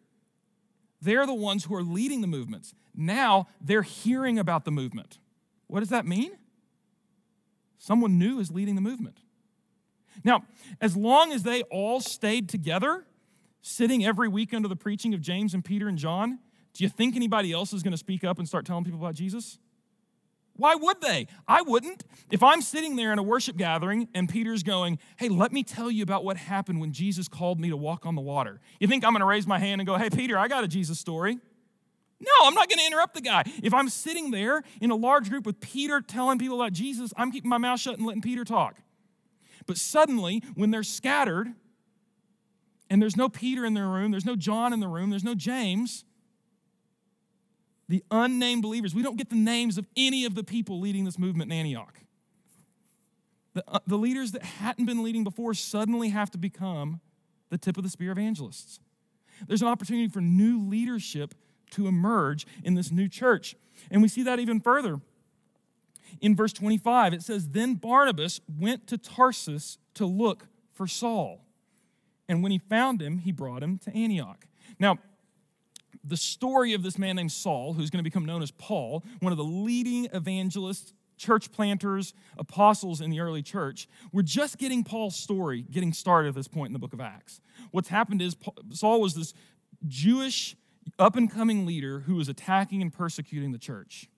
They're 1.02 1.26
the 1.26 1.34
ones 1.34 1.66
who 1.66 1.76
are 1.76 1.84
leading 1.84 2.22
the 2.22 2.28
movements. 2.28 2.74
Now 2.96 3.48
they're 3.60 3.82
hearing 3.82 4.38
about 4.38 4.64
the 4.64 4.72
movement. 4.72 5.18
What 5.68 5.80
does 5.80 5.90
that 5.90 6.06
mean? 6.06 6.32
Someone 7.78 8.20
new 8.20 8.40
is 8.40 8.52
leading 8.52 8.76
the 8.76 8.82
movement. 8.82 9.23
Now, 10.24 10.44
as 10.82 10.96
long 10.96 11.32
as 11.32 11.44
they 11.44 11.64
all 11.64 12.00
stayed 12.00 12.50
together, 12.50 13.06
sitting 13.62 14.06
every 14.06 14.28
week 14.28 14.54
under 14.54 14.68
the 14.68 14.76
preaching 14.76 15.14
of 15.14 15.22
James 15.22 15.54
and 15.54 15.64
Peter 15.64 15.88
and 15.88 15.98
John, 15.98 16.40
do 16.74 16.84
you 16.84 16.90
think 16.90 17.16
anybody 17.16 17.52
else 17.52 17.74
is 17.74 17.84
going 17.84 17.92
to 17.92 17.98
speak 17.98 18.24
up 18.24 18.40
and 18.40 18.48
start 18.48 18.66
telling 18.66 18.84
people 18.84 19.00
about 19.00 19.16
Jesus? 19.16 19.60
Why 20.56 20.76
would 20.76 21.02
they? 21.02 21.28
I 21.48 21.64
wouldn't. 21.64 22.04
If 22.30 22.44
I'm 22.44 22.62
sitting 22.62 22.96
there 22.96 23.12
in 23.12 23.18
a 23.18 23.24
worship 23.24 23.58
gathering 23.58 24.08
and 24.14 24.30
Peter's 24.30 24.62
going, 24.62 25.00
Hey, 25.18 25.30
let 25.30 25.52
me 25.52 25.64
tell 25.64 25.90
you 25.90 26.04
about 26.04 26.24
what 26.24 26.38
happened 26.38 26.80
when 26.80 26.92
Jesus 26.92 27.28
called 27.28 27.60
me 27.60 27.70
to 27.70 27.78
walk 27.78 28.06
on 28.06 28.16
the 28.16 28.22
water. 28.22 28.60
You 28.80 28.88
think 28.88 29.04
I'm 29.04 29.14
going 29.14 29.22
to 29.22 29.26
raise 29.26 29.48
my 29.48 29.58
hand 29.58 29.82
and 29.82 29.88
go, 29.88 29.98
Hey, 29.98 30.10
Peter, 30.10 30.38
I 30.38 30.48
got 30.48 30.64
a 30.64 30.68
Jesus 30.68 31.00
story? 31.00 31.40
No, 32.20 32.32
I'm 32.44 32.54
not 32.54 32.70
going 32.70 32.80
to 32.80 32.86
interrupt 32.86 33.16
the 33.16 33.22
guy. 33.22 33.44
If 33.64 33.74
I'm 33.74 33.90
sitting 33.90 34.32
there 34.32 34.64
in 34.80 34.92
a 34.92 34.96
large 34.96 35.30
group 35.30 35.46
with 35.46 35.60
Peter 35.60 36.00
telling 36.02 36.38
people 36.38 36.62
about 36.62 36.72
Jesus, 36.72 37.14
I'm 37.18 37.32
keeping 37.32 37.50
my 37.50 37.58
mouth 37.58 37.80
shut 37.80 37.98
and 37.98 38.06
letting 38.06 38.22
Peter 38.22 38.46
talk. 38.46 38.78
But 39.66 39.78
suddenly, 39.78 40.44
when 40.56 40.72
they're 40.72 40.84
scattered 40.84 41.54
and 42.90 43.02
there's 43.02 43.18
no 43.18 43.30
Peter 43.30 43.66
in 43.66 43.74
their 43.74 43.88
room, 43.88 44.12
there's 44.12 44.26
no 44.26 44.36
John 44.36 44.74
in 44.74 44.80
the 44.80 44.88
room, 44.88 45.10
there's 45.10 45.24
no 45.24 45.36
James, 45.36 46.06
the 47.90 48.04
unnamed 48.12 48.62
believers, 48.62 48.96
we 48.96 49.04
don't 49.04 49.18
get 49.18 49.30
the 49.30 49.36
names 49.36 49.78
of 49.78 49.86
any 49.96 50.26
of 50.26 50.36
the 50.36 50.44
people 50.44 50.80
leading 50.80 51.06
this 51.06 51.20
movement 51.20 51.52
in 51.52 51.58
Antioch. 51.58 52.00
The, 53.54 53.64
uh, 53.68 53.80
the 53.86 53.98
leaders 53.98 54.32
that 54.32 54.44
hadn't 54.44 54.86
been 54.86 55.04
leading 55.04 55.24
before 55.24 55.54
suddenly 55.54 56.10
have 56.10 56.32
to 56.32 56.38
become 56.38 57.02
the 57.50 57.58
tip 57.58 57.78
of 57.78 57.84
the 57.84 57.90
spear 57.90 58.12
evangelists. 58.12 58.80
There's 59.48 59.62
an 59.62 59.68
opportunity 59.68 60.08
for 60.08 60.22
new 60.22 60.62
leadership 60.68 61.36
to 61.72 61.88
emerge 61.88 62.48
in 62.64 62.74
this 62.76 62.92
new 62.92 63.08
church. 63.08 63.56
And 63.92 64.02
we 64.02 64.08
see 64.08 64.24
that 64.24 64.40
even 64.40 64.60
further 64.60 65.02
in 66.22 66.36
verse 66.36 66.54
25, 66.54 67.14
it 67.14 67.22
says, 67.22 67.50
Then 67.50 67.76
Barnabas 67.76 68.40
went 68.60 68.88
to 68.88 68.98
Tarsus 68.98 69.78
to 69.96 70.06
look 70.06 70.48
for 70.72 70.88
Saul. 70.88 71.42
And 72.28 72.42
when 72.42 72.52
he 72.52 72.58
found 72.58 73.02
him, 73.02 73.20
he 73.20 73.32
brought 73.32 73.64
him 73.64 73.78
to 73.80 73.96
Antioch. 73.96 74.46
Now, 74.80 74.98
the 76.04 76.18
story 76.18 76.74
of 76.74 76.84
this 76.84 76.98
man 76.98 77.16
named 77.16 77.32
Saul, 77.32 77.74
who's 77.74 77.90
going 77.90 78.00
to 78.00 78.04
become 78.04 78.26
known 78.26 78.42
as 78.42 78.52
Paul, 78.52 79.04
one 79.20 79.32
of 79.32 79.38
the 79.38 79.44
leading 79.44 80.08
evangelists, 80.14 80.94
church 81.18 81.52
planters, 81.52 82.14
apostles 82.38 83.00
in 83.00 83.10
the 83.10 83.20
early 83.20 83.42
church, 83.42 83.88
we're 84.12 84.24
just 84.24 84.58
getting 84.58 84.84
Paul's 84.84 85.16
story 85.16 85.66
getting 85.70 85.94
started 85.94 86.30
at 86.30 86.36
this 86.36 86.48
point 86.48 86.70
in 86.70 86.74
the 86.74 86.80
book 86.80 86.94
of 86.94 87.00
Acts. 87.00 87.40
What's 87.72 87.90
happened 87.90 88.22
is 88.22 88.36
Saul 88.72 89.00
was 89.00 89.16
this 89.16 89.34
Jewish 89.88 90.56
up 91.00 91.16
and 91.16 91.32
coming 91.32 91.66
leader 91.66 92.02
who 92.02 92.16
was 92.16 92.28
attacking 92.28 92.82
and 92.82 92.92
persecuting 92.92 93.52
the 93.52 93.58
church. 93.58 94.10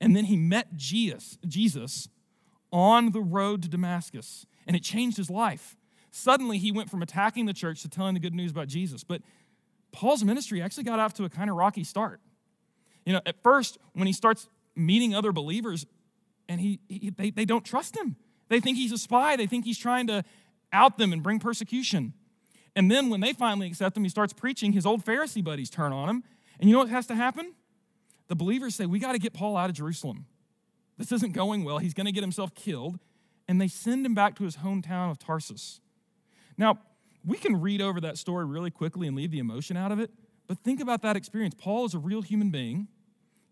And 0.00 0.14
then 0.16 0.26
he 0.26 0.36
met 0.36 0.76
Jesus, 0.76 1.38
Jesus 1.46 2.08
on 2.72 3.12
the 3.12 3.20
road 3.20 3.62
to 3.62 3.68
Damascus, 3.68 4.46
and 4.66 4.74
it 4.74 4.82
changed 4.82 5.16
his 5.16 5.30
life. 5.30 5.76
Suddenly, 6.10 6.58
he 6.58 6.72
went 6.72 6.90
from 6.90 7.02
attacking 7.02 7.46
the 7.46 7.52
church 7.52 7.82
to 7.82 7.88
telling 7.88 8.14
the 8.14 8.20
good 8.20 8.34
news 8.34 8.50
about 8.50 8.68
Jesus. 8.68 9.04
But 9.04 9.22
Paul's 9.92 10.24
ministry 10.24 10.60
actually 10.60 10.84
got 10.84 10.98
off 10.98 11.14
to 11.14 11.24
a 11.24 11.28
kind 11.28 11.50
of 11.50 11.56
rocky 11.56 11.84
start. 11.84 12.20
You 13.04 13.12
know, 13.12 13.20
at 13.26 13.42
first, 13.42 13.78
when 13.92 14.06
he 14.06 14.12
starts 14.12 14.48
meeting 14.74 15.14
other 15.14 15.32
believers, 15.32 15.86
and 16.48 16.60
he, 16.60 16.80
he 16.88 17.10
they, 17.10 17.30
they 17.30 17.44
don't 17.44 17.64
trust 17.64 17.96
him. 17.96 18.16
They 18.48 18.60
think 18.60 18.76
he's 18.76 18.92
a 18.92 18.98
spy. 18.98 19.36
They 19.36 19.46
think 19.46 19.64
he's 19.64 19.78
trying 19.78 20.06
to 20.08 20.24
out 20.72 20.98
them 20.98 21.12
and 21.12 21.22
bring 21.22 21.38
persecution. 21.38 22.12
And 22.76 22.90
then 22.90 23.08
when 23.08 23.20
they 23.20 23.32
finally 23.32 23.68
accept 23.68 23.96
him, 23.96 24.02
he 24.02 24.10
starts 24.10 24.32
preaching. 24.32 24.72
His 24.72 24.84
old 24.84 25.04
Pharisee 25.04 25.44
buddies 25.44 25.70
turn 25.70 25.92
on 25.92 26.08
him. 26.08 26.24
And 26.58 26.68
you 26.68 26.74
know 26.74 26.80
what 26.80 26.88
has 26.90 27.06
to 27.06 27.14
happen? 27.14 27.54
The 28.28 28.36
believers 28.36 28.74
say, 28.74 28.86
We 28.86 28.98
got 28.98 29.12
to 29.12 29.18
get 29.18 29.32
Paul 29.32 29.56
out 29.56 29.70
of 29.70 29.76
Jerusalem. 29.76 30.26
This 30.96 31.12
isn't 31.12 31.32
going 31.32 31.64
well. 31.64 31.78
He's 31.78 31.94
going 31.94 32.06
to 32.06 32.12
get 32.12 32.22
himself 32.22 32.54
killed. 32.54 32.98
And 33.48 33.60
they 33.60 33.68
send 33.68 34.06
him 34.06 34.14
back 34.14 34.36
to 34.36 34.44
his 34.44 34.58
hometown 34.58 35.10
of 35.10 35.18
Tarsus. 35.18 35.80
Now, 36.56 36.78
we 37.24 37.36
can 37.36 37.60
read 37.60 37.80
over 37.80 38.00
that 38.00 38.18
story 38.18 38.44
really 38.44 38.70
quickly 38.70 39.06
and 39.06 39.16
leave 39.16 39.30
the 39.30 39.38
emotion 39.38 39.76
out 39.76 39.92
of 39.92 39.98
it, 39.98 40.10
but 40.46 40.58
think 40.58 40.80
about 40.80 41.02
that 41.02 41.16
experience. 41.16 41.54
Paul 41.56 41.84
is 41.86 41.94
a 41.94 41.98
real 41.98 42.22
human 42.22 42.50
being. 42.50 42.88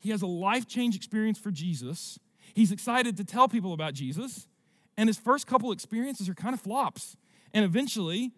He 0.00 0.10
has 0.10 0.22
a 0.22 0.26
life 0.26 0.66
change 0.66 0.94
experience 0.94 1.38
for 1.38 1.50
Jesus. 1.50 2.18
He's 2.54 2.72
excited 2.72 3.16
to 3.16 3.24
tell 3.24 3.48
people 3.48 3.72
about 3.72 3.94
Jesus, 3.94 4.46
and 4.96 5.08
his 5.08 5.18
first 5.18 5.46
couple 5.46 5.72
experiences 5.72 6.28
are 6.28 6.34
kind 6.34 6.54
of 6.54 6.60
flops. 6.60 7.16
And 7.54 7.64
eventually, 7.64 8.32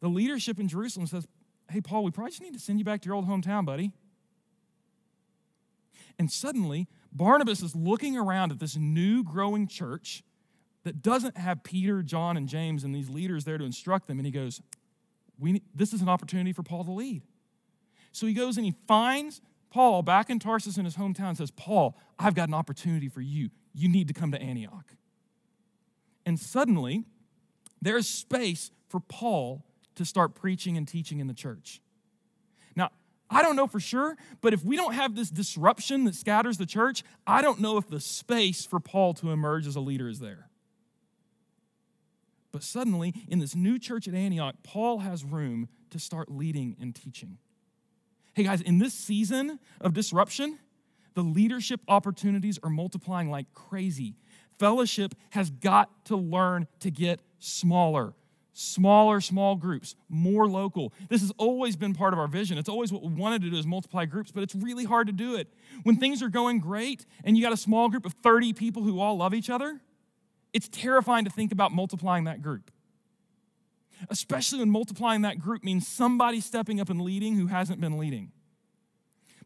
the 0.00 0.08
leadership 0.08 0.58
in 0.58 0.68
Jerusalem 0.68 1.06
says, 1.06 1.26
Hey, 1.70 1.82
Paul, 1.82 2.02
we 2.02 2.10
probably 2.10 2.30
just 2.30 2.40
need 2.40 2.54
to 2.54 2.58
send 2.58 2.78
you 2.78 2.84
back 2.84 3.02
to 3.02 3.06
your 3.06 3.14
old 3.14 3.28
hometown, 3.28 3.66
buddy. 3.66 3.92
And 6.18 6.30
suddenly, 6.30 6.88
Barnabas 7.12 7.62
is 7.62 7.76
looking 7.76 8.16
around 8.16 8.52
at 8.52 8.58
this 8.58 8.76
new 8.76 9.22
growing 9.22 9.68
church 9.68 10.22
that 10.84 11.02
doesn't 11.02 11.36
have 11.36 11.62
Peter, 11.62 12.02
John, 12.02 12.36
and 12.36 12.48
James 12.48 12.84
and 12.84 12.94
these 12.94 13.08
leaders 13.08 13.44
there 13.44 13.58
to 13.58 13.64
instruct 13.64 14.06
them. 14.08 14.18
And 14.18 14.26
he 14.26 14.32
goes, 14.32 14.60
we, 15.38 15.62
This 15.74 15.92
is 15.92 16.02
an 16.02 16.08
opportunity 16.08 16.52
for 16.52 16.62
Paul 16.62 16.84
to 16.84 16.92
lead. 16.92 17.22
So 18.12 18.26
he 18.26 18.34
goes 18.34 18.56
and 18.56 18.66
he 18.66 18.74
finds 18.86 19.40
Paul 19.70 20.02
back 20.02 20.30
in 20.30 20.38
Tarsus 20.38 20.78
in 20.78 20.84
his 20.84 20.96
hometown 20.96 21.28
and 21.28 21.38
says, 21.38 21.50
Paul, 21.50 21.96
I've 22.18 22.34
got 22.34 22.48
an 22.48 22.54
opportunity 22.54 23.08
for 23.08 23.20
you. 23.20 23.50
You 23.74 23.88
need 23.88 24.08
to 24.08 24.14
come 24.14 24.32
to 24.32 24.40
Antioch. 24.40 24.94
And 26.26 26.38
suddenly, 26.38 27.04
there's 27.80 28.08
space 28.08 28.70
for 28.88 29.00
Paul 29.00 29.64
to 29.94 30.04
start 30.04 30.34
preaching 30.34 30.76
and 30.76 30.86
teaching 30.86 31.20
in 31.20 31.26
the 31.26 31.34
church. 31.34 31.80
I 33.30 33.42
don't 33.42 33.56
know 33.56 33.66
for 33.66 33.80
sure, 33.80 34.16
but 34.40 34.54
if 34.54 34.64
we 34.64 34.76
don't 34.76 34.94
have 34.94 35.14
this 35.14 35.30
disruption 35.30 36.04
that 36.04 36.14
scatters 36.14 36.56
the 36.56 36.66
church, 36.66 37.02
I 37.26 37.42
don't 37.42 37.60
know 37.60 37.76
if 37.76 37.88
the 37.88 38.00
space 38.00 38.64
for 38.64 38.80
Paul 38.80 39.14
to 39.14 39.30
emerge 39.30 39.66
as 39.66 39.76
a 39.76 39.80
leader 39.80 40.08
is 40.08 40.18
there. 40.18 40.48
But 42.52 42.62
suddenly, 42.62 43.12
in 43.28 43.38
this 43.38 43.54
new 43.54 43.78
church 43.78 44.08
at 44.08 44.14
Antioch, 44.14 44.56
Paul 44.62 45.00
has 45.00 45.24
room 45.24 45.68
to 45.90 45.98
start 45.98 46.30
leading 46.30 46.76
and 46.80 46.94
teaching. 46.94 47.38
Hey 48.34 48.44
guys, 48.44 48.60
in 48.60 48.78
this 48.78 48.94
season 48.94 49.58
of 49.80 49.92
disruption, 49.92 50.58
the 51.14 51.22
leadership 51.22 51.80
opportunities 51.88 52.58
are 52.62 52.70
multiplying 52.70 53.30
like 53.30 53.52
crazy. 53.52 54.14
Fellowship 54.58 55.14
has 55.30 55.50
got 55.50 56.04
to 56.06 56.16
learn 56.16 56.66
to 56.80 56.90
get 56.90 57.20
smaller. 57.38 58.14
Smaller, 58.60 59.20
small 59.20 59.54
groups, 59.54 59.94
more 60.08 60.48
local. 60.48 60.92
This 61.08 61.20
has 61.20 61.30
always 61.38 61.76
been 61.76 61.94
part 61.94 62.12
of 62.12 62.18
our 62.18 62.26
vision. 62.26 62.58
It's 62.58 62.68
always 62.68 62.92
what 62.92 63.04
we 63.04 63.14
wanted 63.14 63.42
to 63.42 63.50
do 63.50 63.56
is 63.56 63.64
multiply 63.64 64.04
groups, 64.04 64.32
but 64.32 64.42
it's 64.42 64.56
really 64.56 64.84
hard 64.84 65.06
to 65.06 65.12
do 65.12 65.36
it. 65.36 65.46
When 65.84 65.94
things 65.94 66.24
are 66.24 66.28
going 66.28 66.58
great 66.58 67.06
and 67.22 67.36
you 67.36 67.42
got 67.44 67.52
a 67.52 67.56
small 67.56 67.88
group 67.88 68.04
of 68.04 68.14
30 68.14 68.54
people 68.54 68.82
who 68.82 68.98
all 68.98 69.16
love 69.16 69.32
each 69.32 69.48
other, 69.48 69.80
it's 70.52 70.68
terrifying 70.68 71.24
to 71.24 71.30
think 71.30 71.52
about 71.52 71.70
multiplying 71.70 72.24
that 72.24 72.42
group. 72.42 72.72
Especially 74.10 74.58
when 74.58 74.70
multiplying 74.70 75.22
that 75.22 75.38
group 75.38 75.62
means 75.62 75.86
somebody 75.86 76.40
stepping 76.40 76.80
up 76.80 76.90
and 76.90 77.00
leading 77.00 77.36
who 77.36 77.46
hasn't 77.46 77.80
been 77.80 77.96
leading. 77.96 78.32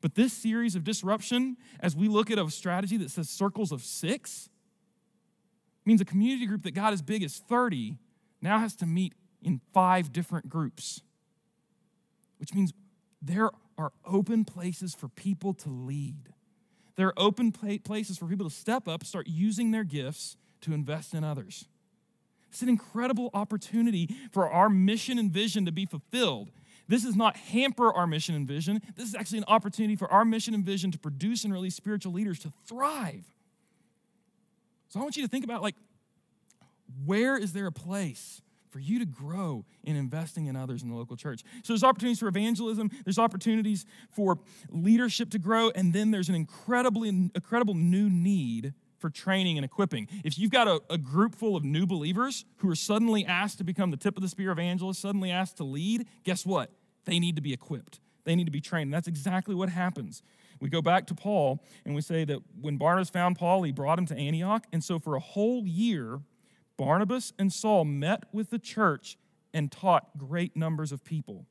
But 0.00 0.14
this 0.14 0.32
series 0.32 0.74
of 0.74 0.84
disruption, 0.84 1.58
as 1.80 1.94
we 1.94 2.08
look 2.08 2.30
at 2.30 2.38
a 2.38 2.50
strategy 2.50 2.96
that 2.96 3.10
says 3.10 3.28
circles 3.28 3.72
of 3.72 3.82
six, 3.82 4.48
means 5.84 6.00
a 6.00 6.06
community 6.06 6.46
group 6.46 6.62
that 6.62 6.70
got 6.70 6.94
as 6.94 7.02
big 7.02 7.22
as 7.22 7.36
30 7.40 7.98
now 8.42 8.58
has 8.58 8.74
to 8.76 8.86
meet 8.86 9.14
in 9.42 9.60
five 9.72 10.12
different 10.12 10.48
groups, 10.48 11.00
which 12.38 12.52
means 12.52 12.72
there 13.22 13.50
are 13.78 13.92
open 14.04 14.44
places 14.44 14.94
for 14.94 15.08
people 15.08 15.54
to 15.54 15.70
lead. 15.70 16.34
There 16.96 17.06
are 17.06 17.14
open 17.16 17.52
places 17.52 18.18
for 18.18 18.26
people 18.26 18.48
to 18.48 18.54
step 18.54 18.86
up, 18.86 19.04
start 19.04 19.26
using 19.28 19.70
their 19.70 19.84
gifts 19.84 20.36
to 20.62 20.74
invest 20.74 21.14
in 21.14 21.24
others. 21.24 21.66
It's 22.50 22.60
an 22.60 22.68
incredible 22.68 23.30
opportunity 23.32 24.14
for 24.30 24.50
our 24.50 24.68
mission 24.68 25.18
and 25.18 25.30
vision 25.30 25.64
to 25.64 25.72
be 25.72 25.86
fulfilled. 25.86 26.50
This 26.86 27.04
is 27.04 27.16
not 27.16 27.36
hamper 27.36 27.90
our 27.90 28.06
mission 28.06 28.34
and 28.34 28.46
vision. 28.46 28.82
This 28.94 29.08
is 29.08 29.14
actually 29.14 29.38
an 29.38 29.44
opportunity 29.48 29.96
for 29.96 30.12
our 30.12 30.24
mission 30.24 30.52
and 30.52 30.62
vision 30.62 30.90
to 30.90 30.98
produce 30.98 31.44
and 31.44 31.52
release 31.52 31.74
spiritual 31.74 32.12
leaders 32.12 32.38
to 32.40 32.52
thrive. 32.66 33.24
So 34.90 35.00
I 35.00 35.02
want 35.02 35.16
you 35.16 35.22
to 35.22 35.28
think 35.28 35.44
about 35.44 35.62
like, 35.62 35.76
where 37.04 37.36
is 37.36 37.52
there 37.52 37.66
a 37.66 37.72
place 37.72 38.42
for 38.72 38.78
you 38.78 38.98
to 38.98 39.04
grow 39.04 39.64
in 39.84 39.96
investing 39.96 40.46
in 40.46 40.56
others 40.56 40.82
in 40.82 40.88
the 40.88 40.96
local 40.96 41.14
church. 41.14 41.42
So 41.62 41.74
there's 41.74 41.84
opportunities 41.84 42.18
for 42.18 42.28
evangelism, 42.28 42.90
there's 43.04 43.18
opportunities 43.18 43.84
for 44.10 44.38
leadership 44.70 45.30
to 45.30 45.38
grow, 45.38 45.70
and 45.74 45.92
then 45.92 46.10
there's 46.10 46.30
an 46.30 46.34
incredibly 46.34 47.10
incredible 47.10 47.74
new 47.74 48.08
need 48.08 48.72
for 48.98 49.10
training 49.10 49.58
and 49.58 49.64
equipping. 49.64 50.08
If 50.24 50.38
you've 50.38 50.52
got 50.52 50.68
a, 50.68 50.80
a, 50.88 50.96
group 50.96 51.34
full 51.34 51.56
of 51.56 51.64
new 51.64 51.86
believers 51.86 52.44
who 52.58 52.70
are 52.70 52.76
suddenly 52.76 53.26
asked 53.26 53.58
to 53.58 53.64
become 53.64 53.90
the 53.90 53.96
tip 53.96 54.16
of 54.16 54.22
the 54.22 54.28
spear 54.28 54.52
evangelist, 54.52 55.00
suddenly 55.00 55.30
asked 55.30 55.56
to 55.56 55.64
lead, 55.64 56.06
guess 56.22 56.46
what? 56.46 56.70
They 57.04 57.18
need 57.18 57.34
to 57.34 57.42
be 57.42 57.52
equipped. 57.52 57.98
They 58.24 58.36
need 58.36 58.44
to 58.44 58.52
be 58.52 58.60
trained. 58.60 58.86
And 58.86 58.94
that's 58.94 59.08
exactly 59.08 59.56
what 59.56 59.68
happens. 59.68 60.22
We 60.60 60.68
go 60.68 60.80
back 60.80 61.08
to 61.08 61.14
Paul 61.16 61.64
and 61.84 61.96
we 61.96 62.00
say 62.00 62.24
that 62.26 62.38
when 62.60 62.76
Barnabas 62.76 63.10
found 63.10 63.36
Paul, 63.36 63.64
he 63.64 63.72
brought 63.72 63.98
him 63.98 64.06
to 64.06 64.16
Antioch. 64.16 64.64
And 64.72 64.84
so 64.84 65.00
for 65.00 65.16
a 65.16 65.20
whole 65.20 65.66
year, 65.66 66.20
Barnabas 66.76 67.32
and 67.38 67.52
Saul 67.52 67.84
met 67.84 68.24
with 68.32 68.50
the 68.50 68.58
church 68.58 69.16
and 69.54 69.70
taught 69.70 70.16
great 70.16 70.56
numbers 70.56 70.92
of 70.92 71.04
people. 71.04 71.46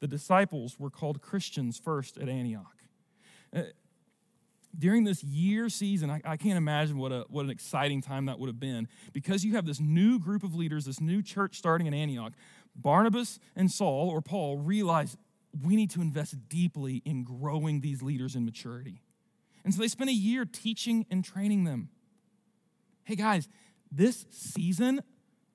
The 0.00 0.08
disciples 0.08 0.78
were 0.78 0.90
called 0.90 1.20
Christians 1.20 1.78
first 1.78 2.18
at 2.18 2.28
Antioch. 2.28 2.76
Uh, 3.54 3.62
during 4.76 5.04
this 5.04 5.22
year 5.22 5.68
season, 5.68 6.10
I, 6.10 6.20
I, 6.24 6.36
can't 6.36 6.56
imagine 6.56 6.98
what, 6.98 7.12
a, 7.12 7.24
what 7.28 7.44
an 7.44 7.50
exciting 7.50 8.00
time 8.00 8.26
that 8.26 8.38
would 8.38 8.48
have 8.48 8.58
been 8.58 8.88
because 9.12 9.44
you 9.44 9.54
have 9.54 9.66
this 9.66 9.78
new 9.78 10.18
group 10.18 10.42
of 10.42 10.54
leaders, 10.54 10.84
this 10.84 11.00
new 11.00 11.22
church 11.22 11.56
starting 11.56 11.86
in 11.86 11.94
Antioch. 11.94 12.32
Barnabas 12.74 13.38
and 13.54 13.70
Saul, 13.70 14.10
or 14.10 14.20
Paul, 14.20 14.58
realized 14.58 15.16
we 15.62 15.76
need 15.76 15.90
to 15.90 16.00
invest 16.00 16.48
deeply 16.48 17.02
in 17.04 17.22
growing 17.22 17.80
these 17.80 18.02
leaders 18.02 18.34
in 18.34 18.44
maturity. 18.44 19.00
And 19.64 19.72
so 19.72 19.80
they 19.80 19.88
spent 19.88 20.10
a 20.10 20.14
year 20.14 20.44
teaching 20.44 21.06
and 21.10 21.24
training 21.24 21.64
them. 21.64 21.90
Hey, 23.04 23.14
guys, 23.14 23.48
this 23.96 24.26
season 24.30 25.02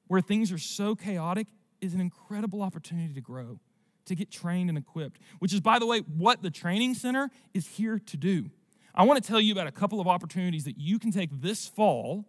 where 0.07 0.21
things 0.21 0.51
are 0.51 0.57
so 0.57 0.95
chaotic 0.95 1.47
is 1.81 1.93
an 1.93 2.01
incredible 2.01 2.61
opportunity 2.61 3.13
to 3.13 3.21
grow, 3.21 3.59
to 4.05 4.15
get 4.15 4.31
trained 4.31 4.69
and 4.69 4.77
equipped, 4.77 5.19
which 5.39 5.53
is, 5.53 5.61
by 5.61 5.79
the 5.79 5.85
way, 5.85 5.99
what 5.99 6.41
the 6.41 6.49
training 6.49 6.93
center 6.93 7.29
is 7.53 7.67
here 7.67 7.99
to 7.99 8.17
do. 8.17 8.49
I 8.95 9.03
want 9.03 9.23
to 9.23 9.27
tell 9.27 9.39
you 9.39 9.53
about 9.53 9.67
a 9.67 9.71
couple 9.71 10.01
of 10.01 10.07
opportunities 10.07 10.65
that 10.65 10.77
you 10.77 10.99
can 10.99 11.11
take 11.11 11.29
this 11.41 11.67
fall 11.67 12.25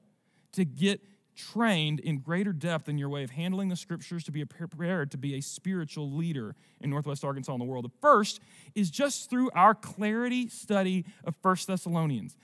to 0.52 0.64
get 0.64 1.00
trained 1.36 2.00
in 2.00 2.18
greater 2.18 2.52
depth 2.52 2.88
in 2.88 2.98
your 2.98 3.08
way 3.08 3.22
of 3.22 3.30
handling 3.30 3.68
the 3.68 3.76
scriptures 3.76 4.24
to 4.24 4.32
be 4.32 4.44
prepared 4.44 5.10
to 5.10 5.16
be 5.16 5.34
a 5.34 5.40
spiritual 5.40 6.10
leader 6.10 6.54
in 6.80 6.90
Northwest 6.90 7.24
Arkansas 7.24 7.52
and 7.52 7.60
the 7.60 7.64
world. 7.64 7.84
The 7.84 7.96
first 8.00 8.40
is 8.74 8.90
just 8.90 9.30
through 9.30 9.50
our 9.54 9.74
clarity 9.74 10.48
study 10.48 11.06
of 11.24 11.34
First 11.42 11.66
Thessalonians. 11.66 12.36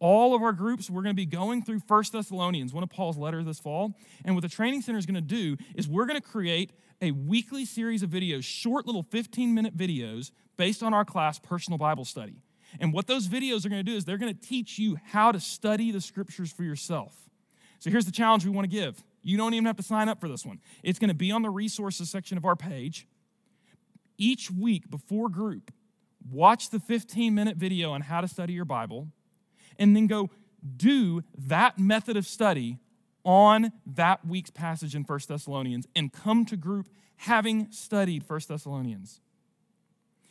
All 0.00 0.34
of 0.34 0.42
our 0.42 0.52
groups, 0.52 0.88
we're 0.88 1.02
going 1.02 1.14
to 1.14 1.22
be 1.22 1.26
going 1.26 1.62
through 1.62 1.80
First 1.80 2.14
Thessalonians, 2.14 2.72
one 2.72 2.82
of 2.82 2.88
Paul's 2.88 3.18
letters 3.18 3.44
this 3.44 3.60
fall. 3.60 3.92
And 4.24 4.34
what 4.34 4.40
the 4.40 4.48
training 4.48 4.80
center 4.80 4.98
is 4.98 5.04
going 5.04 5.14
to 5.14 5.20
do 5.20 5.56
is 5.76 5.86
we're 5.86 6.06
going 6.06 6.20
to 6.20 6.26
create 6.26 6.72
a 7.02 7.10
weekly 7.10 7.66
series 7.66 8.02
of 8.02 8.08
videos, 8.08 8.42
short 8.42 8.86
little 8.86 9.02
15 9.02 9.54
minute 9.54 9.76
videos 9.76 10.30
based 10.56 10.82
on 10.82 10.94
our 10.94 11.04
class, 11.04 11.38
Personal 11.38 11.76
Bible 11.76 12.06
Study. 12.06 12.42
And 12.80 12.94
what 12.94 13.06
those 13.06 13.28
videos 13.28 13.66
are 13.66 13.68
going 13.68 13.84
to 13.84 13.90
do 13.90 13.96
is 13.96 14.06
they're 14.06 14.18
going 14.18 14.34
to 14.34 14.40
teach 14.40 14.78
you 14.78 14.96
how 15.04 15.32
to 15.32 15.40
study 15.40 15.90
the 15.90 16.00
scriptures 16.00 16.50
for 16.50 16.62
yourself. 16.62 17.28
So 17.78 17.90
here's 17.90 18.06
the 18.06 18.12
challenge 18.12 18.44
we 18.44 18.50
want 18.50 18.70
to 18.70 18.74
give. 18.74 19.02
You 19.22 19.36
don't 19.36 19.52
even 19.52 19.66
have 19.66 19.76
to 19.76 19.82
sign 19.82 20.08
up 20.08 20.20
for 20.20 20.28
this 20.28 20.46
one. 20.46 20.60
It's 20.82 20.98
going 20.98 21.08
to 21.08 21.14
be 21.14 21.30
on 21.30 21.42
the 21.42 21.50
resources 21.50 22.08
section 22.08 22.38
of 22.38 22.44
our 22.44 22.56
page. 22.56 23.06
Each 24.16 24.50
week 24.50 24.90
before 24.90 25.28
group, 25.28 25.72
watch 26.30 26.70
the 26.70 26.80
15 26.80 27.34
minute 27.34 27.56
video 27.56 27.90
on 27.90 28.02
how 28.02 28.20
to 28.20 28.28
study 28.28 28.52
your 28.52 28.64
Bible, 28.64 29.08
and 29.80 29.96
then 29.96 30.06
go 30.06 30.30
do 30.76 31.24
that 31.36 31.78
method 31.78 32.16
of 32.16 32.26
study 32.26 32.78
on 33.24 33.72
that 33.86 34.24
week's 34.24 34.50
passage 34.50 34.94
in 34.94 35.02
1 35.02 35.20
Thessalonians 35.26 35.88
and 35.96 36.12
come 36.12 36.44
to 36.44 36.56
group 36.56 36.88
having 37.16 37.66
studied 37.72 38.28
1 38.28 38.40
Thessalonians. 38.48 39.20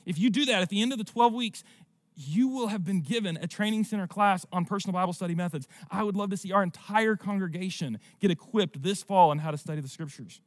If 0.06 0.18
you 0.18 0.30
do 0.30 0.46
that 0.46 0.62
at 0.62 0.70
the 0.70 0.82
end 0.82 0.92
of 0.92 0.98
the 0.98 1.04
12 1.04 1.34
weeks, 1.34 1.64
you 2.16 2.48
will 2.48 2.68
have 2.68 2.84
been 2.84 3.02
given 3.02 3.38
a 3.42 3.48
training 3.48 3.84
center 3.84 4.08
class 4.08 4.46
on 4.52 4.66
personal 4.66 4.94
Bible 4.94 5.14
study 5.14 5.36
methods. 5.36 5.68
I 5.90 6.04
would 6.04 6.16
love 6.16 6.30
to 6.32 6.38
see 6.38 6.52
our 6.52 6.64
entire 6.64 7.16
congregation 7.16 8.00
get 8.20 8.32
equipped 8.32 8.82
this 8.82 9.04
fall 9.04 9.30
on 9.30 9.40
how 9.40 9.52
to 9.52 9.58
study 9.58 9.82
the 9.82 9.88
scriptures. 9.88 10.42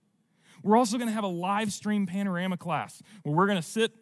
We're 0.63 0.77
also 0.77 0.97
going 0.97 1.09
to 1.09 1.15
have 1.15 1.25
a 1.25 1.29
live 1.29 1.73
stream 1.73 2.07
panorama 2.07 2.57
class 2.57 3.03
where 3.23 3.35
we're 3.35 3.47
going 3.47 3.61
to 3.61 3.67
sit 3.67 3.93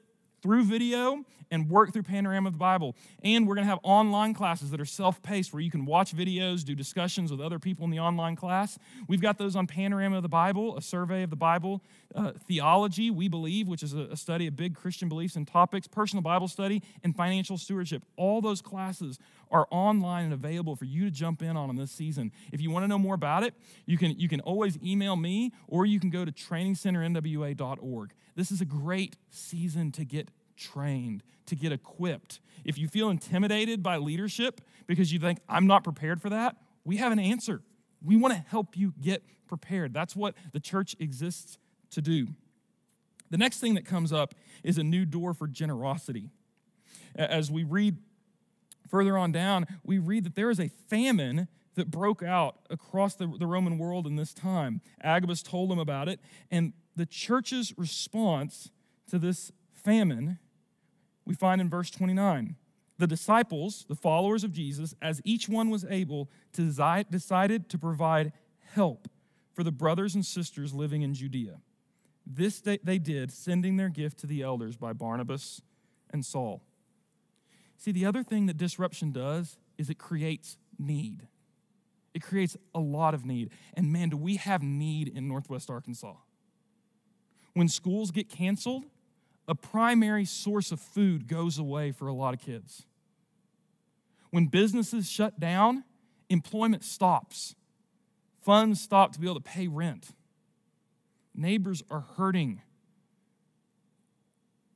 through 0.43 0.65
video 0.65 1.25
and 1.51 1.69
work 1.69 1.93
through 1.93 2.05
Panorama 2.05 2.49
of 2.49 2.55
the 2.55 2.59
Bible. 2.59 2.95
And 3.25 3.47
we're 3.47 3.55
going 3.55 3.65
to 3.65 3.71
have 3.71 3.81
online 3.83 4.35
classes 4.35 4.71
that 4.71 4.81
are 4.81 4.87
self 4.87 5.23
paced 5.23 5.53
where 5.53 5.61
you 5.61 5.71
can 5.71 5.85
watch 5.85 6.15
videos, 6.15 6.65
do 6.65 6.75
discussions 6.75 7.31
with 7.31 7.41
other 7.41 7.59
people 7.59 7.85
in 7.85 7.91
the 7.91 7.99
online 7.99 8.37
class. 8.37 8.79
We've 9.09 9.21
got 9.21 9.39
those 9.39 9.57
on 9.57 9.67
Panorama 9.67 10.17
of 10.17 10.23
the 10.23 10.29
Bible, 10.29 10.77
a 10.77 10.83
survey 10.83 11.23
of 11.23 11.31
the 11.31 11.37
Bible, 11.37 11.83
uh, 12.15 12.33
theology, 12.47 13.11
we 13.11 13.29
believe, 13.29 13.69
which 13.69 13.83
is 13.83 13.95
a, 13.95 14.03
a 14.13 14.17
study 14.17 14.47
of 14.47 14.57
big 14.57 14.75
Christian 14.75 15.09
beliefs 15.09 15.37
and 15.37 15.47
topics, 15.47 15.87
personal 15.87 16.23
Bible 16.23 16.49
study, 16.49 16.83
and 17.03 17.17
financial 17.17 17.59
stewardship. 17.59 18.05
All 18.17 18.41
those 18.41 18.63
classes 18.63 19.19
are 19.51 19.67
online 19.71 20.25
and 20.25 20.33
available 20.33 20.77
for 20.77 20.85
you 20.85 21.05
to 21.05 21.11
jump 21.11 21.43
in 21.43 21.57
on 21.57 21.71
in 21.71 21.77
this 21.77 21.91
season. 21.91 22.33
If 22.53 22.61
you 22.61 22.71
want 22.71 22.85
to 22.85 22.89
know 22.89 22.99
more 22.99 23.15
about 23.15 23.43
it, 23.43 23.55
you 23.87 23.99
can, 23.99 24.19
you 24.19 24.29
can 24.29 24.41
always 24.41 24.79
email 24.83 25.17
me 25.17 25.53
or 25.67 25.87
you 25.87 25.99
can 25.99 26.11
go 26.11 26.25
to 26.25 26.33
trainingcenternwa.org. 26.33 28.13
This 28.37 28.51
is 28.51 28.61
a 28.61 28.65
great 28.65 29.17
season 29.31 29.93
to 29.93 30.05
get 30.05 30.31
trained, 30.57 31.23
to 31.47 31.57
get 31.57 31.73
equipped. 31.73 32.41
If 32.65 32.79
you 32.79 32.89
feel 32.89 33.11
intimidated 33.11 33.83
by 33.83 33.97
leadership 33.97 34.61
because 34.87 35.13
you 35.13 35.19
think, 35.19 35.39
I'm 35.49 35.67
not 35.67 35.85
prepared 35.85 36.21
for 36.23 36.31
that, 36.31 36.57
we 36.85 36.99
have 36.99 37.13
an 37.13 37.19
answer. 37.19 37.63
We 38.03 38.17
want 38.17 38.35
to 38.35 38.41
help 38.49 38.77
you 38.77 38.95
get 39.01 39.23
prepared. 39.47 39.93
That's 39.93 40.15
what 40.15 40.35
the 40.53 40.61
church 40.61 40.95
exists 41.01 41.59
to 41.91 42.01
do. 42.01 42.29
The 43.31 43.39
next 43.39 43.61
thing 43.61 43.75
that 43.75 43.85
comes 43.85 44.13
up 44.13 44.35
is 44.63 44.79
a 44.79 44.85
new 44.85 45.05
door 45.05 45.35
for 45.35 45.47
generosity. 45.47 46.31
As 47.15 47.51
we 47.51 47.65
read 47.65 47.97
further 48.91 49.17
on 49.17 49.33
down, 49.33 49.67
we 49.85 49.99
read 49.99 50.25
that 50.25 50.35
there 50.35 50.51
is 50.51 50.61
a 50.61 50.69
famine 50.69 51.49
that 51.75 51.91
broke 51.91 52.23
out 52.23 52.57
across 52.69 53.15
the, 53.15 53.27
the 53.27 53.47
Roman 53.47 53.79
world 53.79 54.07
in 54.07 54.17
this 54.17 54.35
time. 54.35 54.81
Agabus 55.03 55.43
told 55.43 55.71
them 55.71 55.79
about 55.79 56.09
it, 56.09 56.21
and 56.51 56.73
the 56.97 57.07
church's 57.07 57.73
response 57.79 58.71
to 59.09 59.19
this 59.19 59.53
famine 59.73 60.39
we 61.25 61.35
find 61.35 61.61
in 61.61 61.71
verse 61.71 61.91
29. 61.91 62.57
The 62.99 63.07
disciples, 63.07 63.87
the 63.89 63.95
followers 63.95 64.45
of 64.45 64.53
Jesus, 64.53 64.95
as 65.01 65.23
each 65.25 65.49
one 65.49 65.71
was 65.71 65.87
able, 65.89 66.29
to 66.53 67.05
decided 67.11 67.69
to 67.71 67.79
provide 67.79 68.33
help 68.75 69.09
for 69.55 69.63
the 69.63 69.73
brothers 69.73 70.15
and 70.15 70.27
sisters 70.27 70.75
living 70.75 71.03
in 71.03 71.15
Judea. 71.15 71.61
This 72.27 72.61
they 72.61 72.99
did, 72.99 73.33
sending 73.33 73.77
their 73.77 73.89
gift 73.89 74.19
to 74.19 74.27
the 74.27 74.43
elders 74.43 74.77
by 74.77 74.93
Barnabas 74.93 75.63
and 76.11 76.25
Saul. 76.25 76.63
See, 77.81 77.93
the 77.93 78.05
other 78.05 78.23
thing 78.23 78.45
that 78.45 78.59
disruption 78.59 79.11
does 79.11 79.57
is 79.79 79.89
it 79.89 79.97
creates 79.97 80.59
need. 80.79 81.27
It 82.13 82.23
creates 82.23 82.55
a 82.75 82.79
lot 82.79 83.15
of 83.15 83.25
need. 83.25 83.51
And 83.73 83.91
man, 83.91 84.11
do 84.11 84.19
we 84.19 84.37
have 84.37 84.63
need 84.63 85.09
in 85.09 85.27
Northwest 85.27 85.71
Arkansas. 85.71 86.15
When 87.55 87.69
schools 87.69 88.11
get 88.11 88.29
canceled, 88.29 88.85
a 89.49 89.55
primary 89.55 90.27
source 90.27 90.73
of 90.73 90.79
food 90.79 91.27
goes 91.27 91.59
away 91.59 91.91
for 91.91 92.07
a 92.07 92.13
lot 92.13 92.35
of 92.35 92.41
kids. 92.41 92.85
When 94.29 94.47
businesses 94.47 95.11
shut 95.11 95.41
down, 95.41 95.85
employment 96.29 96.85
stops. 96.85 97.55
Funds 98.43 98.79
stop 98.79 99.13
to 99.15 99.21
be 99.21 99.27
able 99.27 99.37
to 99.37 99.41
pay 99.41 99.69
rent. 99.69 100.11
Neighbors 101.35 101.83
are 101.91 102.05
hurting. 102.19 102.61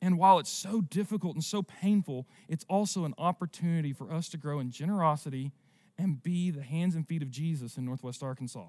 And 0.05 0.19
while 0.19 0.39
it's 0.39 0.51
so 0.51 0.83
difficult 0.83 1.35
and 1.35 1.43
so 1.43 1.63
painful, 1.63 2.27
it's 2.47 2.67
also 2.69 3.07
an 3.07 3.15
opportunity 3.17 3.95
for 3.95 4.13
us 4.13 4.29
to 4.29 4.37
grow 4.37 4.61
in 4.61 4.71
generosity 4.71 5.51
and 5.97 6.23
be 6.23 6.51
the 6.51 6.63
hands 6.63 6.95
and 6.95 7.09
feet 7.09 7.23
of 7.23 7.31
Jesus 7.31 7.79
in 7.79 7.87
Northwest 7.87 8.23
Arkansas 8.23 8.67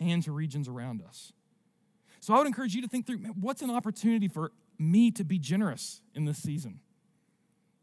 and 0.00 0.22
to 0.22 0.32
regions 0.32 0.66
around 0.66 1.02
us. 1.02 1.34
So 2.20 2.32
I 2.32 2.38
would 2.38 2.46
encourage 2.46 2.74
you 2.74 2.80
to 2.80 2.88
think 2.88 3.06
through 3.06 3.18
what's 3.38 3.60
an 3.60 3.68
opportunity 3.68 4.26
for 4.26 4.52
me 4.78 5.10
to 5.10 5.22
be 5.22 5.38
generous 5.38 6.00
in 6.14 6.24
this 6.24 6.38
season? 6.38 6.80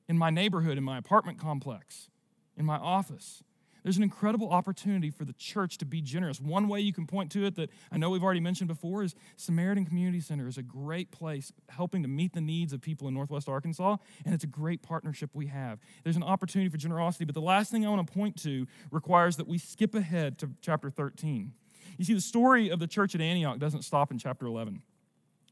In 0.09 0.17
my 0.17 0.31
neighborhood, 0.31 0.79
in 0.79 0.83
my 0.83 0.97
apartment 0.97 1.37
complex, 1.37 2.09
in 2.57 2.65
my 2.65 2.77
office. 2.77 3.43
There's 3.85 3.97
an 3.97 4.03
incredible 4.03 4.49
opportunity 4.49 5.11
for 5.11 5.25
the 5.25 5.33
church 5.33 5.77
to 5.77 5.85
be 5.85 6.01
generous. 6.01 6.41
One 6.41 6.67
way 6.67 6.79
you 6.79 6.91
can 6.91 7.05
point 7.05 7.31
to 7.33 7.45
it 7.45 7.55
that 7.57 7.69
I 7.91 7.99
know 7.99 8.09
we've 8.09 8.23
already 8.23 8.39
mentioned 8.39 8.67
before 8.67 9.03
is 9.03 9.13
Samaritan 9.37 9.85
Community 9.85 10.19
Center 10.19 10.47
is 10.47 10.57
a 10.57 10.63
great 10.63 11.11
place 11.11 11.53
helping 11.69 12.01
to 12.01 12.07
meet 12.07 12.33
the 12.33 12.41
needs 12.41 12.73
of 12.73 12.81
people 12.81 13.07
in 13.07 13.13
Northwest 13.13 13.47
Arkansas, 13.47 13.97
and 14.25 14.33
it's 14.33 14.43
a 14.43 14.47
great 14.47 14.81
partnership 14.81 15.29
we 15.35 15.45
have. 15.45 15.77
There's 16.03 16.15
an 16.15 16.23
opportunity 16.23 16.67
for 16.67 16.77
generosity, 16.77 17.25
but 17.25 17.35
the 17.35 17.41
last 17.41 17.69
thing 17.69 17.85
I 17.85 17.89
want 17.91 18.07
to 18.07 18.11
point 18.11 18.41
to 18.41 18.65
requires 18.89 19.37
that 19.37 19.47
we 19.47 19.59
skip 19.59 19.93
ahead 19.93 20.39
to 20.39 20.49
chapter 20.61 20.89
13. 20.89 21.53
You 21.99 22.05
see, 22.05 22.15
the 22.15 22.21
story 22.21 22.69
of 22.69 22.79
the 22.79 22.87
church 22.87 23.13
at 23.13 23.21
Antioch 23.21 23.59
doesn't 23.59 23.83
stop 23.83 24.09
in 24.09 24.17
chapter 24.17 24.47
11. 24.47 24.81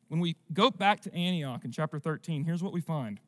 When 0.08 0.20
we 0.20 0.38
go 0.52 0.72
back 0.72 1.02
to 1.02 1.14
Antioch 1.14 1.64
in 1.66 1.72
chapter 1.72 2.00
13, 2.00 2.46
here's 2.46 2.64
what 2.64 2.74
we 2.74 2.82
find. 2.82 3.20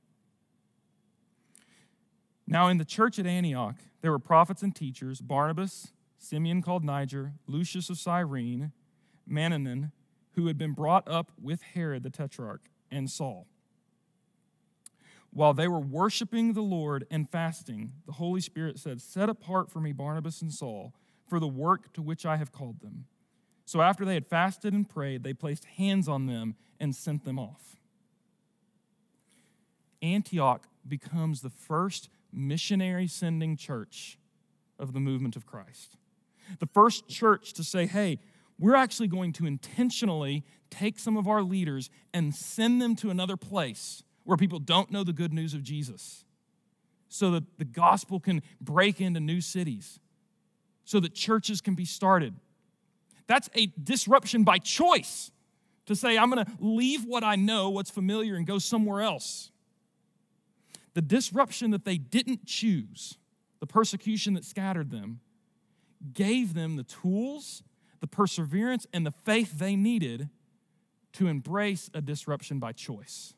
Now, 2.47 2.67
in 2.67 2.77
the 2.77 2.85
church 2.85 3.17
at 3.17 3.25
Antioch, 3.25 3.75
there 4.01 4.11
were 4.11 4.19
prophets 4.19 4.61
and 4.61 4.75
teachers 4.75 5.19
Barnabas, 5.19 5.91
Simeon 6.17 6.61
called 6.61 6.83
Niger, 6.83 7.33
Lucius 7.47 7.89
of 7.89 7.97
Cyrene, 7.97 8.71
Manaen, 9.29 9.91
who 10.33 10.47
had 10.47 10.57
been 10.57 10.73
brought 10.73 11.07
up 11.07 11.31
with 11.41 11.61
Herod 11.61 12.03
the 12.03 12.09
Tetrarch, 12.09 12.69
and 12.91 13.09
Saul. 13.09 13.47
While 15.31 15.53
they 15.53 15.67
were 15.67 15.79
worshiping 15.79 16.53
the 16.53 16.61
Lord 16.61 17.05
and 17.11 17.29
fasting, 17.29 17.93
the 18.05 18.13
Holy 18.13 18.39
Spirit 18.39 18.79
said, 18.79 19.01
Set 19.01 19.27
apart 19.27 19.69
for 19.69 19.79
me 19.79 19.91
Barnabas 19.91 20.41
and 20.41 20.53
Saul 20.53 20.93
for 21.27 21.39
the 21.39 21.47
work 21.47 21.91
to 21.93 22.01
which 22.01 22.25
I 22.25 22.37
have 22.37 22.51
called 22.51 22.79
them. 22.81 23.05
So 23.65 23.81
after 23.81 24.05
they 24.05 24.13
had 24.13 24.27
fasted 24.27 24.73
and 24.73 24.87
prayed, 24.87 25.23
they 25.23 25.33
placed 25.33 25.65
hands 25.65 26.07
on 26.07 26.27
them 26.27 26.55
and 26.79 26.95
sent 26.95 27.25
them 27.25 27.39
off. 27.39 27.75
Antioch 30.01 30.67
becomes 30.87 31.41
the 31.41 31.49
first 31.49 32.09
missionary 32.31 33.07
sending 33.07 33.57
church 33.57 34.17
of 34.77 34.93
the 34.93 34.99
movement 34.99 35.35
of 35.35 35.45
Christ. 35.45 35.97
The 36.59 36.67
first 36.67 37.07
church 37.07 37.53
to 37.53 37.63
say, 37.63 37.85
hey, 37.85 38.19
we're 38.59 38.75
actually 38.75 39.07
going 39.07 39.33
to 39.33 39.45
intentionally 39.45 40.43
take 40.69 40.99
some 40.99 41.17
of 41.17 41.27
our 41.27 41.41
leaders 41.41 41.89
and 42.13 42.33
send 42.33 42.81
them 42.81 42.95
to 42.97 43.09
another 43.09 43.37
place 43.37 44.03
where 44.23 44.37
people 44.37 44.59
don't 44.59 44.91
know 44.91 45.03
the 45.03 45.13
good 45.13 45.33
news 45.33 45.53
of 45.53 45.63
Jesus 45.63 46.25
so 47.07 47.31
that 47.31 47.43
the 47.57 47.65
gospel 47.65 48.19
can 48.19 48.41
break 48.59 48.99
into 48.99 49.19
new 49.19 49.39
cities, 49.39 49.99
so 50.83 50.99
that 50.99 51.13
churches 51.13 51.61
can 51.61 51.75
be 51.75 51.85
started. 51.85 52.33
That's 53.27 53.49
a 53.55 53.67
disruption 53.81 54.43
by 54.43 54.57
choice 54.57 55.31
to 55.85 55.95
say, 55.95 56.17
I'm 56.17 56.29
going 56.29 56.45
to 56.45 56.51
leave 56.59 57.05
what 57.05 57.23
I 57.23 57.35
know, 57.35 57.69
what's 57.69 57.91
familiar, 57.91 58.35
and 58.35 58.45
go 58.45 58.59
somewhere 58.59 59.01
else. 59.01 59.51
The 60.95 61.01
disruption 61.01 61.71
that 61.71 61.85
they 61.85 61.97
didn't 61.97 62.45
choose, 62.45 63.17
the 63.59 63.67
persecution 63.67 64.33
that 64.33 64.45
scattered 64.45 64.89
them, 64.89 65.19
gave 66.13 66.53
them 66.53 66.77
the 66.77 66.83
tools, 66.83 67.63
the 67.99 68.07
perseverance, 68.07 68.87
and 68.93 69.05
the 69.05 69.11
faith 69.11 69.59
they 69.59 69.75
needed 69.75 70.29
to 71.13 71.27
embrace 71.27 71.89
a 71.93 72.01
disruption 72.01 72.59
by 72.59 72.71
choice. 72.71 73.33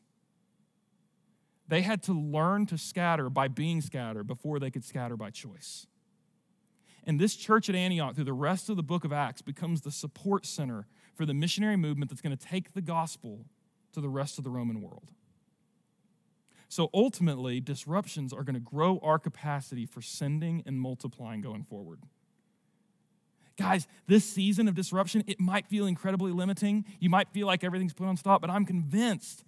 They 1.66 1.82
had 1.82 2.02
to 2.04 2.12
learn 2.12 2.66
to 2.66 2.78
scatter 2.78 3.28
by 3.28 3.48
being 3.48 3.80
scattered 3.80 4.26
before 4.26 4.58
they 4.58 4.70
could 4.70 4.84
scatter 4.84 5.16
by 5.16 5.30
choice. 5.30 5.86
And 7.04 7.18
this 7.18 7.34
church 7.34 7.68
at 7.68 7.74
Antioch, 7.74 8.14
through 8.14 8.24
the 8.24 8.32
rest 8.32 8.68
of 8.68 8.76
the 8.76 8.82
book 8.82 9.04
of 9.04 9.12
Acts, 9.12 9.42
becomes 9.42 9.80
the 9.80 9.90
support 9.90 10.46
center 10.46 10.86
for 11.14 11.26
the 11.26 11.34
missionary 11.34 11.76
movement 11.76 12.10
that's 12.10 12.20
going 12.20 12.36
to 12.36 12.46
take 12.46 12.74
the 12.74 12.82
gospel 12.82 13.46
to 13.92 14.00
the 14.00 14.08
rest 14.08 14.38
of 14.38 14.44
the 14.44 14.50
Roman 14.50 14.80
world. 14.80 15.10
So 16.68 16.90
ultimately, 16.92 17.60
disruptions 17.60 18.32
are 18.32 18.44
going 18.44 18.54
to 18.54 18.60
grow 18.60 18.98
our 19.02 19.18
capacity 19.18 19.86
for 19.86 20.02
sending 20.02 20.62
and 20.66 20.78
multiplying 20.78 21.40
going 21.40 21.64
forward. 21.64 22.00
Guys, 23.56 23.88
this 24.06 24.24
season 24.24 24.68
of 24.68 24.74
disruption, 24.74 25.24
it 25.26 25.40
might 25.40 25.66
feel 25.66 25.86
incredibly 25.86 26.30
limiting. 26.30 26.84
You 27.00 27.10
might 27.10 27.28
feel 27.30 27.46
like 27.46 27.64
everything's 27.64 27.94
put 27.94 28.06
on 28.06 28.16
stop, 28.16 28.40
but 28.40 28.50
I'm 28.50 28.64
convinced 28.64 29.44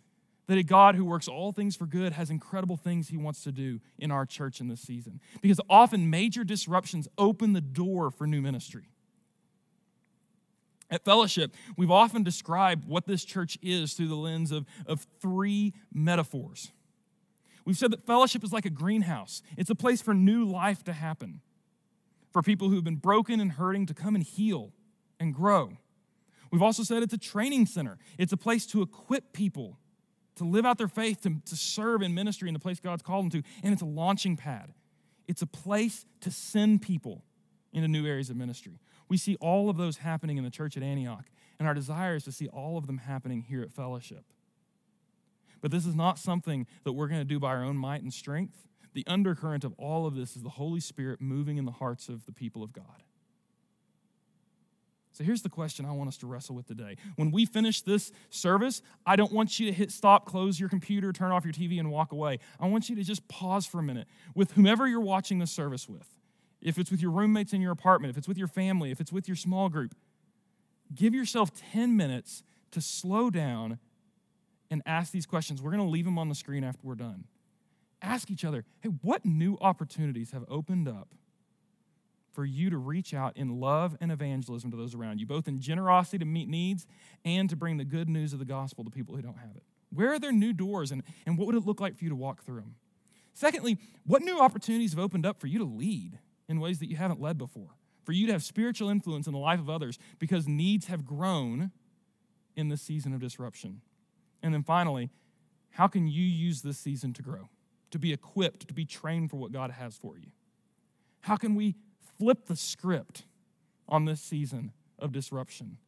that 0.49 0.59
a 0.59 0.65
God 0.65 0.97
who 0.97 1.05
works 1.05 1.29
all 1.29 1.53
things 1.53 1.77
for 1.77 1.87
good 1.87 2.13
has 2.15 2.29
incredible 2.29 2.77
things 2.77 3.09
he 3.09 3.17
wants 3.17 3.45
to 3.45 3.53
do 3.53 3.81
in 3.99 4.11
our 4.11 4.27
church 4.27 4.61
in 4.61 4.67
this 4.67 4.81
season. 4.81 5.21
Because 5.43 5.61
often 5.71 6.11
major 6.11 6.43
disruptions 6.43 7.07
open 7.19 7.53
the 7.53 7.61
door 7.61 8.11
for 8.11 8.27
new 8.27 8.41
ministry. 8.41 8.89
At 10.91 11.05
Fellowship, 11.05 11.55
we've 11.77 11.91
often 11.91 12.25
described 12.25 12.89
what 12.89 13.07
this 13.07 13.25
church 13.25 13.59
is 13.63 13.93
through 13.93 14.09
the 14.09 14.17
lens 14.17 14.51
of, 14.51 14.67
of 14.87 15.07
three 15.21 15.73
metaphors. 15.95 16.73
We've 17.65 17.77
said 17.77 17.91
that 17.93 18.07
fellowship 18.07 18.43
is 18.45 18.53
like 18.53 18.65
a 18.65 18.71
greenhouse, 18.71 19.43
it's 19.57 19.71
a 19.71 19.75
place 19.75 20.01
for 20.03 20.15
new 20.15 20.45
life 20.45 20.83
to 20.85 20.93
happen, 20.93 21.41
for 22.33 22.43
people 22.43 22.71
who've 22.71 22.85
been 22.85 22.97
broken 22.97 23.41
and 23.41 23.53
hurting 23.53 23.87
to 23.87 23.95
come 23.95 24.15
and 24.15 24.25
heal 24.25 24.73
and 25.19 25.35
grow. 25.35 25.77
We've 26.51 26.63
also 26.63 26.83
said 26.83 27.03
it's 27.03 27.15
a 27.15 27.19
training 27.19 27.67
center, 27.67 27.99
it's 28.19 28.33
a 28.33 28.37
place 28.37 28.67
to 28.67 28.83
equip 28.83 29.33
people 29.33 29.79
to 30.37 30.45
live 30.45 30.65
out 30.65 30.79
their 30.79 30.89
faith, 30.89 31.21
to, 31.23 31.37
to 31.45 31.55
serve 31.55 32.01
in 32.01 32.15
ministry 32.15 32.49
in 32.49 32.55
the 32.55 32.61
place 32.61 32.81
God's 32.81 33.03
called 33.03 33.31
them 33.31 33.43
to, 33.43 33.49
and 33.63 33.73
it's 33.73 33.83
a 33.83 33.87
launching 33.87 34.37
pad. 34.37 34.73
It's 35.29 35.43
a 35.43 35.47
place 35.47 36.07
to 36.23 36.31
send 36.31 36.83
people 36.83 37.25
into 37.73 37.87
new 37.89 38.07
areas 38.07 38.31
of 38.31 38.37
ministry. 38.37 38.81
We 39.09 39.17
see 39.17 39.37
all 39.37 39.69
of 39.69 39.77
those 39.77 39.99
happening 39.99 40.39
in 40.39 40.45
the 40.45 40.51
church 40.51 40.77
at 40.77 40.83
Antioch, 40.83 41.27
and 41.59 41.69
our 41.69 41.75
desire 41.75 42.17
is 42.17 42.25
to 42.25 42.33
see 42.33 42.49
all 42.49 42.79
of 42.79 42.87
them 42.87 42.99
happening 42.99 43.43
here 43.43 43.63
at 43.63 43.71
Fellowship. 43.71 44.25
But 45.61 45.71
this 45.71 45.87
is 45.87 45.95
not 45.95 46.19
something 46.19 46.67
that 46.85 46.93
we're 46.93 47.09
going 47.09 47.21
to 47.21 47.25
do 47.25 47.39
by 47.39 47.49
our 47.49 47.65
own 47.65 47.77
might 47.77 48.03
and 48.03 48.13
strength. 48.13 48.67
The 48.93 49.05
undercurrent 49.07 49.65
of 49.65 49.75
all 49.79 50.07
of 50.07 50.15
this 50.15 50.37
is 50.37 50.43
the 50.43 50.51
Holy 50.51 50.81
Spirit 50.81 51.21
moving 51.21 51.59
in 51.59 51.65
the 51.65 51.73
hearts 51.73 52.09
of 52.09 52.27
the 52.27 52.33
people 52.33 52.63
of 52.63 52.73
God. 52.73 53.05
So 55.13 55.25
here's 55.25 55.43
the 55.43 55.51
question 55.51 55.85
I 55.85 55.93
want 55.93 56.09
us 56.09 56.17
to 56.19 56.27
wrestle 56.27 56.55
with 56.55 56.67
today. 56.67 56.97
When 57.17 57.31
we 57.31 57.45
finish 57.45 57.83
this 57.83 58.11
service, 58.31 58.81
I 59.05 59.17
don't 59.17 59.33
want 59.33 59.61
you 59.61 59.67
to 59.67 59.73
hit 59.73 59.91
stop, 59.91 60.25
close 60.25 60.59
your 60.59 60.69
computer, 60.69 61.13
turn 61.13 61.31
off 61.33 61.45
your 61.45 61.53
TV, 61.53 61.79
and 61.79 61.91
walk 61.91 62.13
away. 62.13 62.39
I 62.59 62.67
want 62.69 62.89
you 62.89 62.97
to 62.97 63.03
just 63.03 63.27
pause 63.29 63.67
for 63.67 63.81
a 63.81 63.83
minute 63.83 64.07
with 64.35 64.53
whomever 64.53 64.87
you're 64.87 65.01
watching 65.01 65.39
this 65.39 65.51
service 65.51 65.89
with. 65.89 66.09
If 66.63 66.79
it's 66.79 66.91
with 66.91 67.03
your 67.03 67.11
roommates 67.11 67.53
in 67.53 67.61
your 67.61 67.73
apartment, 67.73 68.11
if 68.11 68.19
it's 68.19 68.29
with 68.29 68.39
your 68.39 68.49
family, 68.49 68.91
if 68.91 69.01
it's 69.01 69.13
with 69.13 69.29
your 69.29 69.37
small 69.37 69.69
group, 69.69 69.95
give 70.95 71.15
yourself 71.15 71.51
10 71.73 71.97
minutes 71.97 72.43
to 72.71 72.81
slow 72.81 73.31
down 73.31 73.79
and 74.71 74.83
ask 74.87 75.13
these 75.13 75.27
questions. 75.27 75.61
We're 75.61 75.73
going 75.73 75.83
to 75.83 75.91
leave 75.91 76.05
them 76.05 76.19
on 76.19 76.29
the 76.29 76.35
screen 76.35 76.65
after 76.65 76.81
we're 76.83 76.95
done. 76.95 77.25
Ask 78.03 78.31
each 78.31 78.45
other, 78.45 78.65
hey, 78.81 78.91
what 79.03 79.25
new 79.25 79.59
opportunities 79.61 80.31
have 80.31 80.45
opened 80.49 80.89
up 80.89 81.09
for 82.33 82.45
you 82.45 82.71
to 82.71 82.79
reach 82.79 83.13
out 83.13 83.37
in 83.37 83.61
love 83.61 83.97
and 84.01 84.13
evangelism 84.13 84.71
to 84.71 84.77
those 84.77 84.95
around 84.95 85.21
you, 85.21 85.27
both 85.27 85.49
in 85.49 85.61
generosity 85.61 86.19
to 86.19 86.25
meet 86.25 86.49
needs 86.49 86.87
and 87.25 87.51
to 87.51 87.57
bring 87.57 87.77
the 87.77 87.85
good 87.85 88.09
news 88.09 88.33
of 88.33 88.39
the 88.39 88.45
gospel 88.45 88.85
to 88.85 88.91
people 88.91 89.17
who 89.17 89.23
don't 89.23 89.39
have 89.39 89.57
it? 89.57 89.65
Where 89.93 90.13
are 90.13 90.19
there 90.19 90.33
new 90.33 90.53
doors 90.53 90.93
and, 90.93 91.03
and 91.27 91.37
what 91.37 91.47
would 91.47 91.57
it 91.57 91.67
look 91.67 91.81
like 91.81 91.99
for 91.99 92.05
you 92.05 92.11
to 92.11 92.17
walk 92.17 92.43
through 92.45 92.61
them? 92.61 92.77
Secondly, 93.33 93.79
what 94.07 94.23
new 94.23 94.39
opportunities 94.41 94.93
have 94.93 95.01
opened 95.01 95.27
up 95.27 95.41
for 95.41 95.49
you 95.49 95.59
to 95.59 95.65
lead 95.65 96.19
in 96.49 96.61
ways 96.61 96.79
that 96.79 96.89
you 96.89 96.97
haven't 96.97 97.21
led 97.21 97.37
before? 97.37 97.71
For 98.05 98.13
you 98.13 98.27
to 98.27 98.33
have 98.33 98.43
spiritual 98.43 98.89
influence 98.89 99.27
in 99.27 99.33
the 99.33 99.39
life 99.39 99.61
of 99.61 99.69
others 99.69 99.99
because 100.19 100.49
needs 100.49 100.87
have 100.87 101.05
grown 101.05 101.71
in 102.57 102.69
this 102.69 102.83
season 102.83 103.13
of 103.13 103.21
disruption. 103.21 103.83
And 104.43 104.55
then 104.55 104.63
finally, 104.63 105.11
how 105.71 105.87
can 105.87 106.07
you 106.07 106.25
use 106.25 106.63
this 106.63 106.79
season 106.79 107.13
to 107.15 107.23
grow, 107.23 107.49
to 107.91 107.99
be 107.99 108.13
equipped, 108.13 108.69
to 108.69 108.75
be 108.75 108.85
trained 108.85 109.31
for 109.31 109.37
what 109.37 109.53
God 109.53 109.71
has 109.73 109.97
for 109.97 110.19
you? 110.19 110.29
How 111.21 111.37
can 111.37 111.55
we 111.55 111.77
flip 112.19 112.47
the 112.47 112.57
script 112.57 113.25
on 113.89 114.05
this 114.05 114.21
season 114.21 114.73
of 114.99 115.13
disruption 115.13 115.79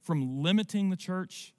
from 0.00 0.42
limiting 0.42 0.90
the 0.90 0.96
church 0.96 1.52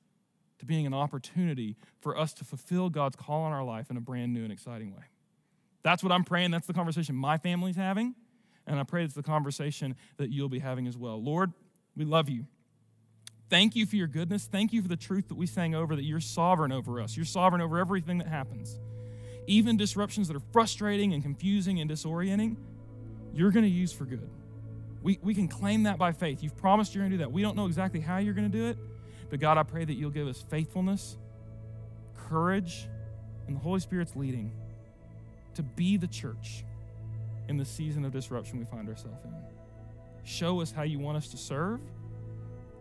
to 0.59 0.65
being 0.65 0.85
an 0.85 0.93
opportunity 0.93 1.77
for 2.01 2.17
us 2.17 2.33
to 2.33 2.43
fulfill 2.43 2.89
God's 2.89 3.15
call 3.15 3.43
on 3.43 3.53
our 3.53 3.63
life 3.63 3.89
in 3.89 3.97
a 3.97 4.01
brand 4.01 4.33
new 4.33 4.43
and 4.43 4.51
exciting 4.51 4.91
way? 4.91 5.03
That's 5.83 6.03
what 6.03 6.11
I'm 6.11 6.23
praying. 6.23 6.51
That's 6.51 6.67
the 6.67 6.73
conversation 6.73 7.15
my 7.15 7.37
family's 7.37 7.75
having. 7.75 8.15
And 8.67 8.79
I 8.79 8.83
pray 8.83 9.03
it's 9.03 9.13
the 9.13 9.23
conversation 9.23 9.95
that 10.17 10.29
you'll 10.29 10.49
be 10.49 10.59
having 10.59 10.85
as 10.85 10.97
well. 10.97 11.21
Lord, 11.21 11.53
we 11.95 12.05
love 12.05 12.29
you. 12.29 12.45
Thank 13.49 13.75
you 13.75 13.85
for 13.85 13.95
your 13.95 14.07
goodness. 14.07 14.45
Thank 14.45 14.73
you 14.73 14.81
for 14.81 14.87
the 14.87 14.95
truth 14.95 15.27
that 15.29 15.35
we 15.35 15.47
sang 15.47 15.73
over 15.73 15.95
that 15.95 16.03
you're 16.03 16.19
sovereign 16.19 16.71
over 16.71 17.01
us. 17.01 17.17
You're 17.17 17.25
sovereign 17.25 17.61
over 17.61 17.79
everything 17.79 18.19
that 18.19 18.27
happens. 18.27 18.79
Even 19.47 19.75
disruptions 19.75 20.27
that 20.27 20.37
are 20.37 20.43
frustrating 20.51 21.13
and 21.13 21.23
confusing 21.23 21.79
and 21.79 21.89
disorienting, 21.89 22.57
you're 23.33 23.49
going 23.49 23.65
to 23.65 23.71
use 23.71 23.91
for 23.91 24.05
good. 24.05 24.29
We, 25.01 25.19
we 25.23 25.33
can 25.33 25.47
claim 25.47 25.83
that 25.83 25.97
by 25.97 26.11
faith. 26.11 26.43
You've 26.43 26.57
promised 26.57 26.93
you're 26.93 27.01
going 27.01 27.11
to 27.11 27.17
do 27.17 27.23
that. 27.23 27.31
We 27.31 27.41
don't 27.41 27.55
know 27.55 27.65
exactly 27.65 27.99
how 27.99 28.17
you're 28.19 28.35
going 28.35 28.51
to 28.51 28.57
do 28.57 28.67
it, 28.67 28.77
but 29.31 29.39
God, 29.39 29.57
I 29.57 29.63
pray 29.63 29.83
that 29.83 29.93
you'll 29.93 30.11
give 30.11 30.27
us 30.27 30.43
faithfulness, 30.49 31.17
courage, 32.15 32.87
and 33.47 33.55
the 33.55 33.59
Holy 33.61 33.79
Spirit's 33.79 34.15
leading 34.15 34.51
to 35.55 35.63
be 35.63 35.97
the 35.97 36.07
church 36.07 36.63
in 37.47 37.57
the 37.57 37.65
season 37.65 38.05
of 38.05 38.11
disruption 38.11 38.59
we 38.59 38.65
find 38.65 38.87
ourselves 38.87 39.23
in. 39.23 39.33
Show 40.23 40.61
us 40.61 40.71
how 40.71 40.83
you 40.83 40.99
want 40.99 41.17
us 41.17 41.29
to 41.29 41.37
serve 41.37 41.79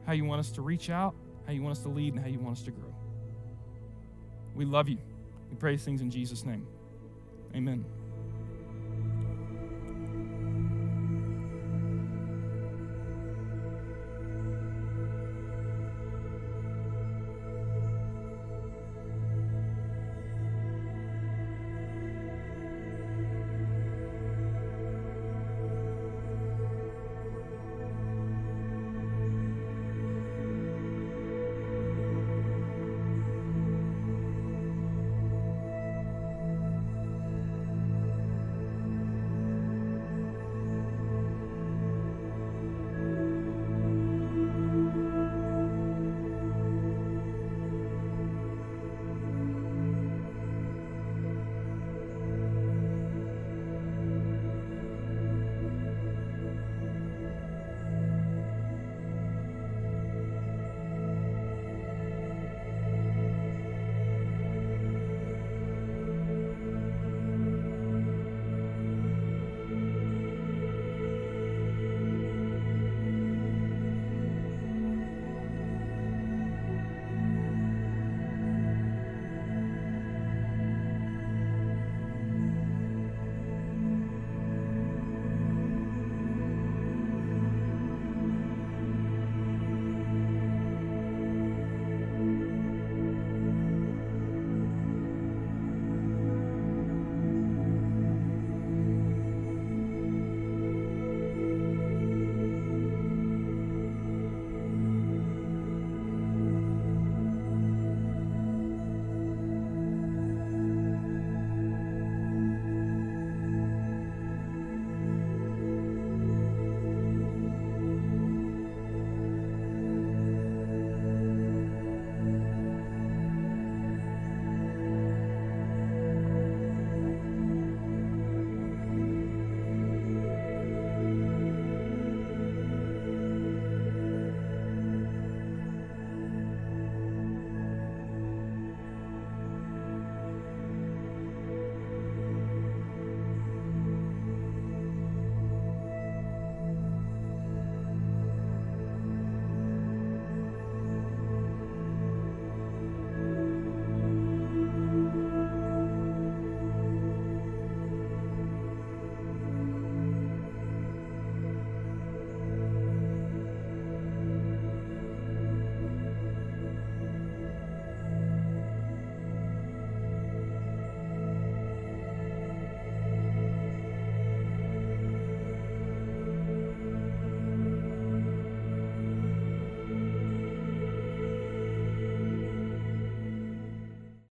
how 0.08 0.14
you 0.14 0.24
want 0.24 0.40
us 0.40 0.50
to 0.50 0.62
reach 0.62 0.88
out, 0.88 1.14
how 1.46 1.52
you 1.52 1.62
want 1.62 1.76
us 1.76 1.82
to 1.82 1.90
lead, 1.90 2.14
and 2.14 2.22
how 2.22 2.30
you 2.30 2.38
want 2.38 2.56
us 2.56 2.64
to 2.64 2.70
grow. 2.70 2.94
We 4.54 4.64
love 4.64 4.88
you. 4.88 4.96
We 5.50 5.56
pray 5.56 5.72
these 5.72 5.84
things 5.84 6.00
in 6.00 6.10
Jesus' 6.10 6.46
name. 6.46 6.66
Amen. 7.54 7.84